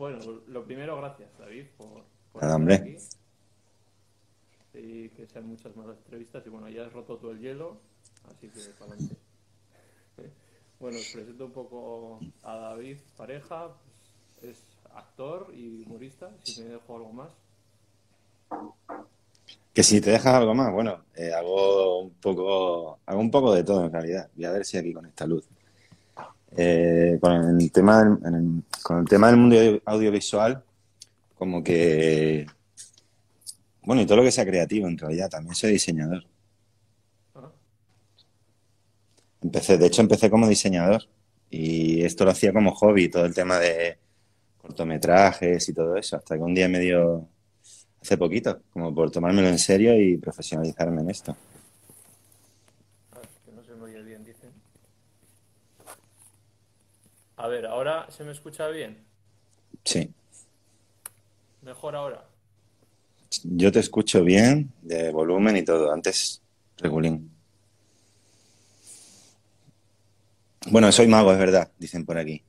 Bueno, 0.00 0.18
lo 0.46 0.64
primero, 0.64 0.96
gracias, 0.96 1.28
David, 1.38 1.66
por, 1.76 2.04
por 2.32 2.42
Nada, 2.42 2.56
estar 2.56 2.72
aquí. 2.72 2.96
Y 4.72 5.10
que 5.10 5.26
sean 5.26 5.46
muchas 5.46 5.76
más 5.76 5.88
entrevistas. 5.88 6.42
Y 6.46 6.48
bueno, 6.48 6.70
ya 6.70 6.86
has 6.86 6.92
roto 6.94 7.18
todo 7.18 7.32
el 7.32 7.38
hielo, 7.38 7.76
así 8.30 8.48
que 8.48 8.60
para 8.78 8.92
adelante. 8.92 9.16
Bueno, 10.80 10.96
os 10.96 11.12
presento 11.12 11.44
un 11.44 11.52
poco 11.52 12.18
a 12.42 12.56
David, 12.56 12.96
pareja. 13.14 13.76
pues, 14.40 14.52
es 14.52 14.64
actor 14.94 15.52
y 15.54 15.82
humorista, 15.82 16.30
si 16.44 16.62
me 16.62 16.70
dejo 16.70 16.96
algo 16.96 17.12
más. 17.12 17.32
Que 19.74 19.82
si 19.82 20.00
te 20.00 20.12
dejas 20.12 20.34
algo 20.34 20.54
más, 20.54 20.72
bueno, 20.72 21.04
eh, 21.14 21.30
hago 21.34 21.98
un 22.00 22.14
poco, 22.14 23.00
hago 23.04 23.20
un 23.20 23.30
poco 23.30 23.54
de 23.54 23.64
todo 23.64 23.84
en 23.84 23.92
realidad. 23.92 24.30
Voy 24.34 24.46
a 24.46 24.52
ver 24.52 24.64
si 24.64 24.78
aquí 24.78 24.94
con 24.94 25.04
esta 25.04 25.26
luz. 25.26 25.46
Eh, 26.56 27.18
con 27.20 27.60
el 27.60 27.70
tema 27.72 28.02
del, 28.04 28.62
con 28.82 28.98
el 28.98 29.04
tema 29.06 29.28
del 29.28 29.36
mundo 29.36 29.56
audio- 29.56 29.82
audiovisual, 29.84 30.62
como 31.36 31.62
que, 31.62 32.46
bueno, 33.82 34.02
y 34.02 34.06
todo 34.06 34.18
lo 34.18 34.22
que 34.24 34.32
sea 34.32 34.44
creativo 34.44 34.88
en 34.88 34.98
realidad, 34.98 35.30
también 35.30 35.54
soy 35.54 35.72
diseñador. 35.72 36.24
Empecé, 39.42 39.78
de 39.78 39.86
hecho, 39.86 40.02
empecé 40.02 40.28
como 40.28 40.46
diseñador 40.48 41.08
y 41.48 42.02
esto 42.02 42.24
lo 42.24 42.32
hacía 42.32 42.52
como 42.52 42.74
hobby, 42.74 43.08
todo 43.08 43.24
el 43.24 43.34
tema 43.34 43.58
de 43.58 43.98
cortometrajes 44.58 45.66
y 45.68 45.72
todo 45.72 45.96
eso, 45.96 46.16
hasta 46.16 46.36
que 46.36 46.42
un 46.42 46.54
día 46.54 46.68
me 46.68 46.78
dio, 46.78 47.26
hace 48.02 48.18
poquito, 48.18 48.60
como 48.70 48.94
por 48.94 49.10
tomármelo 49.10 49.48
en 49.48 49.58
serio 49.58 49.98
y 49.98 50.18
profesionalizarme 50.18 51.00
en 51.00 51.10
esto. 51.10 51.34
ah, 53.12 53.20
es 53.22 53.40
que 53.46 53.52
no 53.52 53.64
se 53.64 53.74
me 53.74 53.84
oye 53.84 54.02
bien, 54.02 54.24
dicen. 54.24 54.50
A 57.40 57.48
ver, 57.48 57.64
ahora 57.64 58.06
se 58.10 58.22
me 58.22 58.32
escucha 58.32 58.68
bien. 58.68 59.02
Sí, 59.84 60.14
Mejor 61.62 61.94
ahora. 61.96 62.24
yo 63.44 63.72
te 63.72 63.78
escucho 63.80 64.22
bien, 64.24 64.72
de 64.82 65.10
volumen 65.10 65.56
y 65.56 65.64
todo, 65.64 65.92
antes 65.92 66.42
regulín. 66.78 67.30
Bueno, 70.70 70.90
soy 70.92 71.06
mago, 71.06 71.32
es 71.32 71.38
verdad, 71.38 71.70
dicen 71.78 72.04
por 72.04 72.18
aquí. 72.18 72.42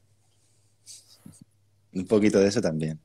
Un 1.93 2.05
poquito 2.05 2.39
de 2.39 2.47
eso 2.47 2.61
también. 2.61 2.99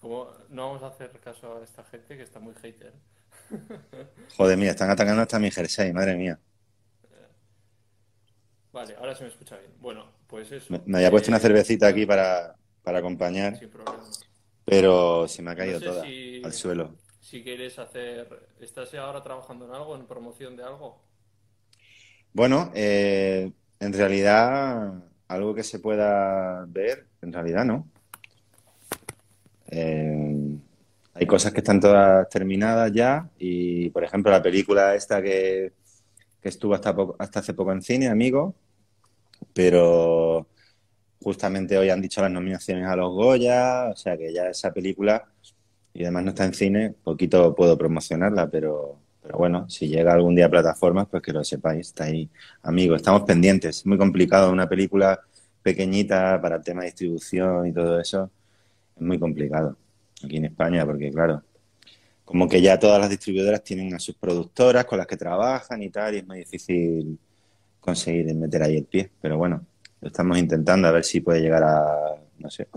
Como 0.00 0.30
no 0.50 0.68
vamos 0.68 0.82
a 0.82 0.88
hacer 0.88 1.10
caso 1.20 1.56
a 1.56 1.64
esta 1.64 1.84
gente 1.84 2.16
que 2.16 2.22
está 2.22 2.38
muy 2.40 2.54
hater. 2.54 2.92
Joder, 4.36 4.56
mira, 4.56 4.70
están 4.72 4.90
atacando 4.90 5.22
hasta 5.22 5.38
mi 5.38 5.50
jersey, 5.50 5.92
madre 5.92 6.16
mía. 6.16 6.38
Vale, 8.76 8.94
ahora 8.96 9.14
se 9.14 9.24
me 9.24 9.30
escucha 9.30 9.56
bien. 9.58 9.72
Bueno, 9.80 10.04
pues 10.26 10.52
eso. 10.52 10.72
Me, 10.72 10.80
me 10.86 10.98
había 10.98 11.10
puesto 11.10 11.30
una 11.30 11.38
Eh, 11.38 11.40
cervecita 11.40 11.86
aquí 11.88 12.06
para, 12.06 12.56
para 12.82 12.98
acompañar, 12.98 13.54
Sin 13.58 13.70
problema. 13.70 14.02
pero 14.64 15.28
se 15.28 15.42
me 15.42 15.50
ha 15.52 15.56
No 15.56 15.60
caído 15.60 15.74
sé 15.74 15.84
toda 15.84 16.02
si, 16.02 16.16
al 16.42 16.52
suelo. 16.52 16.96
si 17.20 17.42
quieres 17.42 17.78
hacer. 17.78 18.48
¿Estás 18.60 18.94
ahora 18.94 19.22
trabajando 19.22 19.66
en 19.66 19.72
algo, 19.74 19.96
en 19.96 20.06
promoción 20.06 20.56
de 20.56 20.64
algo? 20.64 21.02
Bueno, 22.32 22.70
eh, 22.74 23.52
en 23.80 23.92
realidad, 23.92 25.02
algo 25.28 25.54
que 25.54 25.62
se 25.64 25.78
pueda 25.78 26.64
ver, 26.68 27.06
en 27.22 27.32
realidad 27.32 27.64
no. 27.64 27.88
Eh, 29.68 30.58
hay 31.14 31.26
cosas 31.26 31.52
que 31.52 31.60
están 31.60 31.80
todas 31.80 32.28
terminadas 32.28 32.92
ya 32.92 33.28
y, 33.38 33.90
por 33.90 34.04
ejemplo, 34.04 34.30
la 34.30 34.42
película 34.42 34.94
esta 34.94 35.22
que, 35.22 35.72
que 36.42 36.48
estuvo 36.48 36.74
hasta, 36.74 36.94
poco- 36.94 37.16
hasta 37.18 37.40
hace 37.40 37.54
poco 37.54 37.72
en 37.72 37.82
cine, 37.82 38.08
amigo, 38.08 38.54
pero 39.56 40.46
justamente 41.22 41.78
hoy 41.78 41.88
han 41.88 42.02
dicho 42.02 42.20
las 42.20 42.30
nominaciones 42.30 42.86
a 42.86 42.94
los 42.94 43.10
Goya, 43.14 43.88
o 43.90 43.96
sea 43.96 44.14
que 44.18 44.30
ya 44.30 44.50
esa 44.50 44.70
película, 44.70 45.24
y 45.94 46.02
además 46.02 46.24
no 46.24 46.28
está 46.30 46.44
en 46.44 46.52
cine, 46.52 46.94
poquito 47.02 47.54
puedo 47.54 47.78
promocionarla, 47.78 48.50
pero, 48.50 48.98
pero 49.22 49.38
bueno, 49.38 49.66
si 49.70 49.88
llega 49.88 50.12
algún 50.12 50.34
día 50.34 50.44
a 50.44 50.50
plataformas, 50.50 51.08
pues 51.10 51.22
que 51.22 51.32
lo 51.32 51.42
sepáis, 51.42 51.86
está 51.86 52.04
ahí, 52.04 52.28
amigo, 52.62 52.96
estamos 52.96 53.22
pendientes, 53.22 53.78
es 53.78 53.86
muy 53.86 53.96
complicado, 53.96 54.52
una 54.52 54.68
película 54.68 55.18
pequeñita 55.62 56.38
para 56.42 56.56
el 56.56 56.62
tema 56.62 56.82
de 56.82 56.88
distribución 56.88 57.66
y 57.66 57.72
todo 57.72 57.98
eso, 57.98 58.30
es 58.94 59.02
muy 59.02 59.18
complicado 59.18 59.78
aquí 60.22 60.36
en 60.36 60.44
España, 60.44 60.84
porque 60.84 61.10
claro, 61.10 61.42
como 62.26 62.46
que 62.46 62.60
ya 62.60 62.78
todas 62.78 63.00
las 63.00 63.08
distribuidoras 63.08 63.64
tienen 63.64 63.94
a 63.94 63.98
sus 64.00 64.16
productoras 64.16 64.84
con 64.84 64.98
las 64.98 65.06
que 65.06 65.16
trabajan 65.16 65.82
y 65.82 65.88
tal, 65.88 66.14
y 66.14 66.18
es 66.18 66.26
muy 66.26 66.38
difícil 66.40 67.18
conseguir 67.86 68.34
meter 68.34 68.62
ahí 68.62 68.76
el 68.76 68.84
pie, 68.84 69.10
pero 69.22 69.38
bueno, 69.38 69.64
lo 70.00 70.08
estamos 70.08 70.36
intentando 70.36 70.88
a 70.88 70.92
ver 70.92 71.04
si 71.04 71.20
puede 71.20 71.40
llegar 71.40 71.62
a, 71.62 72.16
no 72.38 72.50
sé, 72.50 72.68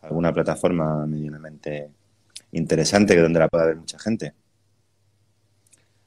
alguna 0.00 0.32
plataforma 0.32 1.06
medianamente 1.06 1.90
interesante 2.52 3.14
que 3.14 3.20
donde 3.20 3.40
la 3.40 3.48
pueda 3.48 3.66
ver 3.66 3.76
mucha 3.76 3.98
gente. 3.98 4.32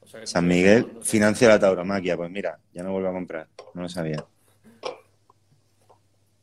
O 0.00 0.06
sea 0.06 0.20
que 0.20 0.26
San 0.26 0.46
Miguel 0.48 0.86
no 0.94 1.02
financia 1.02 1.48
la 1.48 1.58
tauromaquia, 1.58 2.16
pues 2.16 2.30
mira, 2.30 2.58
ya 2.72 2.82
me 2.82 2.90
vuelvo 2.90 3.08
a 3.08 3.12
comprar, 3.12 3.48
no 3.74 3.82
lo 3.82 3.88
sabía. 3.88 4.24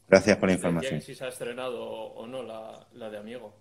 Gracias 0.07 0.37
por 0.37 0.49
la 0.49 0.55
información. 0.55 1.01
si 1.01 1.15
se 1.15 1.25
ha 1.25 1.29
estrenado 1.29 1.83
o 1.83 2.27
no 2.27 2.43
la, 2.43 2.87
la 2.93 3.09
de 3.09 3.17
Amigo. 3.17 3.57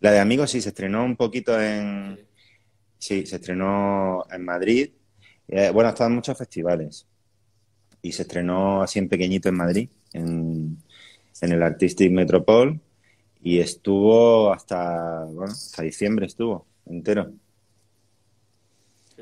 La 0.00 0.12
de 0.12 0.20
Amigos 0.20 0.50
sí 0.50 0.60
se 0.60 0.70
estrenó 0.70 1.04
un 1.04 1.16
poquito 1.16 1.60
en, 1.60 2.16
Sí. 2.98 3.20
sí, 3.20 3.26
se 3.26 3.36
estrenó 3.36 4.24
en 4.30 4.44
Madrid. 4.44 4.90
Eh, 5.48 5.70
bueno, 5.70 5.88
ha 5.88 5.92
estado 5.92 6.08
en 6.08 6.16
muchos 6.16 6.36
festivales 6.36 7.06
y 8.02 8.12
se 8.12 8.22
estrenó 8.22 8.82
así 8.82 8.98
en 8.98 9.08
pequeñito 9.08 9.48
en 9.48 9.56
Madrid, 9.56 9.90
en, 10.12 10.82
en 11.42 11.52
el 11.52 11.62
Artistic 11.62 12.10
Metropol 12.12 12.80
y 13.42 13.60
estuvo 13.60 14.52
hasta, 14.52 15.24
bueno, 15.26 15.52
hasta 15.52 15.82
diciembre 15.82 16.26
estuvo 16.26 16.66
entero. 16.86 17.32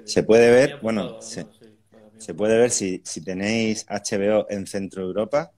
Se 0.05 0.23
puede 0.23 0.51
ver, 0.51 0.79
bueno, 0.81 1.17
se- 1.19 2.35
puede 2.35 2.59
ver 2.59 2.71
si, 2.71 3.03
si 3.05 3.23
tenéis 3.23 3.85
HBO 3.89 4.47
en 4.51 4.67
Centro 4.67 5.03
Europa, 5.03 5.53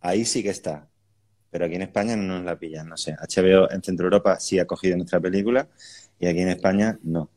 ahí 0.00 0.24
sí 0.24 0.42
que 0.42 0.50
está. 0.50 0.88
Pero 1.50 1.66
aquí 1.66 1.76
en 1.76 1.82
España 1.82 2.16
no 2.16 2.24
nos 2.36 2.44
la 2.44 2.58
pillan, 2.58 2.88
no 2.88 2.96
sé. 2.98 3.14
HBO 3.20 3.70
en 3.70 3.82
Centro 3.82 4.06
Europa 4.06 4.38
sí 4.40 4.58
ha 4.58 4.66
cogido 4.66 4.96
nuestra 4.96 5.20
película 5.20 5.68
y 6.20 6.26
aquí 6.28 6.40
en 6.40 6.50
España 6.50 6.98
no. 7.04 7.30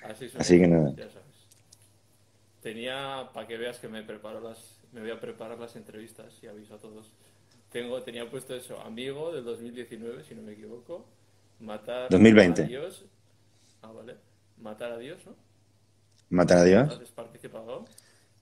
Así, 0.00 0.30
Así 0.34 0.58
que 0.58 0.66
nada. 0.68 0.92
Tenía, 2.62 3.28
para 3.34 3.46
que 3.46 3.56
veas 3.56 3.78
que 3.78 3.88
me 3.88 4.02
preparo 4.04 4.40
las, 4.40 4.78
me 4.92 5.00
voy 5.00 5.10
a 5.10 5.20
preparar 5.20 5.58
las 5.58 5.74
entrevistas 5.76 6.32
y 6.42 6.46
aviso 6.46 6.74
a 6.74 6.78
todos. 6.78 7.10
Tengo, 7.72 8.02
tenía 8.02 8.30
puesto 8.30 8.54
eso, 8.54 8.80
Amigo 8.80 9.32
del 9.32 9.44
2019, 9.44 10.22
si 10.24 10.34
no 10.34 10.42
me 10.42 10.52
equivoco. 10.52 11.04
Matar 11.60 12.10
2020. 12.10 12.62
a 12.62 12.66
Dios. 12.66 13.04
Ah, 13.82 13.90
vale. 13.90 14.16
Matar 14.60 14.92
a 14.92 14.98
Dios, 14.98 15.18
¿no? 15.26 15.34
¿Matar 16.30 16.58
a 16.58 16.64
Dios? 16.64 17.00
¿Has 17.02 17.10
participado? 17.10 17.84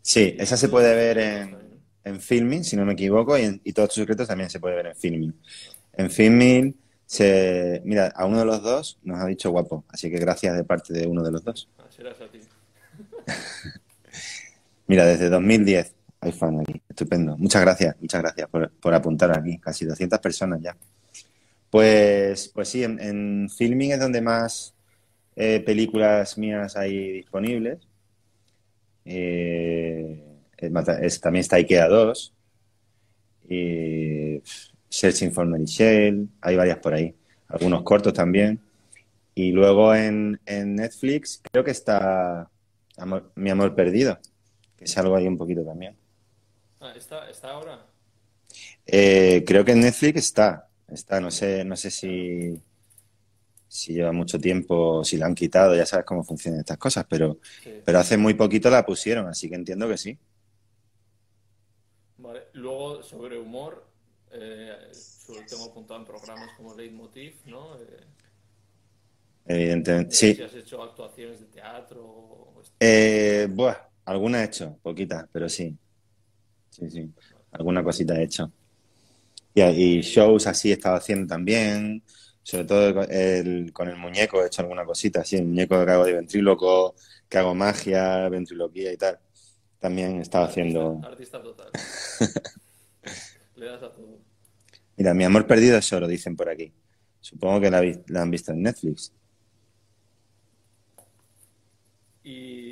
Sí, 0.03 0.34
esa 0.38 0.56
se 0.56 0.69
puede 0.69 0.94
ver 0.94 1.19
en, 1.19 1.56
en 2.04 2.20
Filmin, 2.20 2.64
si 2.64 2.76
no 2.76 2.84
me 2.84 2.92
equivoco, 2.92 3.38
y, 3.38 3.42
en- 3.42 3.60
y 3.64 3.72
todos 3.72 3.91
tus 3.91 3.97
secretos 3.97 4.28
también 4.28 4.50
se 4.50 4.60
puede 4.60 4.76
ver 4.76 4.86
en 4.86 4.97
Filmin. 4.97 5.34
En 5.94 6.10
Filmin, 6.10 6.76
se, 7.06 7.82
mira, 7.84 8.09
a 8.14 8.26
uno 8.26 8.38
de 8.38 8.44
los 8.44 8.62
dos 8.62 8.98
nos 9.03 9.19
ha 9.19 9.26
dicho 9.26 9.50
guapo, 9.50 9.84
así 9.88 10.10
que 10.10 10.19
gracias 10.19 10.56
de 10.56 10.64
parte 10.64 10.92
de 10.92 11.06
uno 11.06 11.22
de 11.22 11.32
los 11.32 11.44
dos. 11.44 11.69
Ah, 11.78 11.86
serás 11.91 12.20
a 12.20 12.28
ti. 12.28 12.41
Mira, 14.90 15.06
desde 15.06 15.30
2010 15.30 15.94
hay 16.20 16.32
fan 16.32 16.58
aquí. 16.58 16.82
Estupendo. 16.88 17.36
Muchas 17.38 17.62
gracias, 17.62 17.94
muchas 18.00 18.22
gracias 18.22 18.48
por, 18.48 18.92
apuntar 18.92 19.30
aquí. 19.38 19.56
Casi 19.58 19.84
200 19.84 20.18
personas 20.18 20.60
ya. 20.60 20.76
Pues, 21.70 22.48
pues 22.48 22.70
sí, 22.70 22.82
en, 22.82 23.48
Filming 23.56 23.92
es 23.92 24.00
donde 24.00 24.20
más 24.20 24.74
eh, 25.36 25.62
películas 25.64 26.36
mías 26.38 26.76
hay 26.76 27.12
disponibles. 27.12 27.78
Eh, 29.04 30.24
también 31.22 31.40
está 31.40 31.54
IKEA 31.54 31.86
2. 31.86 32.34
Y 33.48 34.38
pff, 34.41 34.70
Searching 34.88 35.30
for 35.30 35.47
Mary 35.47 35.66
Shelley. 35.66 36.28
Hay 36.41 36.56
varias 36.56 36.78
por 36.78 36.94
ahí. 36.94 37.15
Algunos 37.47 37.84
cortos 37.84 38.12
también. 38.12 38.59
Y 39.36 39.53
luego 39.53 39.94
en, 39.94 40.41
en 40.47 40.74
Netflix 40.74 41.41
creo 41.48 41.62
que 41.62 41.70
está 41.70 42.50
Amor- 42.97 43.30
Mi 43.36 43.50
Amor 43.50 43.76
Perdido 43.76 44.18
que 44.80 44.86
es 44.86 44.98
algo 44.98 45.15
ahí 45.16 45.28
un 45.28 45.38
poquito 45.38 45.65
también. 45.65 45.97
Ah, 46.80 46.92
¿está, 46.97 47.28
está 47.30 47.50
ahora? 47.53 47.86
Eh, 48.86 49.44
creo 49.47 49.65
que 49.65 49.72
en 49.72 49.80
Netflix 49.80 50.18
está, 50.18 50.68
está, 50.88 51.21
no 51.21 51.30
sé, 51.30 51.65
no 51.65 51.77
sé 51.77 51.91
si, 51.91 52.60
si 53.68 53.94
lleva 53.94 54.12
mucho 54.12 54.38
tiempo, 54.41 55.04
si 55.04 55.16
la 55.16 55.27
han 55.27 55.34
quitado, 55.34 55.74
ya 55.77 55.86
sabes 55.86 56.04
cómo 56.06 56.24
funcionan 56.24 56.60
estas 56.60 56.78
cosas, 56.78 57.06
pero, 57.09 57.38
Sí. 57.62 57.82
pero 57.84 57.98
hace 57.98 58.16
muy 58.16 58.34
poquito 58.34 58.68
la 58.71 58.84
pusieron, 58.84 59.28
así 59.28 59.48
que 59.48 59.54
entiendo 59.56 59.88
que 59.88 59.97
sí. 59.97 60.18
Vale. 62.18 62.48
Luego, 62.53 63.03
sobre 63.03 63.38
humor, 63.38 63.84
eh, 64.30 64.91
sobre- 64.94 65.44
tengo 65.44 65.65
apuntado 65.66 66.00
en 66.00 66.06
programas 66.06 66.53
como 66.53 66.74
Leitmotiv, 66.74 67.34
¿no? 67.47 67.77
Eh, 67.80 68.06
Evidentemente, 69.47 70.15
sí. 70.15 70.34
si 70.34 70.42
has 70.42 70.54
hecho 70.54 70.82
actuaciones 70.82 71.41
de 71.41 71.47
teatro 71.47 72.03
o... 72.04 72.62
Eh, 72.80 73.47
buah, 73.50 73.90
alguna 74.10 74.42
he 74.42 74.45
hecho, 74.47 74.78
poquitas, 74.83 75.27
pero 75.33 75.48
sí. 75.48 75.77
Sí, 76.71 76.91
sí. 76.91 77.12
alguna 77.53 77.83
cosita 77.83 78.18
he 78.18 78.24
hecho. 78.24 78.53
Y, 79.54 79.62
y 79.62 80.01
shows 80.03 80.47
así 80.47 80.71
he 80.71 80.74
estado 80.74 80.97
haciendo 80.97 81.27
también, 81.27 82.03
sobre 82.42 82.65
todo 82.65 83.03
el, 83.04 83.72
con 83.72 83.89
el 83.89 83.97
muñeco 83.97 84.42
he 84.42 84.47
hecho 84.47 84.62
alguna 84.62 84.84
cosita, 84.84 85.21
así, 85.21 85.36
el 85.36 85.47
muñeco 85.47 85.84
que 85.84 85.91
hago 85.91 86.04
de 86.04 86.12
ventríloco, 86.15 86.95
que 87.28 87.39
hago 87.39 87.54
magia, 87.54 88.28
ventriloquía 88.28 88.92
y 88.92 88.97
tal. 88.97 89.18
También 89.78 90.18
he 90.18 90.22
estado 90.22 90.45
haciendo... 90.45 91.01
Artista 91.04 91.42
total. 91.42 91.71
Le 93.56 93.66
das 93.66 93.83
a 93.83 93.92
todo. 93.92 94.18
Mira, 94.97 95.15
mi 95.15 95.24
amor 95.24 95.47
perdido 95.47 95.78
es 95.78 95.92
oro, 95.92 96.06
dicen 96.06 96.36
por 96.36 96.48
aquí. 96.48 96.72
Supongo 97.21 97.60
que 97.60 97.71
la, 97.71 97.83
la 98.09 98.22
han 98.22 98.30
visto 98.30 98.53
en 98.53 98.63
Netflix. 98.63 99.13
Y 102.22 102.69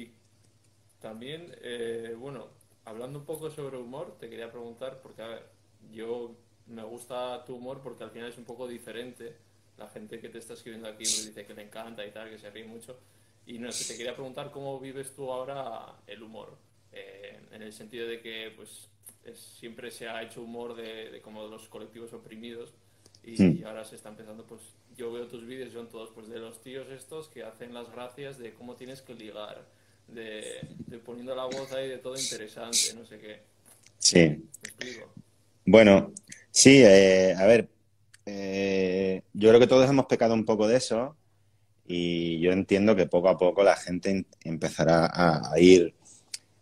también, 1.09 1.55
eh, 1.63 2.15
bueno, 2.19 2.49
hablando 2.85 3.19
un 3.19 3.25
poco 3.25 3.51
sobre 3.51 3.77
humor, 3.79 4.17
te 4.19 4.29
quería 4.29 4.51
preguntar, 4.51 5.01
porque 5.03 5.23
a 5.23 5.29
ver, 5.29 5.43
yo 5.91 6.37
me 6.67 6.83
gusta 6.85 7.45
tu 7.45 7.57
humor 7.57 7.81
porque 7.83 8.05
al 8.05 8.11
final 8.11 8.29
es 8.29 8.39
un 8.39 8.45
poco 8.45 8.67
diferente. 8.69 9.37
La 9.79 9.89
gente 9.89 10.21
que 10.21 10.29
te 10.29 10.39
está 10.39 10.55
escribiendo 10.55 10.89
aquí 10.89 11.07
pues, 11.07 11.27
dice 11.27 11.47
que 11.47 11.55
le 11.55 11.63
encanta 11.63 12.05
y 12.07 12.11
tal, 12.11 12.29
que 12.31 12.39
se 12.39 12.51
ríe 12.51 12.65
mucho. 12.65 12.99
Y 13.47 13.59
no 13.59 13.73
sé, 13.73 13.85
te 13.93 13.97
quería 13.97 14.15
preguntar 14.15 14.51
cómo 14.51 14.79
vives 14.79 15.15
tú 15.15 15.31
ahora 15.33 15.97
el 16.07 16.23
humor. 16.23 16.57
Eh, 16.93 17.41
en 17.53 17.63
el 17.63 17.73
sentido 17.73 18.07
de 18.07 18.21
que 18.21 18.53
pues 18.57 18.89
es- 19.25 19.39
siempre 19.39 19.91
se 19.91 20.09
ha 20.09 20.23
hecho 20.23 20.43
humor 20.43 20.75
de, 20.75 21.11
de 21.11 21.21
como 21.23 21.45
de 21.45 21.51
los 21.51 21.69
colectivos 21.69 22.13
oprimidos 22.13 22.75
y 23.23 23.37
Hmm. 23.43 23.67
ahora 23.67 23.85
se 23.85 23.97
está 23.97 24.09
empezando 24.09 24.47
pues 24.47 24.61
yo 24.97 25.13
veo 25.13 25.27
tus 25.29 25.45
vídeos 25.47 25.69
y 25.71 25.73
son 25.73 25.89
todos 25.89 26.11
pues 26.11 26.29
de 26.29 26.39
los 26.39 26.61
tíos 26.63 26.89
estos 26.89 27.29
que 27.29 27.43
hacen 27.45 27.75
las 27.75 27.91
gracias 27.91 28.39
de 28.39 28.55
cómo 28.55 28.77
tienes 28.77 29.03
que 29.03 29.15
ligar 29.15 29.67
de, 30.09 30.43
de 30.89 30.99
poniendo 30.99 31.35
la 31.35 31.45
voz 31.45 31.73
ahí 31.73 31.89
de 31.89 31.99
todo 31.99 32.15
interesante 32.19 32.95
no 32.97 33.05
sé 33.05 33.19
qué 33.19 33.43
Sí. 33.99 34.43
Bueno, 35.67 36.13
sí, 36.51 36.83
eh, 36.83 37.35
a 37.37 37.45
ver, 37.47 37.69
eh, 38.27 39.23
yo 39.35 39.49
creo 39.51 39.61
que 39.61 39.67
todos 39.67 39.89
hemos 39.89 40.07
pecado 40.07 40.35
un 40.35 40.45
poco 40.45 40.67
de 40.67 40.77
eso 40.77 41.17
y 41.87 42.41
yo 42.41 42.53
entiendo 42.53 42.97
que 42.97 43.07
poco 43.07 43.29
a 43.29 43.39
poco 43.39 43.63
la 43.63 43.77
gente 43.77 44.11
em- 44.11 44.25
empezará 44.45 45.07
a, 45.07 45.53
a 45.53 45.61
ir 45.61 45.95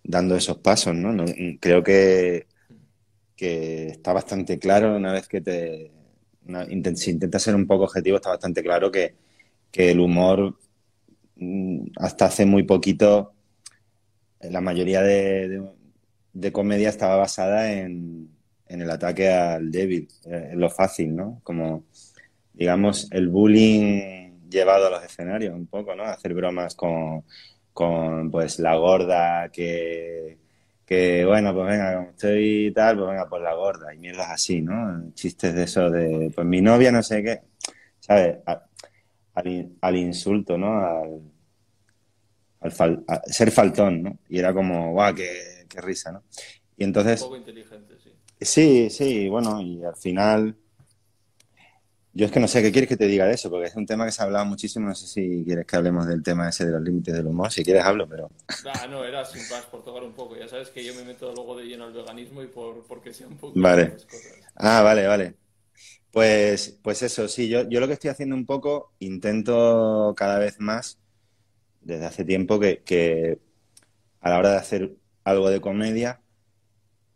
dando 0.05 0.37
esos 0.37 0.59
pasos, 0.59 0.95
¿no? 0.95 1.13
No- 1.13 1.25
creo 1.61 1.83
que, 1.83 2.47
que 3.37 3.89
está 3.89 4.13
bastante 4.13 4.59
claro 4.59 4.97
una 4.97 5.13
vez 5.13 5.29
que 5.29 5.41
te... 5.41 5.93
una- 6.47 6.67
si 6.97 7.11
intentas 7.11 7.43
ser 7.43 7.55
un 7.55 7.67
poco 7.67 7.85
objetivo, 7.85 8.17
está 8.17 8.31
bastante 8.31 8.63
claro 8.63 8.91
que, 8.91 9.15
que 9.71 9.91
el 9.93 10.01
humor 10.01 10.59
mm, 11.37 11.89
hasta 11.99 12.27
hace 12.27 12.47
muy 12.47 12.65
poquito, 12.65 13.35
la 14.51 14.61
mayoría 14.61 15.03
de, 15.03 15.63
de, 16.33 16.53
comedia 16.53 16.89
estaba 16.89 17.17
basada 17.17 17.73
en, 17.73 18.31
en 18.69 18.83
el 18.83 18.91
ataque 18.91 19.31
al 19.31 19.71
débil, 19.71 20.09
eh, 20.27 20.53
lo 20.55 20.71
fácil, 20.71 21.15
¿no? 21.17 21.41
Como, 21.45 21.85
digamos, 22.53 23.09
el 23.13 23.29
bullying 23.29 24.49
llevado 24.49 24.87
a 24.89 24.91
los 24.91 25.05
escenarios 25.05 25.55
un 25.55 25.67
poco, 25.67 25.95
¿no? 25.95 26.05
Hacer 26.05 26.35
bromas 26.35 26.75
con, 26.75 27.25
con 27.73 28.31
pues, 28.31 28.59
la 28.61 28.77
gorda 28.77 29.51
que, 29.51 30.39
que, 30.87 31.25
bueno, 31.25 31.55
pues 31.55 31.67
venga, 31.69 31.97
como 31.97 32.11
estoy 32.11 32.73
tal, 32.75 32.97
pues 32.99 33.09
venga, 33.11 33.29
pues 33.29 33.43
la 33.43 33.55
gorda 33.55 33.95
y 33.95 33.99
mierdas 33.99 34.31
así, 34.31 34.63
¿no? 34.63 35.13
Chistes 35.15 35.55
de 35.55 35.65
eso 35.65 35.91
de, 35.91 36.31
pues 36.35 36.47
mi 36.47 36.61
novia 36.63 36.93
no 36.93 37.03
sé 37.03 37.23
qué, 37.23 37.43
¿sabes? 38.01 38.39
Al, 39.35 39.47
in- 39.49 39.79
al 39.81 39.97
insulto, 39.97 40.57
¿no? 40.59 40.79
Al, 40.85 41.21
al 42.61 42.73
fal- 42.73 43.05
a 43.09 43.21
ser 43.27 43.51
faltón, 43.51 44.03
¿no? 44.03 44.19
Y 44.29 44.39
era 44.39 44.53
como, 44.55 44.93
guau, 44.93 45.15
qué, 45.15 45.67
qué 45.69 45.81
risa, 45.81 46.13
¿no? 46.13 46.23
Y 46.77 46.85
un 46.85 46.89
entonces... 46.89 47.21
poco 47.21 47.37
inteligente 47.37 47.97
sí 47.99 48.13
Sí, 48.41 48.91
sí, 48.91 49.29
bueno, 49.29 49.61
y 49.63 49.83
al 49.85 49.97
final, 49.97 50.57
yo 52.13 52.27
es 52.27 52.33
que 52.33 52.41
no 52.41 52.49
sé 52.49 52.63
qué 52.63 52.73
quieres 52.73 52.89
que 52.89 52.97
te 52.97 53.07
diga 53.07 53.27
de 53.27 53.35
eso, 53.35 53.51
porque 53.51 53.67
es 53.67 53.77
un 53.77 53.85
tema 53.87 54.07
que 54.07 54.13
se 54.13 54.23
ha 54.23 54.25
hablado 54.25 54.47
muchísimo, 54.47 54.89
no 54.89 54.95
sé 54.95 55.07
si 55.07 55.45
quieres 55.45 55.67
que 55.67 55.77
hablemos 55.77 56.07
del 56.07 56.23
tema 56.23 56.49
ese 56.49 56.65
de 56.65 56.73
los 56.73 56.83
límites 56.83 57.15
del 57.15 57.27
humor, 57.27 57.53
si 57.53 57.63
quieres 57.63 57.85
hablo, 57.85 58.09
pero 58.09 58.31
ah, 58.67 58.87
no 58.89 59.05
era 59.05 59.25
sin 59.25 59.43
más 59.51 59.65
por 59.67 59.83
tocar 59.83 60.03
un 60.03 60.13
poco 60.13 60.37
ya 60.37 60.49
sabes 60.49 60.71
que 60.71 60.85
yo 60.85 60.95
me 60.95 61.05
meto 61.05 61.33
luego 61.33 61.57
de 61.57 61.65
lleno 61.67 61.85
al 61.85 61.93
veganismo 61.93 62.43
y 62.43 62.47
por 62.49 62.85
porque 62.85 63.13
sea 63.13 63.29
un 63.29 63.37
poco 63.37 63.55
Vale. 63.61 63.91
cosas 63.91 64.07
Ah, 64.57 64.83
vale, 64.83 65.07
vale. 65.07 65.35
Pues, 66.13 66.79
pues 66.83 67.03
eso, 67.03 67.29
sí, 67.29 67.49
yo, 67.49 67.69
yo 67.69 67.81
lo 67.81 67.87
que 67.87 67.95
estoy 67.95 68.11
haciendo 68.11 68.37
un 68.37 68.47
poco, 68.47 68.93
intento 69.01 70.15
cada 70.17 70.39
vez 70.39 70.59
más, 70.61 70.99
desde 71.87 72.07
hace 72.07 72.25
tiempo, 72.25 72.59
que, 72.61 73.39
a 74.21 74.31
la 74.31 74.39
hora 74.39 74.51
de 74.51 74.57
hacer 74.57 74.97
algo 75.25 75.51
de 75.51 75.61
comedia, 75.61 76.21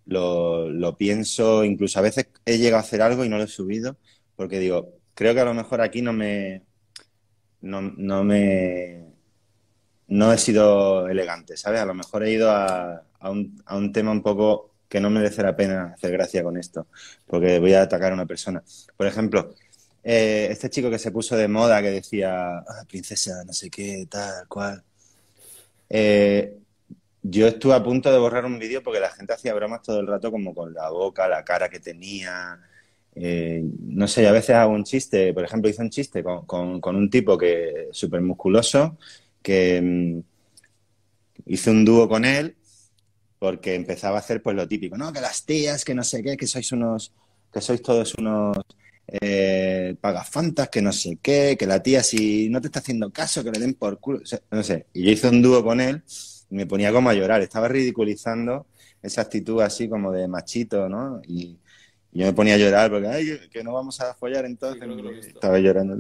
lo, 0.07 0.71
lo 0.71 0.97
pienso, 0.97 1.65
incluso 1.65 1.99
a 1.99 2.03
veces 2.03 2.29
he 2.45 2.59
llegado 2.59 2.79
a 2.79 2.87
hacer 2.87 3.03
algo 3.03 3.25
y 3.25 3.29
no 3.29 3.37
lo 3.37 3.45
he 3.45 3.49
subido, 3.49 3.97
porque 4.37 4.59
digo, 4.59 4.95
creo 5.15 5.35
que 5.35 5.41
a 5.41 5.45
lo 5.45 5.55
mejor 5.55 5.81
aquí 5.81 6.03
no 6.03 6.13
me, 6.13 6.63
no, 7.61 7.83
no 7.83 8.25
me, 8.25 9.07
no 10.09 10.33
he 10.33 10.39
sido 10.39 11.09
elegante, 11.09 11.57
¿sabes? 11.57 11.81
A 11.81 11.87
lo 11.87 11.95
mejor 11.95 12.23
he 12.23 12.33
ido 12.33 12.51
a, 12.51 13.03
a 13.19 13.31
un, 13.31 13.61
a 13.67 13.77
un 13.77 13.93
tema 13.93 14.13
un 14.13 14.23
poco 14.23 14.71
que 14.89 15.01
no 15.01 15.11
merece 15.11 15.43
la 15.43 15.57
pena 15.57 15.95
hacer 15.95 16.13
gracia 16.13 16.43
con 16.45 16.57
esto, 16.57 16.87
porque 17.27 17.59
voy 17.59 17.75
a 17.75 17.83
atacar 17.83 18.13
a 18.13 18.15
una 18.15 18.27
persona. 18.27 18.63
Por 18.97 19.07
ejemplo, 19.07 19.55
eh, 20.05 20.49
este 20.51 20.71
chico 20.71 20.91
que 20.91 20.99
se 20.99 21.11
puso 21.13 21.37
de 21.37 21.49
moda 21.49 21.83
que 21.83 21.91
decía, 21.91 22.59
"Ah, 22.59 22.85
princesa, 22.89 23.45
no 23.45 23.53
sé 23.53 23.71
qué, 23.71 24.07
tal, 24.11 24.47
cual. 24.49 24.83
Eh, 25.89 26.57
yo 27.23 27.47
estuve 27.49 27.75
a 27.75 27.83
punto 27.83 28.11
de 28.13 28.19
borrar 28.19 28.45
un 28.47 28.59
vídeo 28.59 28.83
porque 28.83 29.01
la 29.01 29.11
gente 29.11 29.35
hacía 29.35 29.55
bromas 29.55 29.83
todo 29.83 30.01
el 30.01 30.07
rato 30.07 30.31
como 30.31 30.55
con 30.55 30.73
la 30.75 30.91
boca, 30.91 31.29
la 31.29 31.45
cara 31.45 31.69
que 31.69 31.81
tenía. 31.81 32.59
Eh, 33.15 33.63
no 33.81 34.09
sé, 34.09 34.27
a 34.29 34.33
veces 34.33 34.57
hago 34.57 34.73
un 34.73 34.85
chiste, 34.85 35.35
por 35.35 35.45
ejemplo, 35.45 35.71
hice 35.71 35.83
un 35.83 35.91
chiste 35.91 36.23
con, 36.23 36.81
con- 36.81 36.97
un 36.97 37.11
tipo 37.11 37.37
que 37.39 37.89
súper 37.93 38.21
musculoso, 38.23 38.99
que 39.43 39.81
mm, 39.83 40.21
hice 41.47 41.71
un 41.71 41.85
dúo 41.85 42.09
con 42.09 42.25
él 42.25 42.57
porque 43.39 43.75
empezaba 43.75 44.17
a 44.17 44.21
hacer 44.21 44.43
pues 44.43 44.57
lo 44.57 44.69
típico, 44.69 44.97
¿no? 44.99 45.13
Que 45.13 45.21
las 45.21 45.45
tías, 45.47 45.85
que 45.85 45.95
no 45.95 46.05
sé 46.05 46.23
qué, 46.23 46.37
que 46.37 46.47
sois 46.47 46.73
unos, 46.73 47.13
que 47.53 47.61
sois 47.61 47.83
todos 47.83 48.15
unos 48.15 48.57
eh, 49.21 49.97
pagafantas, 50.01 50.69
que 50.69 50.83
no 50.83 50.93
sé 50.93 51.19
qué, 51.23 51.57
que 51.59 51.67
la 51.67 51.83
tía 51.83 52.03
si 52.03 52.49
no 52.51 52.61
te 52.61 52.69
está 52.69 52.81
haciendo 52.81 53.11
caso, 53.13 53.43
que 53.45 53.51
le 53.51 53.59
den 53.61 53.75
por 53.75 53.99
culo, 54.01 54.21
o 54.23 54.27
sea, 54.27 54.41
no 54.51 54.63
sé. 54.63 54.87
Y 54.93 55.05
yo 55.05 55.11
hice 55.13 55.29
un 55.29 55.43
dúo 55.43 55.63
con 55.65 55.81
él 55.81 56.03
y 56.51 56.55
me 56.57 56.67
ponía 56.67 56.93
como 56.93 57.11
a 57.11 57.15
llorar, 57.15 57.43
estaba 57.43 57.69
ridiculizando 57.69 58.67
esa 59.03 59.23
actitud 59.23 59.61
así 59.63 59.89
como 59.89 60.13
de 60.13 60.29
machito, 60.29 60.89
¿no? 60.89 61.21
Y, 61.27 61.59
y 62.13 62.21
yo 62.21 62.27
me 62.27 62.33
ponía 62.33 62.55
a 62.55 62.59
llorar 62.59 62.91
porque, 62.91 63.09
ay, 63.09 63.27
que- 63.27 63.49
que 63.51 63.65
no 63.65 63.73
vamos 63.73 64.01
a 64.01 64.15
follar 64.15 64.45
entonces. 64.45 64.81
Sí. 65.23 65.29
Estaba 65.29 65.59
llorando. 65.59 65.97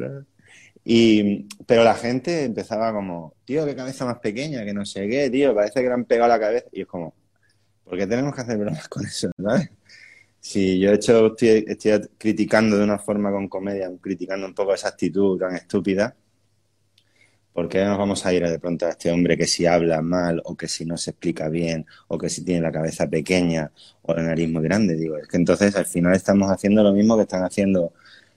Y, 0.84 1.46
pero 1.66 1.84
la 1.84 1.94
gente 1.94 2.44
empezaba 2.44 2.92
como, 2.92 3.34
tío, 3.44 3.66
qué 3.66 3.76
cabeza 3.76 4.06
más 4.06 4.18
pequeña, 4.18 4.64
que 4.64 4.73
no 4.73 4.84
sé 4.87 5.08
qué, 5.08 5.28
tío, 5.30 5.54
parece 5.54 5.80
que 5.82 5.87
le 5.88 5.92
han 5.94 6.04
pegado 6.04 6.28
la 6.28 6.40
cabeza. 6.40 6.66
Y 6.73 6.82
es 6.82 6.87
como, 6.87 7.14
¿por 7.84 7.99
qué 7.99 8.06
tenemos 8.06 8.34
que 8.34 8.40
hacer 8.42 8.58
bromas 8.58 8.88
con 8.88 9.04
eso, 9.06 9.30
¿sabes? 9.42 9.70
Si 10.40 10.78
yo 10.80 10.90
he 10.90 10.94
hecho, 10.94 11.26
estoy, 11.28 11.64
estoy 11.68 12.09
criticando 12.18 12.78
de 12.78 12.85
una 12.85 12.99
forma 12.99 13.30
con 13.30 13.49
comedia, 13.49 13.90
criticando 14.00 14.47
un 14.47 14.54
poco 14.54 14.75
esa 14.75 14.88
actitud 14.88 15.38
tan 15.38 15.54
estúpida, 15.54 16.16
¿por 17.52 17.68
qué 17.68 17.85
nos 17.85 17.99
vamos 17.99 18.25
a 18.25 18.32
ir 18.32 18.47
de 18.49 18.59
pronto 18.59 18.87
a 18.87 18.90
este 18.90 19.11
hombre 19.11 19.37
que 19.37 19.47
si 19.47 19.66
habla 19.66 20.00
mal 20.02 20.40
o 20.44 20.56
que 20.56 20.68
si 20.68 20.85
no 20.85 20.97
se 20.97 21.11
explica 21.11 21.49
bien 21.49 21.87
o 22.09 22.16
que 22.16 22.30
si 22.30 22.44
tiene 22.44 22.62
la 22.62 22.73
cabeza 22.73 23.09
pequeña 23.09 23.70
o 24.02 24.14
la 24.14 24.23
nariz 24.23 24.49
muy 24.49 24.62
grande? 24.62 24.97
Digo, 24.97 25.18
es 25.18 25.28
que 25.28 25.37
entonces 25.37 25.76
al 25.76 25.87
final 25.87 26.14
estamos 26.14 26.50
haciendo 26.50 26.82
lo 26.82 26.92
mismo 26.92 27.16
que 27.16 27.23
están 27.23 27.44
haciendo 27.44 27.92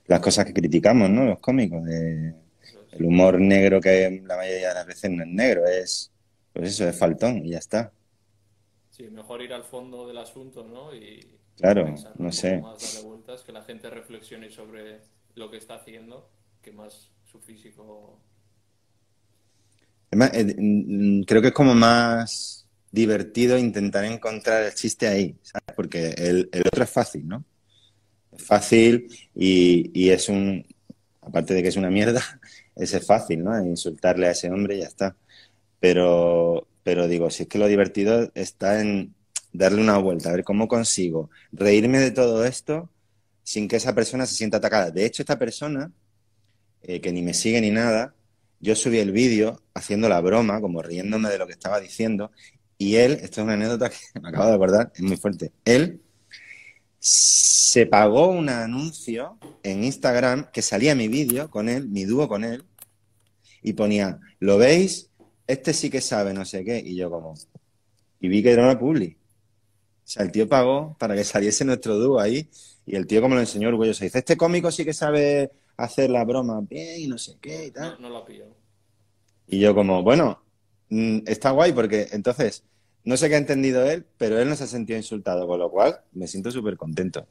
las 0.07 0.19
cosas 0.19 0.45
que 0.45 0.53
criticamos, 0.53 1.09
¿no? 1.09 1.25
Los 1.25 1.39
cómicos, 1.39 1.85
de 1.85 2.33
el 2.91 3.05
humor 3.05 3.39
negro 3.39 3.81
que 3.81 4.21
la 4.25 4.37
mayoría 4.37 4.69
de 4.69 4.73
las 4.75 4.85
veces 4.85 5.09
no 5.11 5.23
es 5.23 5.29
negro, 5.29 5.65
es, 5.65 6.11
pues 6.51 6.69
eso, 6.69 6.87
es 6.87 6.97
faltón 6.97 7.45
y 7.45 7.51
ya 7.51 7.59
está. 7.59 7.91
Sí, 8.89 9.09
mejor 9.09 9.41
ir 9.41 9.53
al 9.53 9.63
fondo 9.63 10.07
del 10.07 10.17
asunto, 10.17 10.63
¿no? 10.63 10.93
Y 10.93 11.39
Claro, 11.57 11.93
no 12.17 12.31
sé. 12.31 12.57
poco 12.57 12.69
más, 12.69 12.95
darle 12.95 13.09
vueltas, 13.09 13.43
que 13.43 13.51
la 13.51 13.63
gente 13.63 13.89
reflexione 13.89 14.49
sobre 14.49 15.01
lo 15.35 15.49
que 15.49 15.57
está 15.57 15.75
haciendo, 15.75 16.29
que 16.61 16.71
más 16.71 17.09
su 17.25 17.39
físico. 17.39 18.19
Además, 20.11 20.31
eh, 20.33 20.55
mm, 20.57 21.23
creo 21.23 21.41
que 21.41 21.47
es 21.49 21.53
como 21.53 21.73
más 21.73 22.67
divertido 22.91 23.57
intentar 23.57 24.05
encontrar 24.05 24.63
el 24.63 24.73
chiste 24.75 25.07
ahí, 25.07 25.35
¿sabes? 25.41 25.75
Porque 25.75 26.09
el, 26.09 26.49
el 26.51 26.61
otro 26.67 26.83
es 26.83 26.89
fácil, 26.89 27.27
¿no? 27.27 27.43
Es 28.31 28.43
fácil 28.43 29.07
y, 29.35 29.89
y 29.93 30.09
es 30.09 30.29
un, 30.29 30.65
aparte 31.21 31.53
de 31.53 31.63
que 31.63 31.69
es 31.69 31.75
una 31.77 31.89
mierda, 31.89 32.21
ese 32.75 32.97
es 32.97 33.05
fácil, 33.05 33.43
¿no? 33.43 33.57
Insultarle 33.65 34.27
a 34.27 34.31
ese 34.31 34.49
hombre 34.51 34.77
y 34.77 34.79
ya 34.81 34.87
está. 34.87 35.15
Pero, 35.79 36.67
pero 36.83 37.07
digo, 37.07 37.29
si 37.29 37.43
es 37.43 37.49
que 37.49 37.57
lo 37.59 37.67
divertido 37.67 38.31
está 38.35 38.81
en 38.81 39.15
darle 39.53 39.81
una 39.81 39.97
vuelta, 39.97 40.29
a 40.29 40.33
ver 40.33 40.43
cómo 40.43 40.67
consigo 40.67 41.29
reírme 41.51 41.99
de 41.99 42.11
todo 42.11 42.43
esto 42.43 42.89
sin 43.43 43.67
que 43.67 43.75
esa 43.75 43.93
persona 43.93 44.25
se 44.25 44.35
sienta 44.35 44.57
atacada. 44.57 44.91
De 44.91 45.05
hecho, 45.05 45.21
esta 45.21 45.37
persona, 45.37 45.91
eh, 46.81 47.01
que 47.01 47.11
ni 47.11 47.21
me 47.21 47.33
sigue 47.33 47.61
ni 47.61 47.71
nada, 47.71 48.15
yo 48.59 48.75
subí 48.75 48.99
el 48.99 49.11
vídeo 49.11 49.61
haciendo 49.73 50.09
la 50.09 50.21
broma, 50.21 50.61
como 50.61 50.81
riéndome 50.81 51.29
de 51.29 51.37
lo 51.37 51.45
que 51.45 51.53
estaba 51.53 51.79
diciendo, 51.79 52.31
y 52.77 52.95
él, 52.95 53.13
esto 53.21 53.41
es 53.41 53.43
una 53.45 53.53
anécdota 53.53 53.89
que 53.89 53.97
me 54.21 54.29
acabo 54.29 54.47
de 54.47 54.55
acordar, 54.55 54.91
es 54.95 55.01
muy 55.01 55.17
fuerte, 55.17 55.51
él 55.65 56.01
se 56.99 57.85
pagó 57.85 58.29
un 58.29 58.47
anuncio 58.47 59.37
en 59.61 59.83
Instagram 59.83 60.49
que 60.51 60.61
salía 60.61 60.95
mi 60.95 61.09
vídeo 61.09 61.49
con 61.49 61.67
él, 61.67 61.89
mi 61.89 62.05
dúo 62.05 62.29
con 62.29 62.45
él, 62.45 62.63
y 63.61 63.73
ponía, 63.73 64.19
¿lo 64.39 64.57
veis? 64.57 65.09
Este 65.47 65.73
sí 65.73 65.89
que 65.89 66.01
sabe, 66.01 66.33
no 66.33 66.45
sé 66.45 66.63
qué. 66.63 66.79
Y 66.79 66.95
yo 66.95 67.09
como, 67.09 67.33
y 68.19 68.27
vi 68.27 68.43
que 68.43 68.51
era 68.51 68.63
una 68.63 68.79
publi. 68.79 69.17
O 70.13 70.15
sea, 70.15 70.23
el 70.25 70.31
tío 70.31 70.47
pagó 70.47 70.95
para 70.99 71.15
que 71.15 71.23
saliese 71.23 71.65
nuestro 71.65 71.97
dúo 71.97 72.19
ahí, 72.19 72.47
y 72.85 72.95
el 72.95 73.07
tío 73.07 73.19
como 73.19 73.33
lo 73.33 73.41
enseñó 73.41 73.69
orgulloso, 73.69 74.03
dice, 74.03 74.19
este 74.19 74.37
cómico 74.37 74.69
sí 74.69 74.85
que 74.85 74.93
sabe 74.93 75.51
hacer 75.75 76.11
la 76.11 76.23
broma 76.23 76.61
bien 76.61 77.01
y 77.01 77.07
no 77.07 77.17
sé 77.17 77.33
qué 77.41 77.65
y 77.65 77.71
tal. 77.71 77.97
No, 77.99 78.09
no 78.09 78.19
la 78.19 78.23
pillo. 78.23 78.45
Y 79.47 79.59
yo 79.59 79.73
como, 79.73 80.03
bueno, 80.03 80.43
mm, 80.89 81.21
está 81.25 81.49
guay 81.49 81.71
porque 81.73 82.09
entonces 82.11 82.63
no 83.03 83.17
sé 83.17 83.27
qué 83.27 83.35
ha 83.35 83.37
entendido 83.39 83.83
él, 83.89 84.05
pero 84.19 84.39
él 84.39 84.47
no 84.47 84.55
se 84.55 84.65
ha 84.65 84.67
sentido 84.67 84.97
insultado, 84.97 85.47
con 85.47 85.57
lo 85.59 85.71
cual 85.71 85.99
me 86.11 86.27
siento 86.27 86.51
súper 86.51 86.77
contento. 86.77 87.25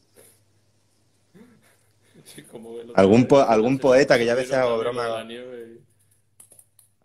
Sí, 2.25 2.43
como 2.43 2.79
Algún, 2.95 3.27
po- 3.27 3.39
algún 3.43 3.79
poeta 3.79 4.19
que 4.19 4.27
ya 4.27 4.33
a 4.33 4.35
veces 4.35 4.55
hago 4.55 4.71
también 4.83 4.95
broma, 4.95 5.21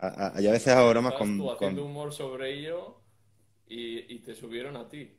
a 0.00 0.26
a, 0.26 0.40
veces 0.40 0.68
hago 0.74 0.90
bromas 0.90 1.14
con, 1.14 1.38
tú 1.38 1.50
haciendo 1.52 1.82
con- 1.82 1.90
humor 1.90 2.12
sobre 2.12 2.58
ello 2.58 2.96
y, 3.68 4.12
y 4.14 4.18
te 4.20 4.34
subieron 4.34 4.76
a 4.76 4.88
ti. 4.88 5.12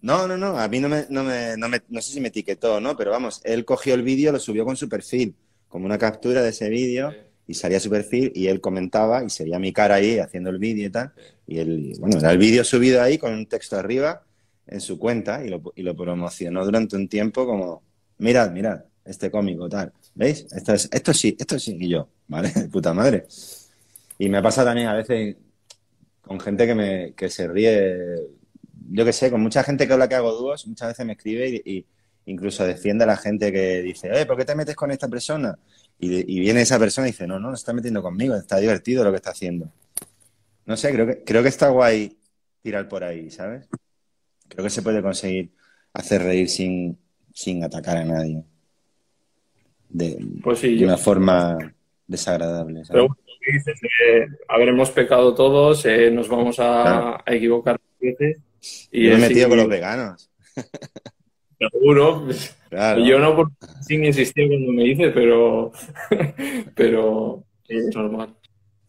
No, 0.00 0.28
no, 0.28 0.36
no, 0.36 0.58
a 0.58 0.68
mí 0.68 0.78
no 0.78 0.88
me, 0.88 1.06
no 1.10 1.24
me, 1.24 1.56
no 1.56 1.68
me- 1.68 1.82
no 1.88 2.00
sé 2.00 2.12
si 2.12 2.20
me 2.20 2.28
etiquetó, 2.28 2.80
¿no? 2.80 2.96
Pero 2.96 3.10
vamos, 3.10 3.40
él 3.44 3.64
cogió 3.64 3.94
el 3.94 4.02
vídeo, 4.02 4.30
lo 4.30 4.38
subió 4.38 4.64
con 4.64 4.76
su 4.76 4.88
perfil, 4.88 5.34
como 5.68 5.86
una 5.86 5.98
captura 5.98 6.40
de 6.42 6.50
ese 6.50 6.68
vídeo, 6.68 7.10
Sí. 7.10 7.16
y 7.48 7.54
salía 7.54 7.80
su 7.80 7.90
perfil, 7.90 8.30
y 8.34 8.46
él 8.46 8.60
comentaba, 8.60 9.24
y 9.24 9.30
sería 9.30 9.58
mi 9.58 9.72
cara 9.72 9.96
ahí 9.96 10.18
haciendo 10.18 10.50
el 10.50 10.58
vídeo 10.58 10.86
y 10.86 10.90
tal, 10.90 11.12
y 11.46 11.58
él, 11.58 11.94
bueno, 11.98 12.18
era 12.18 12.30
el 12.30 12.38
vídeo 12.38 12.62
subido 12.62 13.02
ahí 13.02 13.18
con 13.18 13.32
un 13.32 13.46
texto 13.46 13.76
arriba 13.76 14.22
en 14.66 14.80
su 14.80 14.98
cuenta, 14.98 15.44
y 15.44 15.48
lo, 15.48 15.62
y 15.74 15.82
lo 15.82 15.96
promocionó 15.96 16.64
durante 16.64 16.94
un 16.96 17.08
tiempo 17.08 17.44
como, 17.46 17.82
mirad, 18.18 18.52
mirad, 18.52 18.84
este 19.04 19.30
cómico, 19.30 19.68
tal, 19.68 19.92
¿veis? 20.14 20.46
Esto, 20.52 20.74
es, 20.74 20.88
esto 20.92 21.12
sí, 21.14 21.34
esto 21.38 21.58
sí, 21.58 21.76
y 21.80 21.88
yo, 21.88 22.08
¿vale? 22.28 22.50
De 22.52 22.68
puta 22.68 22.92
madre. 22.94 23.26
Y 24.18 24.28
me 24.28 24.42
pasa 24.42 24.64
también 24.64 24.88
a 24.88 24.94
veces 24.94 25.36
con 26.22 26.40
gente 26.40 26.66
que, 26.66 26.74
me, 26.74 27.14
que 27.14 27.30
se 27.30 27.48
ríe, 27.48 27.96
yo 28.90 29.04
qué 29.04 29.12
sé, 29.12 29.30
con 29.30 29.40
mucha 29.42 29.62
gente 29.62 29.86
que 29.86 29.92
habla 29.92 30.08
que 30.08 30.14
hago 30.16 30.32
dúos, 30.32 30.66
muchas 30.66 30.88
veces 30.88 31.06
me 31.06 31.12
escribe 31.12 31.48
y, 31.48 31.62
y 31.78 31.86
incluso 32.26 32.64
defiende 32.66 33.04
a 33.04 33.06
la 33.06 33.16
gente 33.16 33.52
que 33.52 33.82
dice, 33.82 34.08
eh, 34.12 34.26
¿por 34.26 34.36
qué 34.36 34.44
te 34.44 34.54
metes 34.54 34.76
con 34.76 34.90
esta 34.90 35.08
persona? 35.08 35.58
Y, 35.98 36.36
y 36.36 36.40
viene 36.40 36.62
esa 36.62 36.78
persona 36.78 37.08
y 37.08 37.10
dice, 37.12 37.26
no, 37.26 37.38
no, 37.38 37.48
no 37.48 37.54
está 37.54 37.72
metiendo 37.72 38.02
conmigo, 38.02 38.34
está 38.34 38.58
divertido 38.58 39.04
lo 39.04 39.10
que 39.10 39.16
está 39.16 39.30
haciendo. 39.30 39.70
No 40.66 40.76
sé, 40.76 40.92
creo 40.92 41.06
que, 41.06 41.24
creo 41.24 41.42
que 41.42 41.48
está 41.48 41.68
guay 41.70 42.16
tirar 42.62 42.88
por 42.88 43.02
ahí, 43.04 43.30
¿sabes? 43.30 43.66
Creo 44.48 44.64
que 44.64 44.70
se 44.70 44.82
puede 44.82 45.02
conseguir 45.02 45.50
hacer 45.94 46.22
reír 46.22 46.48
sin, 46.48 46.98
sin 47.32 47.64
atacar 47.64 47.96
a 47.98 48.04
nadie. 48.04 48.42
De, 49.88 50.18
Pues 50.42 50.58
sí, 50.58 50.72
de 50.74 50.78
yo. 50.80 50.86
una 50.86 50.98
forma 50.98 51.56
desagradable, 52.06 52.82
Pero 52.90 53.06
¿sabes? 53.08 53.22
que 53.40 53.52
dices, 53.52 53.80
eh, 54.06 54.26
hemos 54.68 54.90
pecado 54.90 55.34
todos, 55.34 55.84
eh, 55.86 56.10
nos 56.10 56.28
vamos 56.28 56.58
a, 56.60 56.82
Claro. 56.82 57.18
a 57.24 57.34
equivocar 57.34 57.80
veces. 58.00 58.36
Y 58.90 59.04
Yo 59.06 59.10
me 59.18 59.26
he 59.26 59.28
metido 59.28 59.48
con 59.48 59.58
los 59.58 59.68
veganos. 59.68 60.30
Seguro. 61.58 62.26
Claro. 62.70 63.04
Yo 63.04 63.18
no 63.18 63.34
por 63.34 63.50
sin 63.80 64.04
insistir 64.04 64.48
cuando 64.48 64.72
me 64.72 64.84
dice, 64.84 65.08
pero, 65.10 65.72
pero 66.74 67.44
es 67.66 67.94
normal, 67.94 68.36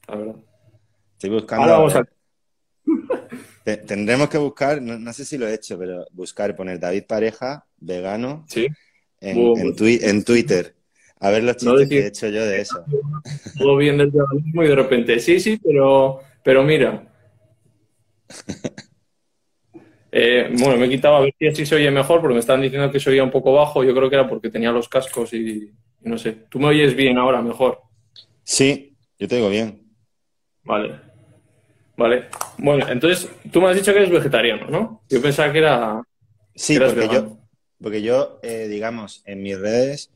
la 0.07 0.15
verdad. 0.15 0.35
Estoy 1.13 1.29
buscando. 1.31 1.63
Ahora 1.63 1.77
vamos 1.77 1.95
a... 1.95 2.07
Te- 3.63 3.77
Tendremos 3.77 4.29
que 4.29 4.37
buscar, 4.37 4.81
no, 4.81 4.97
no 4.99 5.13
sé 5.13 5.25
si 5.25 5.37
lo 5.37 5.47
he 5.47 5.53
hecho, 5.53 5.77
pero 5.77 6.05
buscar, 6.11 6.55
poner 6.55 6.79
David 6.79 7.03
Pareja, 7.07 7.65
vegano, 7.77 8.45
Sí, 8.49 8.67
en, 9.21 9.73
en 9.77 10.23
Twitter. 10.23 10.75
A 11.21 11.29
ver 11.31 11.43
los 11.43 11.61
No 11.63 11.71
chistes 11.73 11.89
decir- 11.89 11.89
que 11.89 12.05
he 12.05 12.07
hecho 12.07 12.27
yo 12.29 12.45
de 12.45 12.61
eso. 12.61 12.83
todo 13.57 13.75
bien 13.77 13.97
del 13.97 14.11
veganismo 14.11 14.63
y 14.63 14.67
de 14.67 14.75
repente, 14.75 15.19
sí, 15.19 15.39
sí, 15.39 15.59
pero, 15.63 16.19
pero 16.43 16.63
mira. 16.63 17.05
Eh, 20.11 20.49
bueno, 20.59 20.77
me 20.77 20.85
he 20.85 20.89
quitado 20.89 21.17
a 21.17 21.21
ver 21.21 21.33
si 21.37 21.47
así 21.47 21.65
se 21.65 21.75
oye 21.75 21.91
mejor, 21.91 22.21
porque 22.21 22.33
me 22.33 22.39
estaban 22.39 22.61
diciendo 22.61 22.91
que 22.91 22.99
se 22.99 23.09
oía 23.09 23.23
un 23.23 23.31
poco 23.31 23.53
bajo. 23.53 23.83
Yo 23.83 23.93
creo 23.93 24.09
que 24.09 24.15
era 24.15 24.27
porque 24.27 24.49
tenía 24.49 24.71
los 24.71 24.89
cascos 24.89 25.33
y, 25.33 25.37
y 26.01 26.09
no 26.09 26.17
sé. 26.17 26.31
¿Tú 26.49 26.59
me 26.59 26.67
oyes 26.67 26.95
bien 26.95 27.17
ahora, 27.17 27.41
mejor? 27.41 27.79
Sí, 28.43 28.95
yo 29.17 29.27
te 29.27 29.35
digo 29.35 29.49
bien. 29.49 29.83
Vale. 30.63 31.09
Vale. 31.99 32.29
Bueno, 32.57 32.87
entonces 32.87 33.29
tú 33.51 33.61
me 33.61 33.67
has 33.67 33.75
dicho 33.75 33.91
que 33.91 33.99
eres 33.99 34.09
vegetariano, 34.09 34.67
¿no? 34.67 35.03
Yo 35.09 35.21
pensaba 35.21 35.51
que 35.51 35.59
era. 35.59 36.01
Sí, 36.55 36.79
que 36.79 36.85
porque 36.85 37.07
yo, 37.09 37.37
porque 37.81 38.01
yo 38.01 38.39
eh, 38.41 38.67
digamos, 38.69 39.21
en 39.25 39.43
mis 39.43 39.59
redes, 39.59 40.09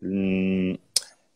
mm, 0.00 0.74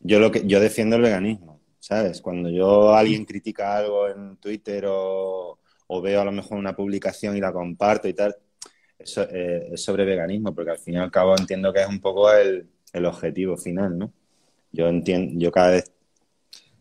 yo 0.00 0.20
lo 0.20 0.30
que 0.30 0.46
yo 0.46 0.60
defiendo 0.60 0.96
el 0.96 1.02
veganismo, 1.02 1.62
¿sabes? 1.78 2.20
Cuando 2.20 2.50
yo 2.50 2.94
alguien 2.94 3.24
critica 3.24 3.78
algo 3.78 4.08
en 4.08 4.36
Twitter 4.36 4.84
o, 4.88 5.58
o 5.86 6.00
veo 6.00 6.20
a 6.20 6.24
lo 6.24 6.32
mejor 6.32 6.58
una 6.58 6.74
publicación 6.74 7.36
y 7.36 7.40
la 7.40 7.52
comparto 7.52 8.08
y 8.08 8.14
tal, 8.14 8.36
eso 8.98 9.22
eh, 9.30 9.70
es 9.72 9.82
sobre 9.82 10.04
veganismo, 10.04 10.54
porque 10.54 10.70
al 10.70 10.78
fin 10.78 10.94
y 10.94 10.98
al 10.98 11.10
cabo 11.10 11.36
entiendo 11.36 11.72
que 11.72 11.82
es 11.82 11.88
un 11.88 12.00
poco 12.00 12.32
el, 12.32 12.68
el 12.92 13.06
objetivo 13.06 13.56
final, 13.56 13.98
¿no? 13.98 14.12
Yo 14.72 14.88
entiendo, 14.88 15.34
yo 15.36 15.52
cada 15.52 15.70
vez 15.70 15.92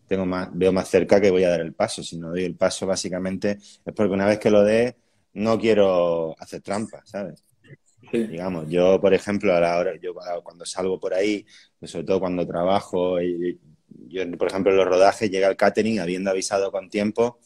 tengo 0.08 0.26
más, 0.26 0.50
veo 0.54 0.72
más 0.72 0.90
cerca 0.90 1.20
que 1.20 1.32
voy 1.32 1.44
a 1.44 1.50
dar 1.50 1.62
el 1.62 1.74
paso. 1.74 2.04
Si 2.04 2.18
no 2.18 2.30
doy 2.30 2.44
el 2.44 2.56
paso, 2.56 2.86
básicamente, 2.86 3.52
es 3.52 3.94
porque 3.96 4.14
una 4.14 4.26
vez 4.26 4.40
que 4.40 4.50
lo 4.50 4.64
dé, 4.64 4.96
no 5.34 5.60
quiero 5.60 6.36
hacer 6.40 6.62
trampas, 6.62 7.10
¿sabes? 7.10 7.44
Sí. 8.12 8.28
Digamos, 8.28 8.70
yo, 8.70 9.00
por 9.02 9.14
ejemplo, 9.14 9.54
a 9.56 9.60
la 9.60 9.78
hora, 9.78 9.96
yo 10.00 10.14
cuando 10.44 10.66
salgo 10.66 11.00
por 11.00 11.14
ahí, 11.14 11.46
pues 11.80 11.92
sobre 11.92 12.06
todo 12.06 12.20
cuando 12.20 12.46
trabajo, 12.46 13.20
yo, 13.22 14.38
por 14.38 14.48
ejemplo, 14.48 14.72
en 14.72 14.78
los 14.78 14.88
rodajes 14.88 15.32
llega 15.32 15.48
el 15.48 15.56
catering 15.56 16.00
habiendo 16.00 16.30
avisado 16.30 16.72
con 16.72 16.90
tiempo 16.90 17.40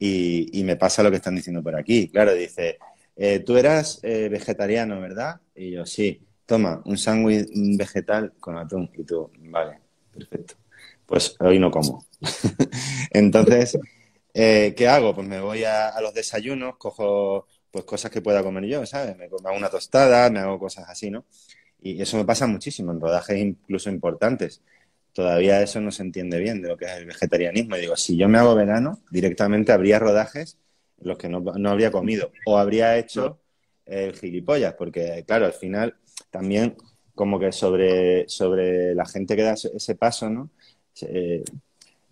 y, 0.00 0.58
y 0.58 0.64
me 0.64 0.76
pasa 0.76 1.02
lo 1.02 1.10
que 1.10 1.18
están 1.18 1.36
diciendo 1.36 1.62
por 1.62 1.76
aquí. 1.76 2.08
Claro, 2.08 2.32
dice, 2.34 2.78
eh, 3.16 3.40
tú 3.40 3.58
eras 3.58 4.00
eh, 4.02 4.28
vegetariano, 4.30 4.98
¿verdad? 4.98 5.40
Y 5.54 5.72
yo, 5.72 5.84
sí, 5.84 6.26
toma, 6.46 6.80
un 6.86 6.96
sándwich 6.96 7.48
vegetal 7.76 8.32
con 8.40 8.56
atún. 8.56 8.90
Y 8.96 9.04
tú, 9.04 9.30
vale, 9.40 9.78
perfecto. 10.10 10.54
Pues 11.04 11.36
hoy 11.40 11.58
no 11.58 11.70
como. 11.70 12.04
Entonces, 13.10 13.78
eh, 14.32 14.74
¿qué 14.74 14.88
hago? 14.88 15.14
Pues 15.14 15.28
me 15.28 15.40
voy 15.40 15.64
a, 15.64 16.00
los 16.00 16.14
desayunos, 16.14 16.76
cojo 16.78 17.46
pues 17.70 17.84
cosas 17.84 18.10
que 18.10 18.22
pueda 18.22 18.42
comer 18.42 18.64
yo, 18.64 18.86
¿sabes? 18.86 19.16
Me, 19.18 19.28
me 19.28 19.48
hago 19.48 19.56
una 19.56 19.68
tostada, 19.70 20.30
me 20.30 20.40
hago 20.40 20.58
cosas 20.58 20.88
así, 20.88 21.10
¿no? 21.10 21.26
Y 21.80 22.00
eso 22.00 22.16
me 22.16 22.24
pasa 22.24 22.46
muchísimo 22.46 22.92
en 22.92 23.00
rodajes 23.00 23.38
incluso 23.38 23.90
importantes. 23.90 24.62
Todavía 25.12 25.60
eso 25.62 25.80
no 25.80 25.90
se 25.90 26.02
entiende 26.02 26.38
bien 26.38 26.62
de 26.62 26.68
lo 26.68 26.76
que 26.76 26.86
es 26.86 26.92
el 26.92 27.06
vegetarianismo. 27.06 27.76
Y 27.76 27.80
digo, 27.80 27.96
si 27.96 28.16
yo 28.16 28.28
me 28.28 28.38
hago 28.38 28.54
vegano, 28.54 29.00
directamente 29.10 29.72
habría 29.72 29.98
rodajes 29.98 30.58
en 31.00 31.08
los 31.08 31.18
que 31.18 31.28
no, 31.28 31.40
no 31.40 31.70
habría 31.70 31.90
comido 31.90 32.32
o 32.46 32.58
habría 32.58 32.96
hecho 32.98 33.40
el 33.86 34.14
gilipollas, 34.14 34.74
porque 34.74 35.24
claro, 35.26 35.46
al 35.46 35.52
final 35.52 35.96
también 36.30 36.76
como 37.14 37.38
que 37.38 37.52
sobre, 37.52 38.28
sobre 38.28 38.94
la 38.94 39.04
gente 39.04 39.36
que 39.36 39.42
da 39.42 39.54
ese 39.54 39.94
paso, 39.96 40.30
¿no? 40.30 40.50
Se, 40.92 41.42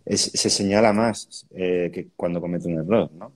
es, 0.05 0.23
se 0.23 0.51
señala 0.51 0.93
más 0.93 1.47
eh, 1.51 1.91
que 1.93 2.09
cuando 2.17 2.41
comete 2.41 2.69
un 2.69 2.79
error, 2.79 3.11
¿no? 3.13 3.33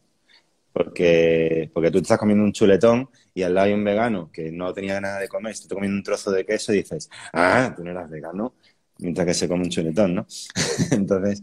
Porque, 0.73 1.71
porque 1.73 1.91
tú 1.91 1.99
te 1.99 2.03
estás 2.03 2.19
comiendo 2.19 2.45
un 2.45 2.53
chuletón 2.53 3.09
y 3.35 3.43
al 3.43 3.55
lado 3.55 3.67
hay 3.67 3.75
un 3.75 3.85
vegano 3.85 4.31
que 4.33 4.51
no 4.51 4.73
tenía 4.73 5.01
nada 5.01 5.19
de 5.19 5.29
comer, 5.29 5.53
está 5.53 5.75
comiendo 5.75 5.97
un 5.97 6.03
trozo 6.03 6.31
de 6.31 6.47
queso 6.47 6.73
y 6.73 6.79
dices, 6.79 7.11
ah, 7.33 7.73
tú 7.77 7.85
no 7.85 7.91
eras 7.91 8.11
vegano, 8.11 8.55
mientras 9.03 9.27
que 9.27 9.35
se 9.35 9.49
come 9.49 9.65
un 9.65 9.71
chuletón, 9.71 10.15
¿no? 10.15 10.27
Entonces, 10.91 11.43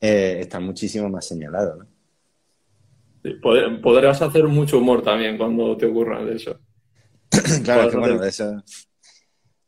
eh, 0.00 0.38
está 0.40 0.60
muchísimo 0.60 1.08
más 1.08 1.26
señalado, 1.26 1.76
¿no? 1.76 1.86
Sí, 3.22 3.30
pod- 3.42 3.80
podrás 3.80 4.22
hacer 4.22 4.44
mucho 4.44 4.78
humor 4.78 5.02
también 5.02 5.36
cuando 5.38 5.76
te 5.76 5.86
ocurra 5.86 6.24
de 6.24 6.36
eso. 6.36 6.58
claro, 7.30 7.48
es 7.50 7.60
que 7.60 7.64
Podrás 7.72 7.94
bueno, 7.96 8.14
hacer- 8.16 8.28
eso, 8.28 8.64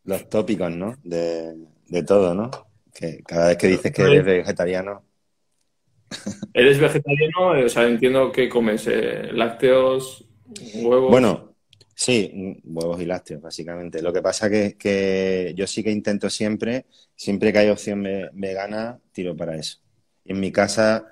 los 0.04 0.28
tópicos, 0.28 0.70
¿no? 0.70 0.94
De, 1.02 1.54
de 1.88 2.02
todo, 2.04 2.34
¿no? 2.34 2.50
Que 2.92 3.22
cada 3.26 3.48
vez 3.48 3.56
que 3.56 3.68
dices 3.68 3.92
que 3.92 4.02
eres 4.02 4.24
vegetariano, 4.24 5.04
¿Eres 6.54 6.78
vegetariano? 6.80 7.50
O 7.64 7.68
sea, 7.68 7.86
entiendo 7.86 8.32
que 8.32 8.48
comes 8.48 8.86
eh, 8.88 9.30
lácteos, 9.32 10.24
huevos. 10.74 11.10
Bueno, 11.10 11.49
sí, 12.00 12.60
huevos 12.64 13.00
y 13.00 13.06
lácteos, 13.06 13.42
básicamente. 13.42 14.02
Lo 14.02 14.12
que 14.12 14.22
pasa 14.22 14.48
que, 14.50 14.76
que 14.76 15.52
yo 15.56 15.66
sí 15.66 15.82
que 15.82 15.90
intento 15.90 16.30
siempre, 16.30 16.86
siempre 17.16 17.52
que 17.52 17.58
hay 17.60 17.68
opción 17.70 18.02
ve- 18.02 18.30
vegana, 18.32 19.00
tiro 19.12 19.36
para 19.36 19.56
eso. 19.56 19.78
En 20.24 20.40
mi 20.40 20.52
casa, 20.52 21.06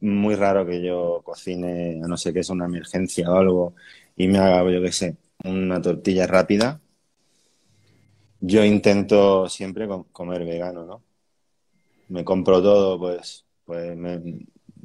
muy 0.00 0.34
raro 0.36 0.66
que 0.66 0.82
yo 0.82 1.22
cocine, 1.24 2.00
a 2.04 2.08
no 2.08 2.16
ser 2.16 2.32
que 2.34 2.40
es 2.40 2.50
una 2.50 2.66
emergencia 2.66 3.30
o 3.30 3.36
algo, 3.38 3.74
y 4.16 4.28
me 4.28 4.38
haga, 4.38 4.70
yo 4.72 4.82
qué 4.82 4.92
sé, 4.92 5.16
una 5.44 5.80
tortilla 5.82 6.26
rápida. 6.26 6.80
Yo 8.40 8.64
intento 8.64 9.48
siempre 9.48 9.88
com- 9.88 10.04
comer 10.12 10.44
vegano, 10.44 10.84
¿no? 10.84 11.02
Me 12.08 12.24
compro 12.24 12.62
todo, 12.62 12.98
pues, 12.98 13.44
pues 13.64 13.96
me, 13.96 14.20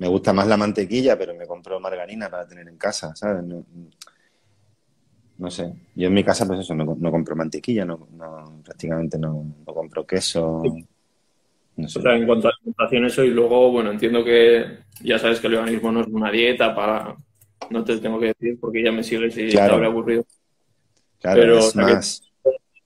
gusta 0.07 0.33
más 0.33 0.47
la 0.47 0.57
mantequilla, 0.57 1.17
pero 1.17 1.33
me 1.35 1.47
compro 1.47 1.79
margarina 1.79 2.29
para 2.29 2.47
tener 2.47 2.67
en 2.67 2.77
casa, 2.77 3.15
¿sabes? 3.15 3.43
No 5.39 5.49
sé. 5.49 5.73
Yo 5.95 6.07
en 6.07 6.13
mi 6.13 6.23
casa, 6.23 6.45
pues 6.45 6.59
eso, 6.59 6.75
no, 6.75 6.95
no 6.99 7.11
compro 7.11 7.35
mantequilla, 7.35 7.83
no, 7.85 8.07
no- 8.15 8.61
prácticamente 8.63 9.17
no, 9.17 9.43
no 9.65 9.73
compro 9.73 10.05
queso. 10.05 10.61
No 11.77 11.87
sé. 11.87 11.99
O 11.99 12.01
sea, 12.01 12.15
en 12.15 12.25
cuanto 12.27 12.47
a 12.47 12.51
alimentación, 12.59 13.05
eso, 13.05 13.23
y 13.23 13.29
luego, 13.31 13.71
bueno, 13.71 13.89
entiendo 13.91 14.23
que 14.23 14.65
ya 15.01 15.17
sabes 15.17 15.39
que 15.39 15.47
el 15.47 15.53
veganismo 15.53 15.91
no 15.91 16.01
es 16.01 16.07
una 16.07 16.29
dieta 16.31 16.75
para. 16.75 17.15
No 17.69 17.83
te 17.83 17.97
tengo 17.97 18.19
que 18.19 18.27
decir 18.27 18.57
porque 18.59 18.83
ya 18.83 18.91
me 18.91 19.01
sigues 19.03 19.37
y 19.37 19.49
Claro. 19.49 19.69
te 19.69 19.75
habrá 19.75 19.87
aburrido. 19.87 20.25
Claro, 21.21 21.41
pero, 21.41 21.57
es 21.59 21.65
o 21.67 21.71
sea, 21.71 21.85
que- 21.87 21.93
más. 21.93 22.21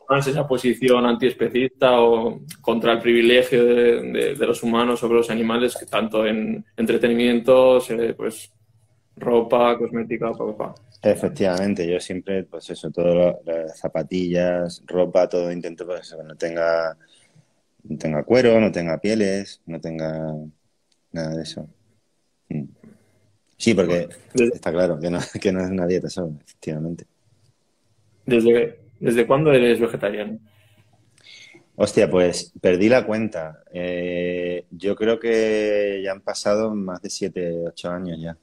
Más 0.10 0.28
esa 0.28 0.46
posición 0.46 1.06
antiespecista 1.06 2.00
o 2.02 2.42
contra 2.62 2.92
el 2.92 3.00
privilegio 3.00 3.64
de, 3.64 4.02
de- 4.02 4.36
de 4.36 4.46
los 4.46 4.62
humanos 4.62 5.00
sobre 5.00 5.16
los 5.16 5.30
animales, 5.30 5.76
que 5.80 5.86
tanto 5.86 6.26
en 6.28 6.64
entretenimientos, 6.76 7.90
eh, 7.90 8.14
pues 8.16 8.52
ropa, 9.16 9.78
cosmética, 9.78 10.32
pa, 10.34 10.46
pa, 10.46 10.58
pa. 10.58 10.76
Efectivamente, 11.04 11.86
yo 11.92 12.00
siempre, 12.00 12.44
pues 12.46 12.70
eso, 12.70 12.90
todo 12.90 13.14
lo- 13.14 13.42
las 13.46 13.78
zapatillas, 13.80 14.82
ropa, 14.86 15.28
todo 15.28 15.52
intento 15.52 15.86
pues 15.86 16.02
eso, 16.02 16.18
que 16.18 16.24
no 16.24 16.36
tenga, 16.38 16.98
no 17.84 17.98
tenga 17.98 18.24
cuero, 18.24 18.60
no 18.62 18.72
tenga 18.72 19.00
pieles, 19.00 19.62
no 19.66 19.82
tenga 19.82 20.34
nada 21.12 21.36
de 21.38 21.44
eso. 21.44 21.70
Mm. 22.50 22.66
Sí, 23.58 23.74
porque 23.76 24.10
está 24.54 24.72
claro 24.72 25.00
que 25.00 25.10
no, 25.12 25.20
que 25.42 25.52
no 25.54 25.64
es 25.64 25.72
una 25.72 25.88
dieta 25.88 26.10
solo, 26.10 26.38
efectivamente. 26.46 27.06
desde, 28.26 28.80
¿Desde 29.00 29.28
cuándo 29.28 29.52
eres 29.54 29.80
vegetariano? 29.80 30.40
Hostia, 31.76 32.10
pues 32.10 32.54
perdí 32.62 32.90
la 32.90 33.06
cuenta. 33.06 33.64
Eh, 33.74 34.66
yo 34.72 34.96
creo 34.96 35.20
que 35.20 36.02
ya 36.04 36.12
han 36.12 36.22
pasado 36.22 36.74
más 36.76 37.02
de 37.02 37.10
7, 37.10 37.52
8 37.68 37.90
años 37.90 38.20
ya. 38.22 38.38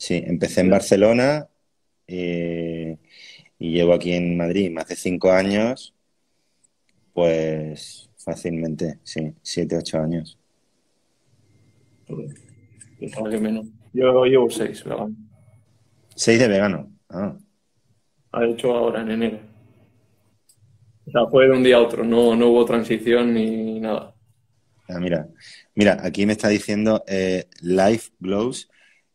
Sí, 0.00 0.14
empecé 0.26 0.62
en 0.62 0.70
Barcelona 0.70 1.46
eh, 2.06 2.96
y 3.58 3.72
llevo 3.72 3.92
aquí 3.92 4.14
en 4.14 4.34
Madrid 4.34 4.70
más 4.70 4.88
de 4.88 4.96
5 4.96 5.30
años, 5.30 5.94
pues 7.12 8.08
fácilmente, 8.16 8.98
sí, 9.02 9.34
7, 9.42 9.76
8 9.76 9.98
años. 9.98 10.38
Menos. 13.40 13.66
Yo 13.92 14.24
llevo 14.24 14.48
seis, 14.48 14.82
vegano. 14.84 15.14
6 16.16 16.38
de 16.38 16.48
vegano. 16.48 16.90
Ah, 17.10 17.36
Ha 18.32 18.46
hecho 18.46 18.72
ahora 18.74 19.02
en 19.02 19.10
enero. 19.10 19.38
O 21.06 21.10
sea, 21.10 21.26
fue 21.26 21.46
de 21.46 21.52
un 21.52 21.62
día 21.62 21.76
a 21.76 21.80
otro, 21.82 22.04
no, 22.04 22.34
no 22.34 22.48
hubo 22.48 22.64
transición 22.64 23.34
ni 23.34 23.80
nada. 23.80 24.14
ah, 24.88 24.98
mira, 24.98 25.28
mira, 25.74 25.98
aquí 26.02 26.24
me 26.24 26.32
está 26.32 26.48
diciendo 26.48 27.04
eh, 27.06 27.48
Life 27.60 28.12
Glows, 28.18 28.70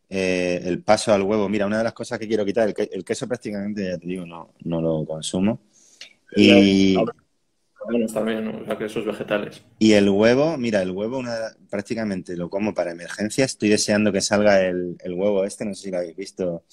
eh, 0.10 0.62
el 0.64 0.82
paso 0.84 1.14
al 1.14 1.24
huevo. 1.24 1.48
Mira, 1.50 1.66
una 1.66 1.78
de 1.80 1.84
las 1.84 1.94
cosas 1.94 2.20
que 2.20 2.28
quiero 2.28 2.46
quitar, 2.46 2.68
el, 2.68 2.74
que- 2.74 2.90
el 2.92 3.04
queso 3.04 3.28
prácticamente, 3.28 3.84
ya 3.90 3.98
te 3.98 4.08
digo, 4.08 4.26
no, 4.26 4.54
no 4.64 4.82
lo 4.82 5.06
consumo. 5.06 5.60
Y, 6.36 6.96
Bueno, 6.96 8.08
también, 8.12 8.48
o 8.48 8.66
sea, 8.66 8.78
que 8.78 8.86
esos 8.86 9.06
vegetales. 9.06 9.64
y 9.78 9.94
el 9.94 10.10
huevo, 10.10 10.58
mira, 10.58 10.82
el 10.82 10.92
huevo 10.92 11.20
una, 11.20 11.36
prácticamente 11.70 12.36
lo 12.36 12.50
como 12.50 12.74
para 12.74 12.92
emergencia. 12.92 13.46
Estoy 13.46 13.70
deseando 13.70 14.12
que 14.12 14.22
salga 14.22 14.62
el, 14.62 14.98
el 15.04 15.14
huevo 15.14 15.46
este, 15.46 15.66
no 15.66 15.76
sé 15.76 15.84
si 15.84 15.92
lo 15.92 15.98
habéis 15.98 16.16
visto, 16.16 16.64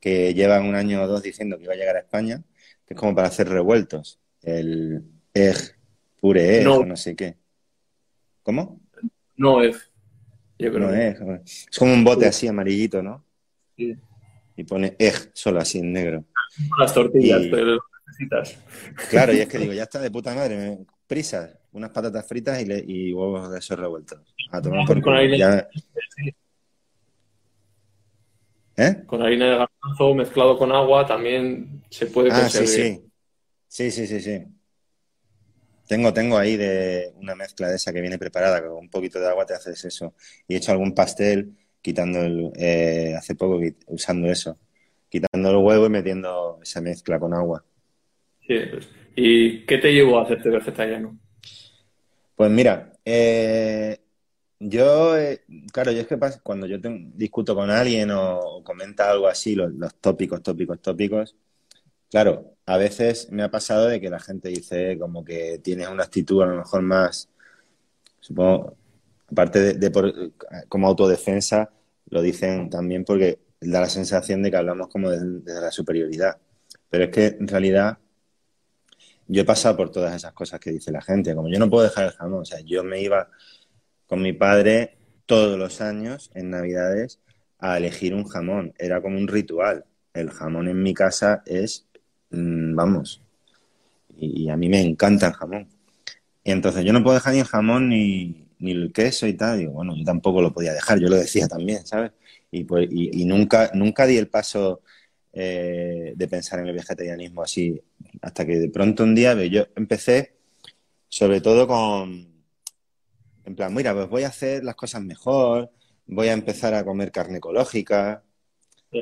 que 0.00 0.32
llevan 0.34 0.64
un 0.64 0.74
año 0.74 1.02
o 1.02 1.06
dos 1.06 1.22
diciendo 1.22 1.58
que 1.58 1.64
iba 1.64 1.74
a 1.74 1.76
llegar 1.76 1.96
a 1.96 2.00
España, 2.00 2.42
que 2.86 2.94
es 2.94 3.00
como 3.00 3.14
para 3.14 3.28
hacer 3.28 3.48
revueltos. 3.48 4.20
El 4.42 5.02
egg, 5.34 5.56
pure 6.20 6.58
egg, 6.58 6.64
No. 6.64 6.76
o 6.78 6.86
no 6.86 6.96
sé 6.96 7.14
qué. 7.14 7.36
¿Cómo? 8.42 8.80
No 9.36 9.62
es. 9.62 9.87
Yo 10.58 10.72
creo 10.72 10.88
No 10.88 10.92
que. 10.92 11.42
Es 11.44 11.78
como 11.78 11.92
un 11.94 12.04
bote 12.04 12.26
así 12.26 12.46
amarillito, 12.48 13.02
¿no? 13.02 13.24
sí. 13.76 13.96
Y 14.56 14.64
pone 14.64 14.96
egg 14.98 15.30
solo 15.34 15.60
así 15.60 15.78
en 15.78 15.92
negro. 15.92 16.24
Las 16.78 16.92
tortillas, 16.92 17.42
Y- 17.42 17.50
pero 17.50 17.78
necesitas. 18.08 18.58
Claro, 19.08 19.32
y 19.32 19.38
es 19.38 19.48
que 19.48 19.58
digo, 19.58 19.72
ya 19.72 19.84
está 19.84 20.00
de 20.00 20.10
puta 20.10 20.34
madre, 20.34 20.56
me- 20.56 20.86
prisa, 21.06 21.58
unas 21.72 21.90
patatas 21.90 22.26
fritas 22.26 22.60
y, 22.60 22.64
le- 22.66 22.84
y 22.84 23.12
huevos 23.12 23.50
de 23.52 23.58
esos 23.60 23.78
revueltos. 23.78 24.18
A 24.50 24.60
tomar 24.60 24.84
por 24.84 25.00
Con 25.00 25.14
culo. 25.14 25.36
Ya- 25.36 25.68
¿Eh? 28.76 29.02
Con 29.06 29.22
harina 29.22 29.44
de 29.46 29.58
garbanzo 29.58 30.14
mezclado 30.14 30.56
con 30.58 30.70
agua 30.72 31.04
también 31.06 31.82
se 31.90 32.06
puede 32.06 32.30
Ah, 32.30 32.48
sí, 32.48 32.58
conseguir. 32.58 32.94
sí. 32.96 33.04
Sí, 33.66 33.90
sí, 33.90 34.06
sí, 34.06 34.20
sí. 34.20 34.44
Tengo, 35.88 36.12
tengo 36.14 36.38
ahí 36.38 36.56
de 36.56 37.12
una 37.16 37.34
mezcla 37.34 37.68
de 37.68 37.76
esa 37.76 37.92
que 37.92 38.00
viene 38.02 38.18
preparada, 38.18 38.62
con 38.62 38.72
un 38.78 38.90
poquito 38.90 39.20
de 39.20 39.28
agua 39.28 39.46
te 39.46 39.54
haces 39.54 39.84
eso. 39.86 40.14
Y 40.48 40.54
he 40.54 40.58
hecho 40.58 40.72
algún 40.72 40.94
pastel 40.94 41.56
quitando 41.82 42.20
el, 42.20 42.52
eh, 42.56 43.14
hace 43.18 43.34
poco 43.34 43.60
usando 43.88 44.28
eso, 44.30 44.58
quitando 45.08 45.50
el 45.50 45.56
huevo 45.56 45.86
y 45.86 45.90
metiendo 45.90 46.60
esa 46.62 46.80
mezcla 46.82 47.18
con 47.18 47.34
agua. 47.34 47.64
Sí, 48.48 48.54
pues. 48.70 48.88
¿Y 49.14 49.64
qué 49.66 49.78
te 49.78 49.92
llevó 49.92 50.18
a 50.18 50.24
hacerte 50.24 50.48
vegetariano? 50.50 51.18
Pues 52.36 52.50
mira, 52.50 52.92
eh, 53.04 54.00
yo, 54.60 55.16
eh, 55.18 55.44
claro, 55.72 55.92
yo 55.92 56.00
es 56.02 56.06
que 56.06 56.16
pasa, 56.18 56.40
cuando 56.42 56.66
yo 56.66 56.80
te- 56.80 57.10
discuto 57.14 57.54
con 57.54 57.70
alguien 57.70 58.10
o, 58.12 58.38
o 58.38 58.64
comenta 58.64 59.10
algo 59.10 59.26
así, 59.28 59.54
los, 59.56 59.72
los 59.74 59.94
tópicos, 60.00 60.42
tópicos, 60.42 60.80
tópicos, 60.80 61.36
claro, 62.10 62.56
a 62.68 62.76
veces 62.76 63.30
me 63.32 63.42
ha 63.42 63.50
pasado 63.50 63.88
de 63.88 64.00
que 64.00 64.10
la 64.10 64.20
gente 64.20 64.50
dice 64.50 64.98
como 64.98 65.24
que 65.24 65.58
tienes 65.64 65.88
una 65.88 66.04
actitud 66.04 66.42
a 66.42 66.46
lo 66.46 66.56
mejor 66.58 66.82
más, 66.82 67.30
supongo, 68.20 68.76
aparte 69.30 69.74
de, 69.74 69.90
por- 69.90 70.14
como 70.68 70.88
autodefensa, 70.88 71.70
lo 72.10 72.22
dicen 72.22 72.70
también 72.70 73.04
porque 73.04 73.40
da 73.60 73.80
la 73.80 73.88
sensación 73.90 74.42
de 74.42 74.50
que 74.50 74.58
hablamos 74.58 74.88
como 74.88 75.10
de- 75.10 75.42
la 75.44 75.70
superioridad. 75.72 76.38
Pero 76.90 77.04
es 77.04 77.10
que 77.10 77.26
en 77.40 77.48
realidad 77.48 77.98
yo 79.26 79.42
he 79.42 79.44
pasado 79.44 79.76
por 79.76 79.90
todas 79.90 80.14
esas 80.14 80.32
cosas 80.32 80.60
que 80.60 80.70
dice 80.70 80.92
la 80.92 81.02
gente. 81.02 81.34
Como 81.34 81.48
yo 81.48 81.58
no 81.58 81.68
puedo 81.70 81.84
dejar 81.84 82.06
el 82.06 82.12
jamón, 82.12 82.42
o 82.42 82.44
sea, 82.44 82.60
yo 82.60 82.84
me 82.84 83.00
iba 83.02 83.28
con 84.06 84.22
mi 84.22 84.34
padre 84.34 84.98
todos 85.26 85.58
los 85.58 85.82
años 85.82 86.30
en 86.34 86.50
Navidades 86.50 87.20
a 87.58 87.78
elegir 87.78 88.14
un 88.14 88.24
jamón. 88.26 88.74
Era 88.78 89.02
como 89.02 89.18
un 89.18 89.28
ritual. 89.28 89.86
El 90.14 90.30
jamón 90.30 90.68
en 90.68 90.82
mi 90.82 90.94
casa 90.94 91.42
es, 91.46 91.87
mm, 92.30 92.74
vamos, 92.74 93.20
y, 94.16 94.44
y 94.44 94.50
a 94.50 94.56
mí 94.56 94.68
me 94.68 94.80
encanta 94.80 95.28
el 95.28 95.32
jamón. 95.34 95.68
Y 96.44 96.50
entonces 96.50 96.84
yo 96.84 96.92
no 96.92 97.02
puedo 97.02 97.14
dejar 97.14 97.34
ni 97.34 97.40
el 97.40 97.46
jamón 97.46 97.88
ni, 97.88 98.46
ni 98.58 98.70
el 98.72 98.92
queso 98.92 99.26
y 99.26 99.34
tal. 99.34 99.58
Digo, 99.58 99.72
bueno, 99.72 99.94
yo 99.96 100.04
tampoco 100.04 100.40
lo 100.40 100.52
podía 100.52 100.72
dejar, 100.72 100.98
yo 100.98 101.08
lo 101.08 101.16
decía 101.16 101.46
también, 101.46 101.86
¿sabes? 101.86 102.12
Y, 102.50 102.64
pues, 102.64 102.88
y, 102.90 103.22
y 103.22 103.24
nunca, 103.26 103.70
nunca 103.74 104.06
di 104.06 104.16
el 104.16 104.28
paso 104.28 104.80
eh, 105.32 106.14
de 106.16 106.28
pensar 106.28 106.60
en 106.60 106.68
el 106.68 106.74
vegetarianismo 106.74 107.42
así, 107.42 107.80
hasta 108.22 108.46
que 108.46 108.58
de 108.58 108.70
pronto 108.70 109.04
un 109.04 109.14
día 109.14 109.34
yo 109.44 109.66
empecé 109.76 110.34
sobre 111.10 111.40
todo 111.40 111.66
con, 111.66 112.26
en 113.44 113.54
plan, 113.54 113.72
mira, 113.72 113.94
pues 113.94 114.08
voy 114.08 114.24
a 114.24 114.28
hacer 114.28 114.64
las 114.64 114.74
cosas 114.74 115.02
mejor, 115.02 115.70
voy 116.06 116.28
a 116.28 116.32
empezar 116.32 116.74
a 116.74 116.84
comer 116.84 117.12
carne 117.12 117.38
ecológica, 117.38 118.22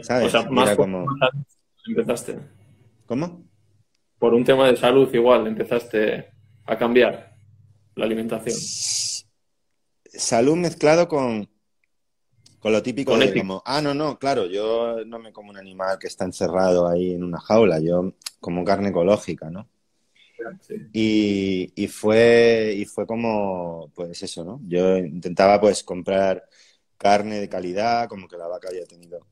¿sabes? 0.03 0.27
O 0.27 0.31
sea, 0.31 0.51
más 0.51 0.71
por 0.71 0.77
como- 0.77 1.07
empezaste. 1.87 2.39
¿Cómo? 3.07 3.45
Por 4.19 4.35
un 4.35 4.45
tema 4.45 4.67
de 4.69 4.77
salud 4.77 5.13
igual, 5.15 5.47
empezaste 5.47 6.31
a 6.65 6.77
cambiar 6.77 7.37
la 7.95 8.05
alimentación. 8.05 8.57
Salud 10.05 10.57
mezclado 10.57 11.07
con, 11.09 11.49
con 12.59 12.73
lo 12.73 12.83
típico 12.83 13.13
Con 13.13 13.21
de 13.21 13.35
como, 13.35 13.63
ah, 13.67 13.83
no, 13.83 13.95
no, 13.95 14.19
claro, 14.19 14.47
yo 14.47 15.05
no 15.05 15.19
me 15.19 15.33
como 15.33 15.51
un 15.51 15.59
animal 15.59 15.99
que 15.99 16.07
está 16.07 16.25
encerrado 16.25 16.89
ahí 16.89 17.13
en 17.15 17.23
una 17.25 17.39
jaula, 17.41 17.81
yo 17.81 18.15
como 18.41 18.65
carne 18.65 18.89
ecológica, 18.89 19.51
¿no? 19.51 19.69
Sí. 20.61 20.75
Y, 20.93 21.73
y 21.75 21.89
fue, 21.89 22.75
y 22.77 22.85
fue 22.87 23.07
como, 23.07 23.91
pues 23.95 24.23
eso, 24.23 24.45
¿no? 24.45 24.61
Yo 24.67 24.97
intentaba 24.99 25.61
pues 25.61 25.83
comprar 25.83 26.45
carne 26.97 27.41
de 27.41 27.49
calidad, 27.49 28.09
como 28.09 28.29
que 28.29 28.37
la 28.37 28.47
vaca 28.47 28.69
había 28.69 28.87
tenido, 28.87 29.27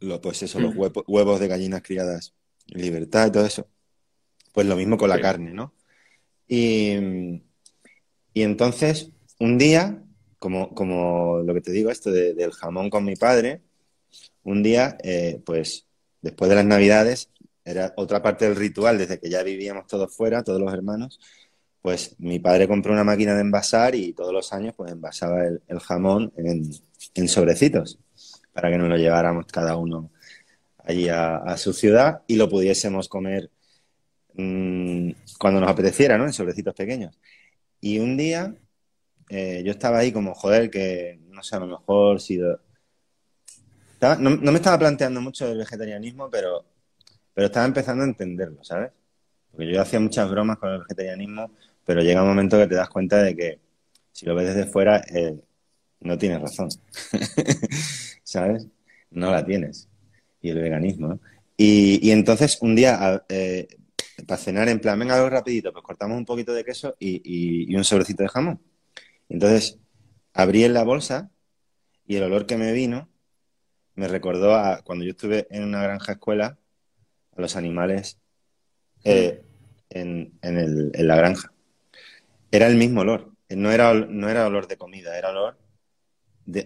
lo, 0.00 0.20
pues 0.20 0.42
eso, 0.42 0.60
los 0.60 0.74
Mm. 0.74 0.78
huevo- 0.78 1.04
huevos 1.06 1.40
de 1.40 1.48
gallinas 1.48 1.82
criadas 1.82 2.34
libertad 2.68 3.28
y 3.28 3.32
todo 3.32 3.46
eso. 3.46 3.68
Pues 4.52 4.66
lo 4.66 4.76
mismo 4.76 4.96
con 4.98 5.08
la 5.08 5.16
Sí. 5.16 5.22
carne, 5.22 5.52
¿no? 5.52 5.74
Y, 6.48 7.42
y 8.34 8.42
entonces, 8.42 9.10
un 9.38 9.58
día, 9.58 10.02
como, 10.38 10.74
como 10.74 11.38
lo 11.44 11.54
que 11.54 11.60
te 11.60 11.72
digo, 11.72 11.90
esto 11.90 12.10
de- 12.10 12.34
del 12.34 12.52
jamón 12.52 12.90
con 12.90 13.04
mi 13.04 13.16
padre, 13.16 13.62
un 14.44 14.62
día, 14.62 14.96
eh, 15.02 15.40
pues 15.44 15.86
después 16.20 16.48
de 16.48 16.56
las 16.56 16.64
Navidades, 16.66 17.30
era 17.64 17.92
otra 17.96 18.22
parte 18.22 18.46
del 18.46 18.56
ritual, 18.56 18.98
desde 18.98 19.20
que 19.20 19.30
ya 19.30 19.42
vivíamos 19.42 19.86
todos 19.86 20.14
fuera, 20.14 20.42
todos 20.42 20.60
los 20.60 20.72
hermanos, 20.72 21.20
pues 21.80 22.16
mi 22.18 22.38
padre 22.38 22.68
compró 22.68 22.92
una 22.92 23.04
máquina 23.04 23.34
de 23.34 23.40
envasar 23.40 23.94
y 23.94 24.12
todos 24.12 24.32
los 24.32 24.52
años 24.52 24.74
pues 24.76 24.90
envasaba 24.92 25.44
el, 25.46 25.62
el 25.68 25.78
jamón 25.80 26.32
en, 26.36 26.70
en 27.14 27.28
sobrecitos 27.28 27.98
para 28.52 28.70
que 28.70 28.78
nos 28.78 28.88
lo 28.88 28.96
lleváramos 28.96 29.46
cada 29.46 29.76
uno 29.76 30.10
allí 30.84 31.08
a, 31.08 31.56
su 31.56 31.72
ciudad 31.72 32.22
y 32.26 32.36
lo 32.36 32.48
pudiésemos 32.48 33.08
comer 33.08 33.50
mm, 34.34 35.10
cuando 35.38 35.60
nos 35.60 35.70
apeteciera, 35.70 36.18
¿no? 36.18 36.24
En 36.26 36.32
sobrecitos 36.32 36.74
pequeños. 36.74 37.18
Y 37.80 37.98
un 37.98 38.16
día 38.16 38.54
eh, 39.30 39.62
yo 39.64 39.72
estaba 39.72 39.98
ahí 39.98 40.12
como, 40.12 40.34
joder, 40.34 40.70
que 40.70 41.20
no 41.30 41.42
sé, 41.42 41.56
a 41.56 41.60
lo 41.60 41.66
mejor 41.68 42.20
si... 42.20 42.36
lo- 42.38 42.60
Estaba- 43.94 44.16
no, 44.16 44.30
no 44.30 44.50
me 44.52 44.58
estaba 44.58 44.78
planteando 44.78 45.20
mucho 45.20 45.50
el 45.50 45.58
vegetarianismo, 45.58 46.28
pero 46.30 46.64
pero 47.34 47.46
estaba 47.46 47.66
empezando 47.66 48.04
a 48.04 48.06
entenderlo, 48.06 48.62
¿sabes? 48.64 48.92
Porque 49.50 49.72
yo 49.72 49.80
hacía 49.80 50.00
muchas 50.00 50.30
bromas 50.30 50.58
con 50.58 50.70
el 50.70 50.80
vegetarianismo, 50.80 51.50
pero 51.84 52.02
llega 52.02 52.22
un 52.22 52.28
momento 52.28 52.58
que 52.58 52.66
te 52.66 52.74
das 52.74 52.88
cuenta 52.88 53.22
de 53.22 53.36
que 53.36 53.60
si 54.12 54.26
lo 54.26 54.34
ves 54.34 54.54
desde 54.54 54.70
fuera, 54.70 54.98
eh, 55.14 55.36
no 56.00 56.18
tienes 56.18 56.40
razón. 56.42 56.68
¿Sabes? 58.24 58.66
No 59.10 59.30
la 59.30 59.44
tienes. 59.44 59.88
Y 60.42 60.50
el 60.50 60.60
veganismo. 60.60 61.08
¿no? 61.08 61.20
Y, 61.56 62.10
entonces 62.10 62.58
un 62.60 62.74
día, 62.74 63.24
eh, 63.28 63.68
para 64.26 64.40
cenar, 64.40 64.68
en 64.68 64.80
plan, 64.80 64.98
venga, 64.98 65.14
algo 65.14 65.30
rapidito, 65.30 65.72
pues 65.72 65.84
cortamos 65.84 66.18
un 66.18 66.24
poquito 66.24 66.52
de 66.52 66.64
queso 66.64 66.96
y, 66.98 67.74
un 67.74 67.84
sobrecito 67.84 68.22
de 68.22 68.28
jamón. 68.28 68.60
Entonces 69.28 69.78
abrí 70.34 70.64
en 70.64 70.74
la 70.74 70.82
bolsa 70.82 71.30
y 72.06 72.16
el 72.16 72.24
olor 72.24 72.46
que 72.46 72.56
me 72.56 72.72
vino 72.72 73.08
me 73.94 74.08
recordó 74.08 74.54
a 74.54 74.82
cuando 74.82 75.04
yo 75.04 75.12
estuve 75.12 75.46
en 75.50 75.64
una 75.64 75.82
granja 75.82 76.12
escuela, 76.12 76.58
a 77.36 77.40
los 77.40 77.56
animales 77.56 78.18
eh, 79.04 79.42
en, 79.90 80.32
en 80.42 81.06
la 81.06 81.16
granja. 81.16 81.52
Era 82.50 82.66
el 82.66 82.76
mismo 82.76 83.02
olor. 83.02 83.32
No 83.50 83.70
era, 83.70 83.92
no 83.92 84.28
era 84.28 84.46
olor 84.46 84.66
de 84.66 84.78
comida, 84.78 85.16
era 85.18 85.30
olor 85.30 85.61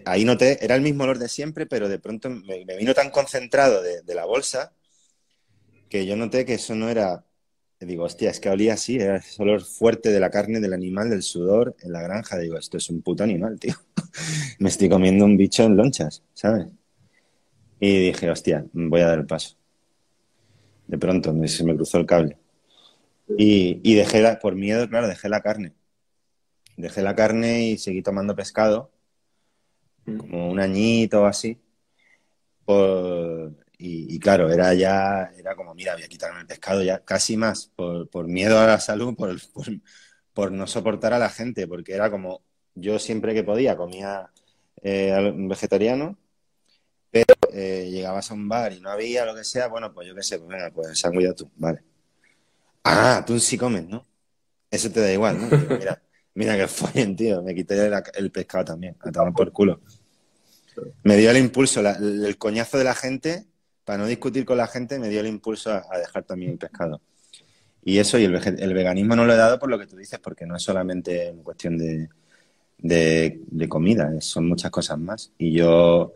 ahí 0.05 0.25
noté, 0.25 0.63
era 0.63 0.75
el 0.75 0.81
mismo 0.81 1.03
olor 1.03 1.19
de 1.19 1.29
siempre, 1.29 1.65
pero 1.65 1.89
de 1.89 1.99
pronto 1.99 2.29
me, 2.29 2.63
vino 2.77 2.93
tan 2.93 3.09
concentrado 3.09 3.81
de, 3.81 4.15
la 4.15 4.25
bolsa 4.25 4.73
que 5.89 6.05
yo 6.05 6.15
noté 6.15 6.45
que 6.45 6.55
eso 6.55 6.75
no 6.75 6.89
era, 6.89 7.25
digo, 7.79 8.03
hostia, 8.03 8.29
es 8.29 8.39
que 8.39 8.49
olía 8.49 8.73
así, 8.73 8.95
era 8.95 9.17
ese 9.17 9.41
olor 9.41 9.61
fuerte 9.61 10.09
de 10.09 10.19
la 10.19 10.29
carne 10.29 10.59
del 10.59 10.73
animal, 10.73 11.09
del 11.09 11.23
sudor 11.23 11.75
en 11.81 11.93
la 11.93 12.01
granja. 12.01 12.37
Digo, 12.37 12.57
esto 12.57 12.77
es 12.77 12.89
un 12.89 13.01
puto 13.01 13.23
animal, 13.23 13.59
tío. 13.59 13.75
me 14.59 14.69
estoy 14.69 14.89
comiendo 14.89 15.25
un 15.25 15.37
bicho 15.37 15.63
en 15.63 15.77
lonchas, 15.77 16.23
¿sabes? 16.33 16.67
Y 17.79 18.07
dije, 18.07 18.29
hostia, 18.29 18.65
voy 18.73 19.01
a 19.01 19.07
dar 19.07 19.19
el 19.19 19.25
paso. 19.25 19.55
De 20.87 20.97
pronto 20.97 21.33
se 21.47 21.63
me 21.63 21.75
cruzó 21.75 21.99
el 21.99 22.05
cable. 22.05 22.37
Y, 23.37 23.95
dejé, 23.95 24.37
por 24.41 24.55
miedo, 24.55 24.87
claro, 24.89 25.07
dejé 25.07 25.29
la 25.29 25.41
carne. 25.41 25.73
Dejé 26.77 27.01
la 27.01 27.15
carne 27.15 27.67
y 27.67 27.77
seguí 27.77 28.01
tomando 28.01 28.35
pescado 28.35 28.91
como 30.15 30.49
un 30.49 30.59
añito 30.59 31.23
o 31.23 31.25
así. 31.25 31.59
y, 33.77 34.19
claro, 34.19 34.51
era 34.51 34.73
ya, 34.73 35.31
era 35.37 35.55
como, 35.55 35.73
mira, 35.75 35.93
voy 35.93 36.03
a 36.03 36.07
quitarme 36.07 36.41
el 36.41 36.47
pescado 36.47 36.81
ya, 36.83 37.03
casi 37.03 37.37
más, 37.37 37.71
por, 37.75 38.27
miedo 38.27 38.59
a 38.59 38.67
la 38.67 38.79
salud, 38.79 39.15
por, 39.15 39.35
por, 40.33 40.51
no 40.51 40.67
soportar 40.67 41.13
a 41.13 41.19
la 41.19 41.29
gente, 41.29 41.67
porque 41.67 41.93
era 41.93 42.09
como, 42.09 42.41
yo 42.75 42.99
siempre 42.99 43.33
que 43.33 43.43
podía 43.43 43.75
comía 43.77 44.31
eh, 44.81 45.33
vegetariano, 45.35 46.17
pero 47.11 47.35
eh, 47.53 47.89
llegabas 47.89 48.31
a 48.31 48.33
un 48.33 48.47
bar 48.47 48.73
y 48.73 48.79
no 48.79 48.89
había 48.89 49.25
lo 49.25 49.35
que 49.35 49.43
sea, 49.43 49.67
bueno, 49.67 49.93
pues 49.93 50.07
yo 50.07 50.15
qué 50.15 50.23
sé, 50.23 50.39
pues 50.39 50.49
venga, 50.49 50.71
pues 50.71 50.99
sándwich 50.99 51.35
tú, 51.35 51.51
vale. 51.55 51.81
Ah, 52.83 53.23
tú 53.25 53.39
sí 53.39 53.57
comes, 53.57 53.87
¿no? 53.87 54.05
Eso 54.71 54.91
te 54.91 55.01
da 55.01 55.11
igual, 55.11 55.39
¿no? 55.39 55.57
mira, 55.77 56.01
mira 56.33 56.57
que 56.57 56.67
follen, 56.67 57.15
tío, 57.15 57.41
me 57.43 57.53
quité 57.55 57.89
el, 58.15 58.31
pescado 58.31 58.65
también, 58.65 58.95
a 58.99 59.11
tomar 59.11 59.33
por 59.33 59.51
culo 59.51 59.81
me 61.03 61.17
dio 61.17 61.31
el 61.31 61.37
impulso, 61.37 61.81
el 61.81 62.37
coñazo 62.37 62.77
de 62.77 62.83
la 62.83 62.95
gente, 62.95 63.45
para 63.83 63.99
no 63.99 64.07
discutir 64.07 64.45
con 64.45 64.57
la 64.57 64.67
gente, 64.67 64.99
me 64.99 65.09
dio 65.09 65.21
el 65.21 65.27
impulso 65.27 65.71
a, 65.71 65.97
dejar 65.97 66.23
también 66.23 66.51
el 66.51 66.57
pescado. 66.57 67.01
Y 67.83 67.99
eso, 67.99 68.19
y 68.19 68.25
el, 68.25 68.73
veganismo 68.73 69.15
no 69.15 69.25
lo 69.25 69.33
he 69.33 69.37
dado 69.37 69.59
por 69.59 69.69
lo 69.69 69.79
que 69.79 69.87
tú 69.87 69.95
dices, 69.95 70.19
porque 70.19 70.45
no 70.45 70.57
es 70.57 70.63
solamente 70.63 71.33
cuestión 71.41 71.77
de, 71.77 72.09
de, 72.77 73.69
comida, 73.69 74.11
son 74.19 74.47
muchas 74.47 74.71
cosas 74.71 74.99
más. 74.99 75.31
Y 75.37 75.53
yo, 75.53 76.13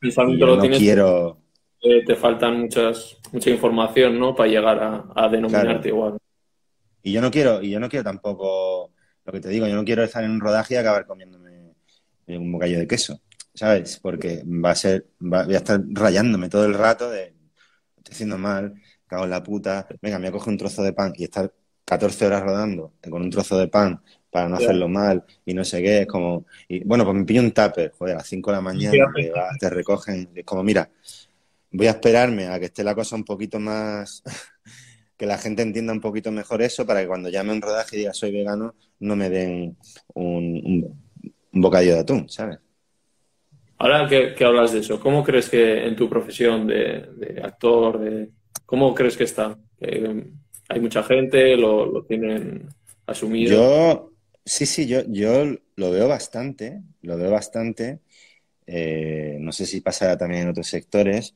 no 0.00 0.60
quiero... 0.70 1.38
te 1.80 2.16
faltan 2.16 2.60
muchas, 2.60 3.18
mucha 3.32 3.50
información, 3.50 4.18
¿no? 4.18 4.34
Para 4.34 4.48
llegar 4.48 5.12
a, 5.14 5.28
denominarte 5.28 5.88
igual. 5.88 6.16
Y 7.02 7.12
yo 7.12 7.20
no 7.20 7.30
quiero, 7.30 7.62
y 7.62 7.70
yo 7.70 7.80
no 7.80 7.90
quiero 7.90 8.04
tampoco, 8.04 8.92
lo 9.26 9.32
que 9.32 9.40
te 9.40 9.50
digo, 9.50 9.66
yo 9.66 9.74
no 9.74 9.84
quiero 9.84 10.02
estar 10.02 10.24
en 10.24 10.30
un 10.30 10.40
rodaje 10.40 10.72
y 10.72 10.76
acabar 10.78 11.06
comiéndome 11.06 11.74
un 12.28 12.52
bocadillo 12.52 12.78
de 12.78 12.86
queso. 12.86 13.20
¿Sabes? 13.54 13.98
Porque 14.02 14.42
va 14.44 14.72
a 14.72 14.74
ser, 14.74 15.06
voy 15.18 15.54
a 15.54 15.58
estar 15.58 15.80
rayándome 15.90 16.48
todo 16.48 16.66
el 16.66 16.74
rato 16.74 17.10
de, 17.10 17.34
estoy 17.96 18.12
haciendo 18.12 18.38
mal, 18.38 18.74
cago 19.06 19.24
en 19.24 19.30
la 19.30 19.42
puta, 19.42 19.86
venga, 20.02 20.18
me 20.18 20.28
voy 20.28 20.36
a 20.36 20.38
coger 20.38 20.52
un 20.52 20.58
trozo 20.58 20.82
de 20.82 20.92
pan 20.92 21.12
y 21.16 21.24
estar 21.24 21.52
14 21.84 22.26
horas 22.26 22.42
rodando 22.42 22.94
con 23.08 23.22
un 23.22 23.30
trozo 23.30 23.58
de 23.58 23.68
pan 23.68 24.02
para 24.30 24.48
no 24.48 24.56
hacerlo 24.56 24.88
mal 24.88 25.24
y 25.44 25.54
no 25.54 25.64
sé 25.64 25.80
qué, 25.82 26.02
es 26.02 26.06
como, 26.06 26.46
y 26.66 26.82
bueno, 26.84 27.04
pues 27.04 27.16
me 27.16 27.24
pillo 27.24 27.40
un 27.40 27.52
tupper, 27.52 27.92
joder, 27.92 28.14
a 28.14 28.18
las 28.18 28.26
5 28.26 28.50
de 28.50 28.56
la 28.56 28.60
mañana 28.60 29.12
te 29.60 29.70
recogen, 29.70 30.30
es 30.34 30.44
como, 30.44 30.64
mira, 30.64 30.90
voy 31.70 31.86
a 31.86 31.90
esperarme 31.90 32.48
a 32.48 32.58
que 32.58 32.66
esté 32.66 32.82
la 32.82 32.94
cosa 32.94 33.14
un 33.14 33.24
poquito 33.24 33.60
más, 33.60 34.22
que 35.16 35.26
la 35.26 35.38
gente 35.38 35.62
entienda 35.62 35.92
un 35.92 36.00
poquito 36.00 36.32
mejor 36.32 36.62
eso 36.62 36.84
para 36.84 37.00
que 37.00 37.06
cuando 37.06 37.28
llame 37.28 37.52
un 37.52 37.62
rodaje 37.62 37.96
y 37.96 37.98
diga 38.00 38.12
soy 38.12 38.32
vegano, 38.32 38.74
no 38.98 39.14
me 39.14 39.30
den 39.30 39.76
un, 40.14 40.98
un 41.52 41.60
bocadillo 41.60 41.94
de 41.94 42.00
atún, 42.00 42.28
¿sabes? 42.28 42.58
Ahora 43.78 44.08
que, 44.08 44.44
hablas 44.44 44.72
de 44.72 44.80
eso, 44.80 45.00
¿cómo 45.00 45.24
crees 45.24 45.48
que 45.48 45.86
en 45.86 45.96
tu 45.96 46.08
profesión 46.08 46.66
de, 46.66 47.40
actor, 47.42 47.98
de, 47.98 48.28
cómo 48.64 48.94
crees 48.94 49.16
que 49.16 49.24
está? 49.24 49.58
¿Hay 50.68 50.80
mucha 50.80 51.02
gente? 51.02 51.56
¿Lo, 51.56 52.04
tienen 52.04 52.68
asumido? 53.06 53.52
Yo, 53.52 54.12
sí, 54.44 54.66
sí, 54.66 54.86
yo, 54.86 55.00
yo 55.08 55.44
lo 55.76 55.90
veo 55.90 56.08
bastante, 56.08 56.80
lo 57.02 57.16
veo 57.16 57.30
bastante. 57.30 57.98
Eh, 58.66 59.36
no 59.40 59.52
sé 59.52 59.66
si 59.66 59.80
pasará 59.80 60.16
también 60.16 60.42
en 60.42 60.48
otros 60.50 60.68
sectores, 60.68 61.34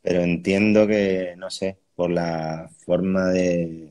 pero 0.00 0.22
entiendo 0.22 0.86
que, 0.86 1.34
no 1.36 1.50
sé, 1.50 1.76
por 1.94 2.10
la 2.10 2.70
forma 2.84 3.30
de, 3.30 3.90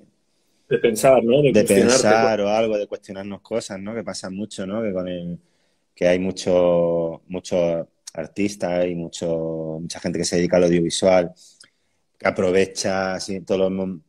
de 0.70 0.78
pensar, 0.78 1.24
¿no? 1.24 1.42
De, 1.42 1.64
pensar 1.64 2.40
o 2.42 2.50
algo, 2.50 2.78
de 2.78 2.86
cuestionarnos 2.86 3.42
cosas, 3.42 3.80
¿no? 3.80 3.96
Que 3.96 4.04
pasa 4.04 4.30
mucho, 4.30 4.68
¿no? 4.68 4.84
Que 4.84 4.94
con 4.94 5.08
el 5.08 5.40
que 6.00 6.08
hay 6.08 6.18
mucho, 6.18 7.24
mucho 7.28 7.90
artistas 8.14 8.86
y 8.88 8.96
mucho, 8.96 9.80
mucha 9.82 10.00
gente 10.00 10.18
que 10.18 10.24
se 10.24 10.38
dedica 10.38 10.56
al 10.56 10.64
audiovisual, 10.64 11.34
que 12.18 12.26
aprovecha 12.26 13.18
todas 13.46 14.00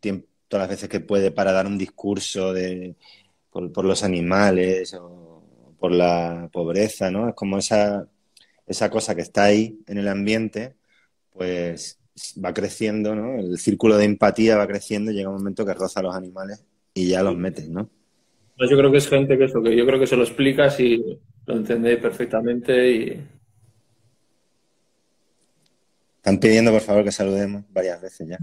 las 0.53 0.69
veces 0.69 0.89
que 0.89 1.01
puede 1.01 1.33
para 1.33 1.51
dar 1.51 1.67
un 1.67 1.77
discurso 1.77 2.53
de, 2.53 2.95
por, 3.51 3.85
los 3.85 4.05
animales 4.05 4.95
o 4.95 5.43
por 5.81 5.91
la 5.91 6.49
pobreza, 6.53 7.11
¿no? 7.11 7.29
Es 7.29 7.35
como 7.35 7.59
esa, 7.59 8.07
esa 8.69 8.89
cosa 8.89 9.17
que 9.17 9.23
está 9.23 9.45
ahí 9.47 9.81
en 9.89 9.99
el 9.99 10.07
ambiente, 10.07 10.77
pues 11.33 11.99
va 12.43 12.55
creciendo, 12.55 13.17
¿no? 13.17 13.35
El 13.35 13.59
círculo 13.59 13.97
de 13.97 14.05
empatía 14.05 14.57
va 14.57 14.69
creciendo 14.69 15.11
y 15.11 15.15
llega 15.15 15.29
un 15.29 15.39
momento 15.39 15.67
que 15.67 15.75
roza 15.75 15.99
a 15.99 16.05
los 16.05 16.15
animales 16.15 16.65
y 16.95 17.09
ya 17.09 17.25
los 17.25 17.37
metes, 17.37 17.69
¿no? 17.69 17.91
Pues 18.57 18.71
yo 18.71 18.79
creo 18.79 18.93
que 18.93 18.99
es 18.99 19.09
gente 19.09 19.37
que 19.37 19.47
eso, 19.47 19.61
que 19.61 19.75
yo 19.75 19.85
creo 19.85 19.99
que 19.99 20.07
se 20.07 20.17
lo 20.17 20.23
explicas 20.23 20.79
y 20.79 21.19
lo 21.51 21.57
entendéis 21.57 21.99
perfectamente 21.99 22.91
y, 22.91 23.23
están 26.17 26.39
pidiendo, 26.39 26.71
por 26.71 26.83
favor, 26.83 27.05
que 27.05 27.13
saludemos 27.13 27.65
varias 27.71 28.01
veces 28.01 28.29
ya. 28.29 28.39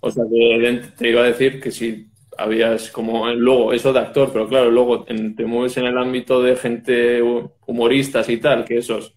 O 0.00 0.10
sea, 0.10 0.24
que 0.28 0.82
te 0.98 1.08
iba 1.08 1.22
a 1.22 1.26
decir 1.26 1.60
que 1.60 1.70
si 1.70 2.08
habías 2.36 2.90
como 2.90 3.32
luego 3.32 3.72
eso 3.72 3.92
de 3.92 4.00
actor, 4.00 4.30
pero 4.32 4.48
claro, 4.48 4.70
luego 4.70 5.04
te 5.04 5.46
mueves 5.46 5.76
en 5.76 5.86
el 5.86 5.96
ámbito 5.96 6.42
de 6.42 6.56
gente 6.56 7.22
humoristas 7.66 8.28
y 8.28 8.36
tal, 8.38 8.64
que 8.64 8.78
esos 8.78 9.14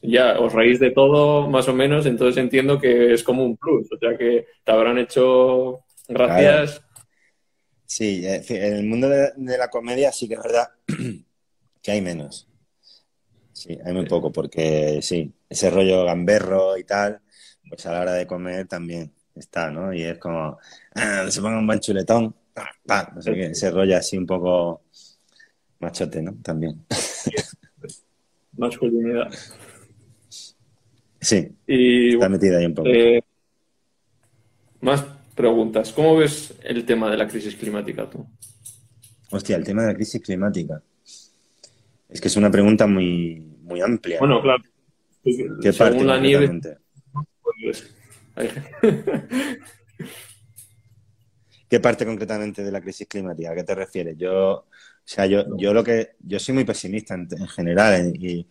ya 0.00 0.38
os 0.38 0.52
reís 0.52 0.80
de 0.80 0.92
todo 0.92 1.50
más 1.50 1.68
o 1.68 1.74
menos, 1.74 2.06
entonces 2.06 2.42
entiendo 2.42 2.78
que 2.78 3.12
es 3.12 3.22
como 3.22 3.44
un 3.44 3.56
plus, 3.56 3.92
o 3.92 3.98
sea 3.98 4.16
que 4.16 4.46
te 4.64 4.72
habrán 4.72 4.98
hecho 4.98 5.80
gracias. 6.08 6.82
Sí, 7.94 8.22
en 8.26 8.72
el 8.74 8.84
mundo 8.84 9.06
de, 9.06 9.58
la 9.58 9.68
comedia 9.68 10.10
sí 10.12 10.26
que 10.26 10.32
es 10.32 10.42
verdad 10.42 10.70
que 11.82 11.90
hay 11.90 12.00
menos. 12.00 12.48
Sí, 13.52 13.78
hay 13.84 13.92
muy 13.92 14.06
poco, 14.06 14.32
porque 14.32 15.00
sí, 15.02 15.30
ese 15.46 15.68
rollo 15.68 16.06
gamberro 16.06 16.78
y 16.78 16.84
tal, 16.84 17.20
pues 17.68 17.84
a 17.84 17.92
la 17.92 18.00
hora 18.00 18.12
de 18.14 18.26
comer 18.26 18.66
también 18.66 19.12
está, 19.34 19.70
¿no? 19.70 19.92
Y 19.92 20.04
es 20.04 20.16
como, 20.16 20.58
ah, 20.94 21.26
se 21.28 21.42
ponga 21.42 21.58
un 21.58 21.66
buen 21.66 21.80
chuletón, 21.80 22.34
pa, 22.86 23.12
no 23.14 23.20
sé 23.20 23.34
qué, 23.34 23.46
ese 23.48 23.70
rollo 23.70 23.94
así 23.94 24.16
un 24.16 24.26
poco 24.26 24.84
machote, 25.78 26.22
¿no? 26.22 26.34
También. 26.42 26.86
Masculinidad. 28.56 29.30
Sí, 31.20 31.46
y, 31.66 32.14
está 32.14 32.30
metida 32.30 32.56
ahí 32.56 32.64
un 32.64 32.74
poco. 32.74 32.88
Eh, 32.88 33.22
más 34.80 35.04
preguntas. 35.42 35.92
¿Cómo 35.92 36.16
ves 36.16 36.54
el 36.62 36.84
tema 36.84 37.10
de 37.10 37.16
la 37.16 37.26
crisis 37.26 37.56
climática 37.56 38.08
tú? 38.08 38.24
Hostia, 39.30 39.56
el 39.56 39.64
tema 39.64 39.82
de 39.82 39.88
la 39.88 39.94
crisis 39.94 40.22
climática. 40.22 40.80
Es 42.08 42.20
que 42.20 42.28
es 42.28 42.36
una 42.36 42.50
pregunta 42.50 42.86
muy, 42.86 43.40
muy 43.62 43.80
amplia. 43.80 44.20
Bueno, 44.20 44.40
claro. 44.40 44.62
¿Qué 45.60 45.72
parte 45.72 46.04
la 46.04 46.20
nieve. 46.20 46.60
Pues, 47.42 47.92
¿Qué 51.68 51.80
parte 51.80 52.06
concretamente 52.06 52.62
de 52.62 52.70
la 52.70 52.80
crisis 52.80 53.08
climática? 53.08 53.50
¿A 53.50 53.54
qué 53.56 53.64
te 53.64 53.74
refieres? 53.74 54.16
Yo, 54.16 54.52
o 54.52 54.66
sea, 55.04 55.26
yo, 55.26 55.56
yo 55.56 55.74
lo 55.74 55.82
que, 55.82 56.10
yo 56.20 56.38
soy 56.38 56.54
muy 56.54 56.64
pesimista 56.64 57.14
en, 57.14 57.48
general 57.48 58.14
y 58.14 58.46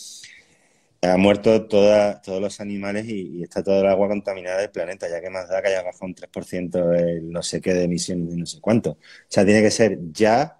ha 1.01 1.17
muerto 1.17 1.65
toda, 1.67 2.21
todos 2.21 2.41
los 2.41 2.59
animales 2.59 3.05
y, 3.07 3.43
está 3.43 3.63
todo 3.63 3.81
el 3.81 3.87
agua 3.87 4.09
contaminada 4.09 4.59
del 4.59 4.71
planeta, 4.71 5.07
ya 5.09 5.21
que 5.21 5.29
más 5.29 5.47
da 5.47 5.61
que 5.61 5.69
haya 5.69 5.83
bajado 5.83 6.07
un 6.07 6.15
3% 6.15 6.93
el 6.93 7.31
no 7.31 7.41
sé 7.41 7.61
qué 7.61 7.73
de 7.73 7.83
emisiones 7.83 8.29
de 8.29 8.37
no 8.37 8.45
sé 8.45 8.59
cuánto. 8.59 8.91
O 8.91 8.97
sea, 9.27 9.45
tiene 9.45 9.61
que 9.61 9.71
ser 9.71 9.97
ya 10.11 10.59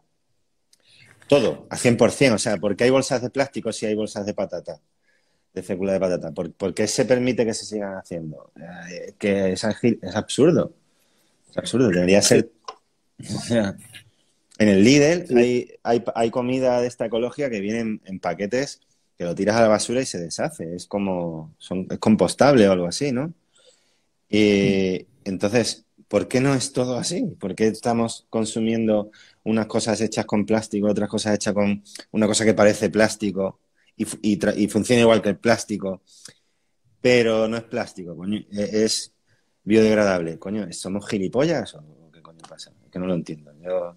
todo, 1.27 1.67
a 1.69 1.77
100%. 1.77 2.35
O 2.35 2.37
sea, 2.37 2.57
¿por 2.57 2.75
qué 2.75 2.85
hay 2.85 2.89
bolsas 2.89 3.21
de 3.21 3.29
plástico 3.29 3.71
si 3.71 3.85
hay 3.85 3.95
bolsas 3.95 4.25
de 4.25 4.33
patata? 4.33 4.81
De 5.53 5.63
fécula 5.63 5.93
de 5.93 5.99
patata. 5.99 6.31
¿Por, 6.31 6.73
qué 6.73 6.87
se 6.87 7.05
permite 7.05 7.45
que 7.45 7.53
se 7.53 7.65
sigan 7.65 7.97
haciendo? 7.97 8.51
Eh, 8.55 9.13
que 9.17 9.53
es, 9.53 9.63
es 9.63 10.15
absurdo. 10.15 10.73
Es 11.49 11.57
absurdo. 11.57 11.89
Debería 11.89 12.21
ser... 12.21 12.49
en 14.59 14.67
el 14.67 14.83
Lidl 14.83 15.37
hay, 15.37 15.71
hay, 15.83 16.03
hay 16.15 16.31
comida 16.31 16.79
de 16.81 16.87
esta 16.87 17.05
ecológica 17.05 17.49
que 17.49 17.59
viene 17.59 17.99
en 18.05 18.19
paquetes 18.19 18.81
que 19.19 19.25
lo 19.25 19.35
tiras 19.35 19.57
a 19.57 19.61
la 19.61 19.67
basura 19.67 20.01
y 20.01 20.05
se 20.05 20.17
deshace. 20.17 20.73
Es 20.73 20.87
como, 20.87 21.53
son, 21.57 21.87
es 21.91 21.99
compostable 21.99 22.69
o 22.69 22.71
algo 22.71 22.87
así, 22.87 23.11
¿no? 23.11 23.33
Y 24.29 25.07
entonces, 25.25 25.85
¿por 26.07 26.29
qué 26.29 26.39
no 26.39 26.53
es 26.53 26.71
todo 26.71 26.97
así? 26.97 27.23
¿Por 27.37 27.53
qué 27.53 27.67
estamos 27.67 28.27
consumiendo 28.29 29.11
unas 29.43 29.67
cosas 29.67 29.99
hechas 29.99 30.25
con 30.25 30.45
plástico, 30.45 30.87
otras 30.87 31.09
cosas 31.09 31.35
hechas 31.35 31.53
con 31.53 31.83
una 32.11 32.27
cosa 32.27 32.45
que 32.45 32.53
parece 32.53 32.89
plástico 32.89 33.59
y, 33.99 34.63
y, 34.63 34.67
funciona 34.67 35.01
igual 35.01 35.21
que 35.21 35.29
el 35.29 35.37
plástico, 35.37 36.01
pero 37.01 37.47
no 37.47 37.57
es 37.57 37.63
plástico, 37.63 38.15
coño, 38.15 38.39
e, 38.51 38.85
es 38.85 39.13
biodegradable? 39.63 40.39
Coño, 40.39 40.71
¿somos 40.71 41.07
gilipollas 41.07 41.75
o 41.75 42.11
qué 42.11 42.21
coño 42.21 42.39
pasa? 42.47 42.71
que 42.91 42.97
no 42.97 43.05
lo 43.05 43.13
entiendo. 43.13 43.51
Yo... 43.61 43.95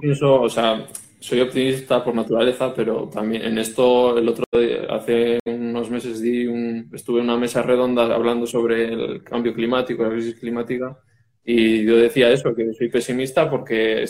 Pienso, 0.00 0.42
o 0.42 0.48
sea, 0.48 0.86
soy 1.20 1.40
optimista 1.40 2.02
por 2.02 2.14
naturaleza, 2.14 2.74
pero 2.74 3.08
también 3.08 3.42
en 3.42 3.58
esto 3.58 4.18
el 4.18 4.28
otro 4.28 4.44
día, 4.52 4.86
hace 4.90 5.38
unos 5.44 5.90
meses 5.90 6.20
di 6.20 6.46
un, 6.46 6.90
estuve 6.92 7.20
en 7.20 7.24
una 7.24 7.36
mesa 7.36 7.62
redonda 7.62 8.12
hablando 8.12 8.46
sobre 8.46 8.92
el 8.92 9.22
cambio 9.22 9.54
climático, 9.54 10.02
la 10.02 10.10
crisis 10.10 10.34
climática, 10.34 10.98
y 11.44 11.84
yo 11.84 11.96
decía 11.96 12.30
eso, 12.30 12.54
que 12.54 12.72
soy 12.74 12.88
pesimista 12.88 13.48
porque 13.48 14.04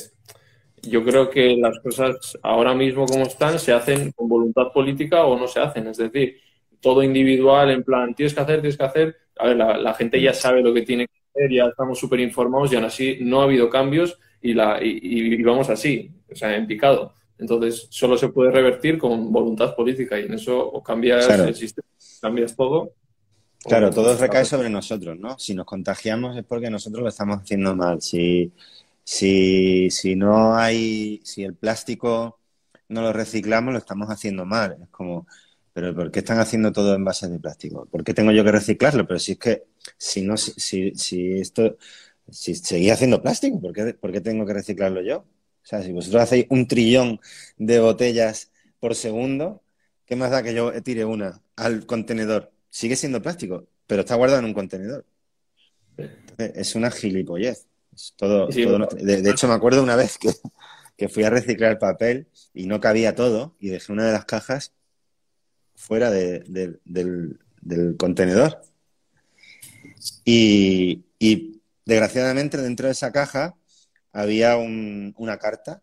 yo 0.89 1.05
creo 1.05 1.31
que 1.31 1.57
las 1.57 1.79
cosas 1.81 2.39
ahora 2.43 2.75
mismo 2.75 3.07
como 3.07 3.25
están 3.25 3.59
se 3.59 3.73
hacen 3.73 4.13
con 4.13 4.29
voluntad 4.29 4.73
política 4.73 5.25
o 5.25 5.39
no 5.39 5.47
se 5.47 5.61
hacen, 5.61 5.87
es 5.89 5.97
decir, 5.99 6.39
todo 6.81 7.03
individual, 7.03 7.71
en 7.71 7.83
plan, 7.83 8.15
tienes 8.15 8.35
que 8.35 8.41
hacer, 8.41 8.61
tienes 8.61 8.77
que 8.77 8.85
hacer, 8.85 9.17
a 9.39 9.47
ver, 9.47 9.57
la, 9.57 9.79
la 9.79 9.95
gente 9.95 10.21
ya 10.21 10.35
sabe 10.35 10.63
lo 10.63 10.75
que 10.75 10.83
tiene 10.83 11.07
que 11.07 11.15
hacer, 11.35 11.51
ya 11.53 11.65
estamos 11.67 11.99
súper 11.99 12.21
informados 12.21 12.73
y 12.73 12.77
aún 12.77 12.85
así 12.85 13.19
no 13.21 13.41
ha 13.41 13.45
habido 13.45 13.71
cambios 13.71 14.19
y, 14.45 14.53
la, 14.53 14.79
y, 14.83 15.43
vamos 15.43 15.71
así, 15.71 16.11
o 16.31 16.37
sea, 16.37 16.55
en 16.55 16.67
picado. 16.67 17.15
Entonces, 17.39 17.87
solo 17.91 18.19
se 18.19 18.29
puede 18.29 18.51
revertir 18.51 18.99
con 18.99 19.33
voluntad 19.33 19.75
política 19.75 20.21
y 20.21 20.27
en 20.27 20.35
eso 20.35 20.59
o 20.59 20.83
cambias 20.83 21.27
el 21.31 21.55
sistema, 21.55 21.89
cambias 22.21 22.55
todo. 22.55 22.93
Claro, 23.65 23.91
todo 23.91 24.15
recae 24.19 24.45
sobre 24.45 24.69
nosotros, 24.69 25.19
¿no? 25.19 25.39
Si 25.39 25.55
nos 25.55 25.65
contagiamos 25.65 26.37
es 26.37 26.45
porque 26.45 26.69
nosotros 26.69 27.03
lo 27.03 27.09
estamos 27.09 27.39
haciendo 27.39 27.75
mal. 27.75 28.03
Si, 28.03 28.53
si, 29.05 29.91
si 29.91 30.17
no 30.17 30.57
hay, 30.57 31.21
si 31.25 31.45
el 31.45 31.55
plástico 31.55 32.41
no 32.89 33.03
lo 33.03 33.13
reciclamos, 33.13 33.73
lo 33.73 33.79
estamos 33.79 34.09
haciendo 34.11 34.45
mal. 34.47 34.79
Es 34.83 34.89
como, 34.89 35.27
pero 35.73 35.95
¿por 35.95 36.11
qué 36.11 36.21
están 36.21 36.39
haciendo 36.39 36.73
todo 36.73 36.95
en 36.95 37.05
base 37.05 37.29
de 37.29 37.39
plástico? 37.41 37.87
¿Por 37.87 38.05
qué 38.05 38.15
tengo 38.15 38.33
yo 38.33 38.45
que 38.45 38.53
reciclarlo? 38.53 39.07
Pero 39.07 39.19
si 39.21 39.33
es 39.33 39.39
que, 39.39 39.65
si 39.99 40.23
no, 40.23 40.37
si, 40.37 40.95
si 40.95 41.41
esto, 41.41 41.77
si 42.31 42.55
seguía 42.55 42.95
haciendo 42.95 43.23
plástico, 43.23 43.61
¿por 43.61 43.73
qué, 44.13 44.21
tengo 44.21 44.47
que 44.47 44.55
reciclarlo 44.55 45.03
yo? 45.03 45.19
O 45.19 45.67
sea, 45.67 45.83
si 45.83 45.93
vosotros 45.93 46.23
hacéis 46.23 46.47
un 46.51 46.69
trillón 46.69 47.21
de 47.57 47.81
botellas 47.81 48.53
por 48.81 48.95
segundo, 48.95 49.63
¿qué 50.07 50.17
más 50.17 50.31
da 50.31 50.43
que 50.43 50.55
yo 50.55 50.73
tire 50.83 51.05
una 51.05 51.43
al 51.57 51.87
contenedor? 51.87 52.53
Sigue 52.71 52.97
siendo 52.97 53.23
plástico, 53.23 53.69
pero 53.87 54.03
está 54.03 54.15
guardado 54.17 54.41
en 54.41 54.47
un 54.47 54.55
contenedor. 54.55 55.07
es 56.39 56.75
una 56.75 56.91
gilipollez. 56.91 57.67
Todo, 58.17 58.49
de, 58.49 59.31
hecho, 59.31 59.49
me 59.49 59.55
acuerdo 59.55 59.83
una 59.83 59.97
vez 59.97 60.19
que, 60.19 61.09
fui 61.09 61.25
a 61.25 61.31
reciclar 61.31 61.79
papel 61.79 62.29
y 62.53 62.67
no 62.67 62.81
cabía 62.81 63.15
todo 63.15 63.57
y 63.61 63.69
dejé 63.69 63.93
una 63.93 64.07
de 64.07 64.13
las 64.13 64.25
cajas 64.25 64.73
fuera 65.75 66.11
del, 66.11 66.81
contenedor. 67.99 68.63
Y, 70.25 71.05
y 71.19 71.55
Desgraciadamente, 71.85 72.57
dentro 72.57 72.87
de 72.87 72.93
esa 72.93 73.13
caja 73.13 73.57
había 74.13 74.57
una 74.57 75.39
carta, 75.39 75.83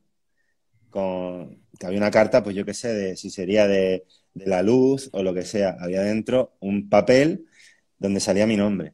con, 0.90 1.62
que 1.80 1.86
había 1.86 2.00
una 2.00 2.12
carta, 2.12 2.44
pues 2.44 2.56
yo 2.56 2.66
qué 2.66 2.74
sé, 2.74 2.94
de 2.94 3.16
si 3.18 3.30
sería 3.30 3.68
de, 3.68 4.06
la 4.34 4.64
luz 4.64 5.10
o 5.14 5.24
lo 5.24 5.34
que 5.34 5.44
sea. 5.44 5.78
Había 5.80 6.02
dentro 6.02 6.56
un 6.60 6.90
papel 6.90 7.46
donde 8.00 8.20
salía 8.20 8.48
mi 8.48 8.58
nombre. 8.58 8.94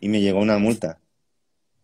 Y 0.00 0.08
me 0.08 0.20
llegó 0.20 0.40
una 0.40 0.58
multa 0.58 1.00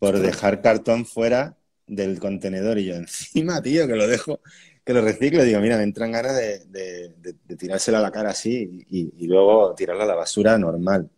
por 0.00 0.18
dejar 0.18 0.62
cartón 0.62 1.06
fuera 1.06 1.56
del 1.86 2.18
contenedor. 2.18 2.78
Y 2.78 2.86
yo, 2.86 2.94
encima, 2.96 3.62
tío, 3.62 3.86
que 3.86 3.94
lo 3.94 4.08
dejo, 4.08 4.40
que 4.84 4.94
lo 4.94 5.02
reciclo. 5.02 5.44
Digo, 5.44 5.60
mira, 5.60 5.76
me 5.76 5.84
entran 5.84 6.10
ganas 6.10 6.36
de, 6.36 7.14
tirárselo 7.56 7.98
a 7.98 8.00
la 8.00 8.10
cara 8.10 8.30
así 8.30 8.84
y, 8.88 9.12
y, 9.16 9.28
luego 9.28 9.74
tirarlo 9.76 10.02
a 10.02 10.06
la 10.06 10.14
basura 10.16 10.58
normal. 10.58 11.08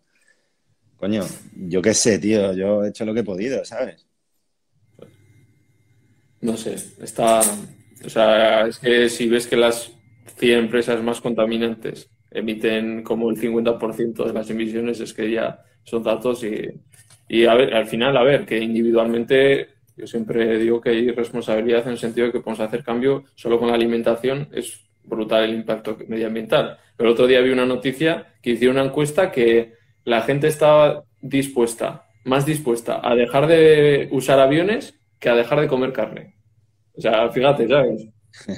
Coño, 0.97 1.25
yo 1.57 1.81
qué 1.81 1.95
sé, 1.95 2.19
tío, 2.19 2.53
yo 2.53 2.85
he 2.85 2.89
hecho 2.89 3.05
lo 3.05 3.15
que 3.15 3.21
he 3.21 3.25
podido, 3.25 3.65
¿sabes? 3.65 4.07
No 6.41 6.57
sé, 6.57 6.75
está. 7.01 7.41
O 8.05 8.11
sea, 8.11 8.67
es 8.67 8.79
que 8.81 9.09
si 9.09 9.29
ves 9.29 9.47
que 9.47 9.57
las 9.57 9.93
100 10.39 10.59
empresas 10.59 11.01
más 11.03 11.21
contaminantes 11.21 12.11
emiten 12.33 13.05
como 13.05 13.31
el 13.31 13.37
50% 13.37 14.27
de 14.27 14.33
las 14.33 14.51
emisiones, 14.51 14.99
es 14.99 15.13
que 15.15 15.31
ya 15.31 15.63
son 15.85 16.03
datos 16.03 16.43
y, 16.43 16.69
y 17.33 17.47
a 17.47 17.55
ver, 17.55 17.73
al 17.73 17.87
final, 17.87 18.15
a 18.19 18.23
ver, 18.23 18.45
que 18.45 18.59
individualmente 18.59 19.69
yo 19.97 20.07
siempre 20.07 20.59
digo 20.59 20.83
que 20.83 20.91
hay 20.91 21.11
responsabilidad 21.13 21.87
en 21.87 21.93
el 21.93 21.99
sentido 21.99 22.27
de 22.27 22.33
que 22.35 22.41
podemos 22.41 22.61
hacer 22.61 22.85
cambio 22.85 23.25
solo 23.37 23.59
con 23.59 23.69
la 23.69 23.75
alimentación, 23.75 24.51
es 24.53 24.85
brutal 25.03 25.45
el 25.45 25.55
impacto 25.55 25.97
medioambiental. 26.09 26.77
Pero 26.95 27.09
el 27.09 27.15
otro 27.15 27.27
día 27.27 27.41
vi 27.41 27.49
una 27.49 27.65
noticia 27.65 28.35
que 28.43 28.51
hicieron 28.51 28.77
una 28.77 28.85
encuesta 28.85 29.33
que 29.33 29.73
la 30.05 30.21
gente 30.21 30.47
estaba 30.47 31.05
dispuesta, 31.23 32.05
más 32.25 32.45
dispuesta 32.45 33.01
a 33.03 33.15
dejar 33.15 33.47
de 33.47 34.11
usar 34.13 34.39
aviones 34.39 34.95
que 35.19 35.31
a 35.31 35.35
dejar 35.35 35.59
de 35.63 35.69
comer 35.69 35.95
carne. 35.95 36.35
O 36.95 37.01
sea, 37.01 37.31
fíjate, 37.31 37.67
¿sabes? 37.67 38.09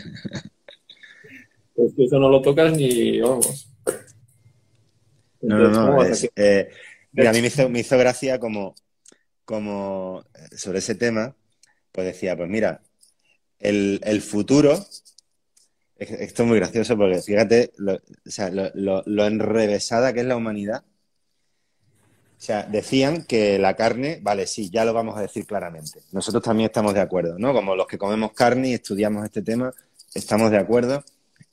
es 1.76 1.94
que 1.94 2.04
eso 2.06 2.18
no 2.18 2.28
lo 2.28 2.42
tocas 2.42 2.76
ni, 2.76 3.20
vamos. 3.20 3.72
no, 5.42 5.58
no, 5.58 5.70
no. 5.70 6.04
Eh, 6.34 6.68
a 7.16 7.32
mí 7.32 7.40
me 7.40 7.46
hizo, 7.48 7.68
me 7.68 7.80
hizo 7.80 7.98
gracia 7.98 8.38
como, 8.38 8.74
como 9.44 10.24
sobre 10.56 10.78
ese 10.78 10.94
tema, 10.94 11.34
pues 11.92 12.06
decía, 12.06 12.36
pues 12.36 12.48
mira, 12.48 12.82
el, 13.58 14.22
futuro, 14.22 14.84
esto 15.96 16.42
es 16.42 16.48
muy 16.48 16.58
gracioso 16.58 16.96
porque 16.96 17.22
fíjate 17.22 17.72
lo, 17.76 17.94
o 17.94 18.00
sea, 18.30 18.50
lo 18.50 19.26
enrevesada 19.26 20.12
que 20.12 20.20
es 20.20 20.26
la 20.26 20.36
humanidad 20.36 20.84
o 22.44 22.46
sea, 22.46 22.62
decían 22.64 23.24
que 23.24 23.58
la 23.58 23.74
carne, 23.74 24.18
vale, 24.20 24.46
sí, 24.46 24.68
ya 24.68 24.84
lo 24.84 24.92
vamos 24.92 25.16
a 25.16 25.22
decir 25.22 25.46
claramente. 25.46 26.00
Nosotros 26.12 26.42
también 26.42 26.66
estamos 26.66 26.92
de 26.92 27.00
acuerdo, 27.00 27.38
¿no? 27.38 27.54
Como 27.54 27.74
los 27.74 27.86
que 27.86 27.96
comemos 27.96 28.32
carne 28.32 28.68
y 28.68 28.74
estudiamos 28.74 29.24
este 29.24 29.40
tema, 29.40 29.72
estamos 30.14 30.50
de 30.50 30.58
acuerdo 30.58 31.02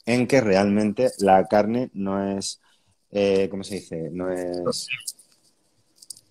en 0.05 0.27
que 0.27 0.41
realmente 0.41 1.09
la 1.19 1.47
carne 1.47 1.91
no 1.93 2.37
es, 2.37 2.59
eh, 3.09 3.47
¿cómo 3.49 3.63
se 3.63 3.75
dice? 3.75 4.09
No 4.11 4.33
es... 4.33 4.87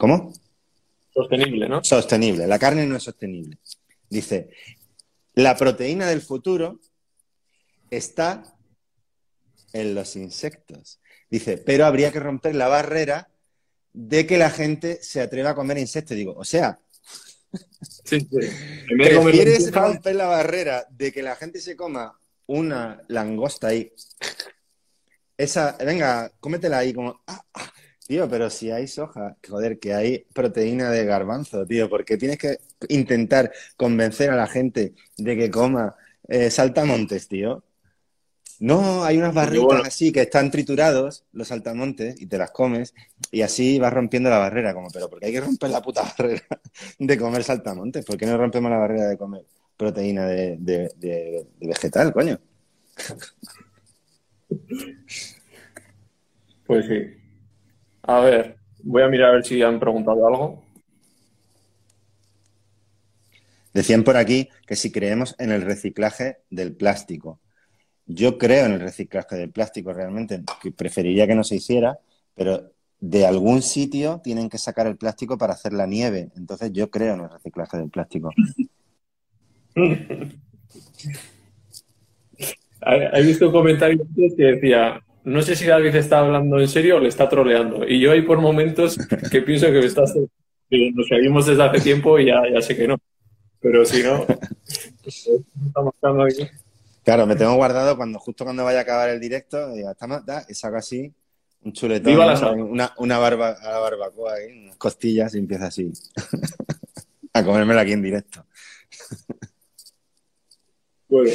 ¿Cómo? 0.00 0.32
Sostenible, 1.12 1.68
¿no? 1.68 1.84
Sostenible. 1.84 2.46
La 2.46 2.58
carne 2.58 2.86
no 2.86 2.96
es 2.96 3.02
sostenible. 3.02 3.58
Dice, 4.08 4.48
la 5.34 5.54
proteína 5.58 6.08
del 6.08 6.22
futuro 6.22 6.80
está 7.90 8.42
en 9.74 9.94
los 9.94 10.16
insectos. 10.16 11.00
Dice, 11.28 11.58
pero 11.58 11.84
habría 11.84 12.10
que 12.10 12.18
romper 12.18 12.54
la 12.54 12.68
barrera 12.68 13.28
de 13.92 14.26
que 14.26 14.38
la 14.38 14.48
gente 14.48 15.02
se 15.02 15.20
atreva 15.20 15.50
a 15.50 15.54
comer 15.54 15.76
insectos. 15.76 16.16
Digo, 16.16 16.32
o 16.34 16.44
sea, 16.44 16.80
sí, 17.82 18.26
¿prefieres 18.88 19.70
romper 19.70 20.16
la 20.16 20.28
barrera 20.28 20.86
de 20.88 21.12
que 21.12 21.22
la 21.22 21.36
gente 21.36 21.60
se 21.60 21.76
coma 21.76 22.18
una 22.46 23.02
langosta 23.08 23.66
ahí? 23.66 23.92
Esa, 25.36 25.76
venga, 25.76 26.32
cómetela 26.40 26.78
ahí 26.78 26.94
como, 26.94 27.22
ah, 27.26 27.44
ah, 27.52 27.72
tío, 28.10 28.28
pero 28.28 28.50
si 28.50 28.72
hay 28.72 28.88
soja, 28.88 29.36
joder, 29.48 29.78
que 29.78 29.94
hay 29.94 30.26
proteína 30.34 30.90
de 30.90 31.04
garbanzo, 31.04 31.64
tío, 31.64 31.88
porque 31.88 32.16
tienes 32.16 32.38
que 32.38 32.58
intentar 32.88 33.52
convencer 33.76 34.30
a 34.30 34.36
la 34.36 34.48
gente 34.48 34.94
de 35.16 35.36
que 35.36 35.48
coma 35.48 35.94
eh, 36.28 36.50
saltamontes, 36.50 37.28
tío. 37.28 37.62
No, 38.60 39.04
hay 39.04 39.16
unas 39.18 39.32
barritas 39.34 39.66
bueno. 39.66 39.84
así 39.86 40.12
que 40.12 40.22
están 40.22 40.50
triturados, 40.50 41.24
los 41.32 41.48
saltamontes, 41.48 42.20
y 42.20 42.26
te 42.26 42.36
las 42.36 42.50
comes, 42.50 42.94
y 43.30 43.42
así 43.42 43.78
vas 43.78 43.92
rompiendo 43.92 44.28
la 44.28 44.38
barrera, 44.38 44.74
como, 44.74 44.88
pero 44.90 45.08
porque 45.08 45.26
hay 45.26 45.32
que 45.32 45.40
romper 45.40 45.70
la 45.70 45.80
puta 45.80 46.02
barrera 46.02 46.42
de 46.98 47.18
comer 47.18 47.44
saltamontes? 47.44 48.04
¿Por 48.04 48.16
qué 48.16 48.26
no 48.26 48.36
rompemos 48.36 48.70
la 48.72 48.78
barrera 48.78 49.08
de 49.08 49.16
comer 49.18 49.46
proteína 49.76 50.26
de, 50.26 50.56
de- 50.58 50.90
de- 50.96 51.46
de 51.60 51.66
vegetal, 51.68 52.12
coño? 52.12 52.38
Pues 56.66 56.86
sí. 56.86 57.19
A 58.02 58.20
ver, 58.20 58.56
voy 58.82 59.02
a 59.02 59.08
mirar 59.08 59.30
a 59.30 59.32
ver 59.32 59.44
si 59.44 59.62
han 59.62 59.78
preguntado 59.78 60.26
algo. 60.26 60.64
Decían 63.72 64.02
por 64.02 64.16
aquí 64.16 64.48
que 64.66 64.74
si 64.74 64.90
creemos 64.90 65.36
en 65.38 65.52
el 65.52 65.62
reciclaje 65.62 66.38
del 66.50 66.74
plástico. 66.74 67.38
Yo 68.06 68.38
creo 68.38 68.66
en 68.66 68.72
el 68.72 68.80
reciclaje 68.80 69.36
del 69.36 69.50
plástico 69.50 69.92
realmente, 69.92 70.42
que 70.60 70.72
preferiría 70.72 71.28
que 71.28 71.36
no 71.36 71.44
se 71.44 71.56
hiciera, 71.56 72.00
pero 72.34 72.72
de 72.98 73.26
algún 73.26 73.62
sitio 73.62 74.20
tienen 74.22 74.48
que 74.48 74.58
sacar 74.58 74.88
el 74.88 74.96
plástico 74.96 75.38
para 75.38 75.52
hacer 75.52 75.72
la 75.72 75.86
nieve. 75.86 76.30
Entonces 76.36 76.72
yo 76.72 76.90
creo 76.90 77.14
en 77.14 77.20
el 77.20 77.30
reciclaje 77.30 77.78
del 77.78 77.90
plástico. 77.90 78.32
He 82.82 83.22
visto 83.22 83.46
un 83.46 83.52
comentario 83.52 84.04
que 84.16 84.42
decía, 84.42 85.00
no 85.24 85.42
sé 85.42 85.56
si 85.56 85.66
David 85.66 85.94
está 85.94 86.20
hablando 86.20 86.58
en 86.58 86.68
serio 86.68 86.96
o 86.96 87.00
le 87.00 87.08
está 87.08 87.28
troleando. 87.28 87.86
Y 87.86 88.00
yo 88.00 88.12
hay 88.12 88.22
por 88.22 88.40
momentos 88.40 88.98
que 89.30 89.42
pienso 89.42 89.66
que 89.66 89.80
me 89.80 89.86
estás... 89.86 90.14
nos 90.14 91.08
seguimos 91.08 91.46
desde 91.46 91.62
hace 91.62 91.80
tiempo 91.80 92.18
y 92.18 92.26
ya, 92.26 92.42
ya 92.52 92.60
sé 92.60 92.76
que 92.76 92.88
no. 92.88 92.96
Pero 93.60 93.84
si 93.84 94.02
no, 94.02 94.26
estamos 95.06 95.94
aquí. 96.26 96.48
Claro, 97.04 97.26
me 97.26 97.36
tengo 97.36 97.54
guardado 97.54 97.96
cuando 97.96 98.18
justo 98.18 98.44
cuando 98.44 98.64
vaya 98.64 98.78
a 98.78 98.82
acabar 98.82 99.10
el 99.10 99.20
directo, 99.20 99.58
saco 100.52 100.76
así 100.76 101.12
un 101.62 101.72
chuletón, 101.72 102.60
una, 102.60 102.94
una 102.98 103.18
barba, 103.18 103.50
a 103.50 103.70
la 103.70 103.78
barbacoa 103.78 104.34
ahí, 104.34 104.62
unas 104.62 104.76
costillas 104.76 105.34
y 105.34 105.38
empieza 105.38 105.66
así 105.66 105.92
a 107.32 107.44
comérmela 107.44 107.82
aquí 107.82 107.92
en 107.92 108.02
directo. 108.02 108.44
Bueno, 111.08 111.32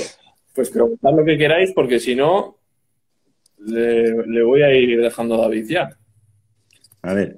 pues 0.53 0.69
preguntad 0.69 1.11
lo 1.15 1.25
que 1.25 1.37
queráis 1.37 1.71
porque 1.73 1.99
si 1.99 2.15
no, 2.15 2.57
le, 3.65 4.25
le 4.27 4.43
voy 4.43 4.61
a 4.61 4.73
ir 4.73 4.99
dejando 5.01 5.35
a 5.35 5.41
David 5.43 5.65
ya. 5.69 5.89
A 7.01 7.13
ver, 7.13 7.37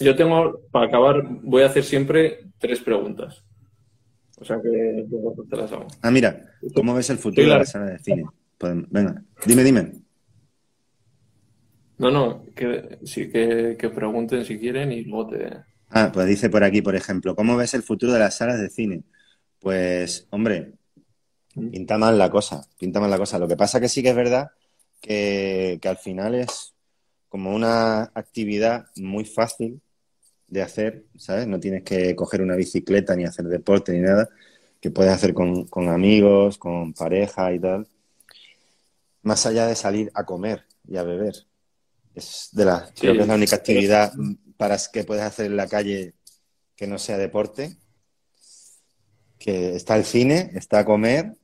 Yo 0.00 0.16
tengo, 0.16 0.60
para 0.70 0.86
acabar, 0.86 1.22
voy 1.42 1.62
a 1.62 1.66
hacer 1.66 1.84
siempre 1.84 2.40
tres 2.58 2.80
preguntas. 2.80 3.44
O 4.38 4.44
sea 4.44 4.58
que 4.62 5.06
te 5.50 5.56
las 5.56 5.70
hago. 5.72 5.86
ah, 6.00 6.10
mira, 6.10 6.54
¿cómo 6.74 6.94
ves 6.94 7.10
el 7.10 7.18
futuro 7.18 7.42
de 7.42 7.48
la- 7.48 7.58
la 7.58 7.66
sala 7.66 7.86
de 7.86 7.98
cine? 7.98 8.24
Podem- 8.58 8.86
venga, 8.90 9.22
dime, 9.46 9.62
dime. 9.62 9.92
No, 11.98 12.10
no, 12.10 12.46
que, 12.56 12.98
sí, 13.04 13.30
que, 13.30 13.76
que 13.78 13.90
pregunten 13.90 14.44
si 14.46 14.58
quieren 14.58 14.90
y 14.90 15.04
luego 15.04 15.28
te... 15.28 15.50
Ah, 15.90 16.10
pues 16.12 16.26
dice 16.26 16.48
por 16.48 16.64
aquí, 16.64 16.80
por 16.80 16.96
ejemplo, 16.96 17.34
¿cómo 17.34 17.56
ves 17.58 17.74
el 17.74 17.82
futuro 17.82 18.12
de 18.14 18.20
las 18.20 18.36
salas 18.38 18.58
de 18.58 18.70
cine? 18.70 19.02
Pues, 19.58 20.26
hombre, 20.30 20.72
pinta 21.60 21.98
mal 21.98 22.18
la 22.18 22.30
cosa, 22.30 22.66
pinta 22.78 23.00
mal 23.00 23.10
la 23.10 23.18
cosa. 23.18 23.38
Lo 23.38 23.48
que 23.48 23.56
pasa 23.56 23.80
que 23.80 23.88
sí 23.88 24.02
que 24.02 24.10
es 24.10 24.16
verdad 24.16 24.50
que, 25.00 25.78
que 25.80 25.88
al 25.88 25.96
final 25.96 26.34
es 26.34 26.74
como 27.28 27.54
una 27.54 28.10
actividad 28.14 28.86
muy 28.96 29.24
fácil 29.24 29.80
de 30.48 30.62
hacer, 30.62 31.04
¿sabes? 31.16 31.46
No 31.46 31.60
tienes 31.60 31.84
que 31.84 32.14
coger 32.16 32.42
una 32.42 32.56
bicicleta 32.56 33.14
ni 33.14 33.24
hacer 33.24 33.46
deporte 33.46 33.92
ni 33.92 34.00
nada, 34.00 34.28
que 34.80 34.90
puedes 34.90 35.12
hacer 35.12 35.32
con, 35.32 35.66
con 35.66 35.88
amigos, 35.88 36.58
con 36.58 36.92
pareja 36.92 37.52
y 37.52 37.60
tal. 37.60 37.86
Más 39.22 39.46
allá 39.46 39.66
de 39.66 39.76
salir 39.76 40.10
a 40.14 40.24
comer 40.24 40.64
y 40.88 40.96
a 40.96 41.04
beber. 41.04 41.34
Es 42.14 42.48
de 42.52 42.64
la, 42.64 42.90
creo 42.98 43.14
que 43.14 43.20
es 43.20 43.28
la 43.28 43.34
única 43.34 43.56
actividad 43.56 44.12
para 44.56 44.76
que 44.92 45.04
puedes 45.04 45.22
hacer 45.22 45.46
en 45.46 45.56
la 45.56 45.68
calle 45.68 46.14
que 46.74 46.88
no 46.88 46.98
sea 46.98 47.16
deporte. 47.16 47.76
Que 49.38 49.76
está 49.76 49.96
el 49.96 50.04
cine, 50.04 50.50
está 50.54 50.80
a 50.80 50.84
comer 50.84 51.36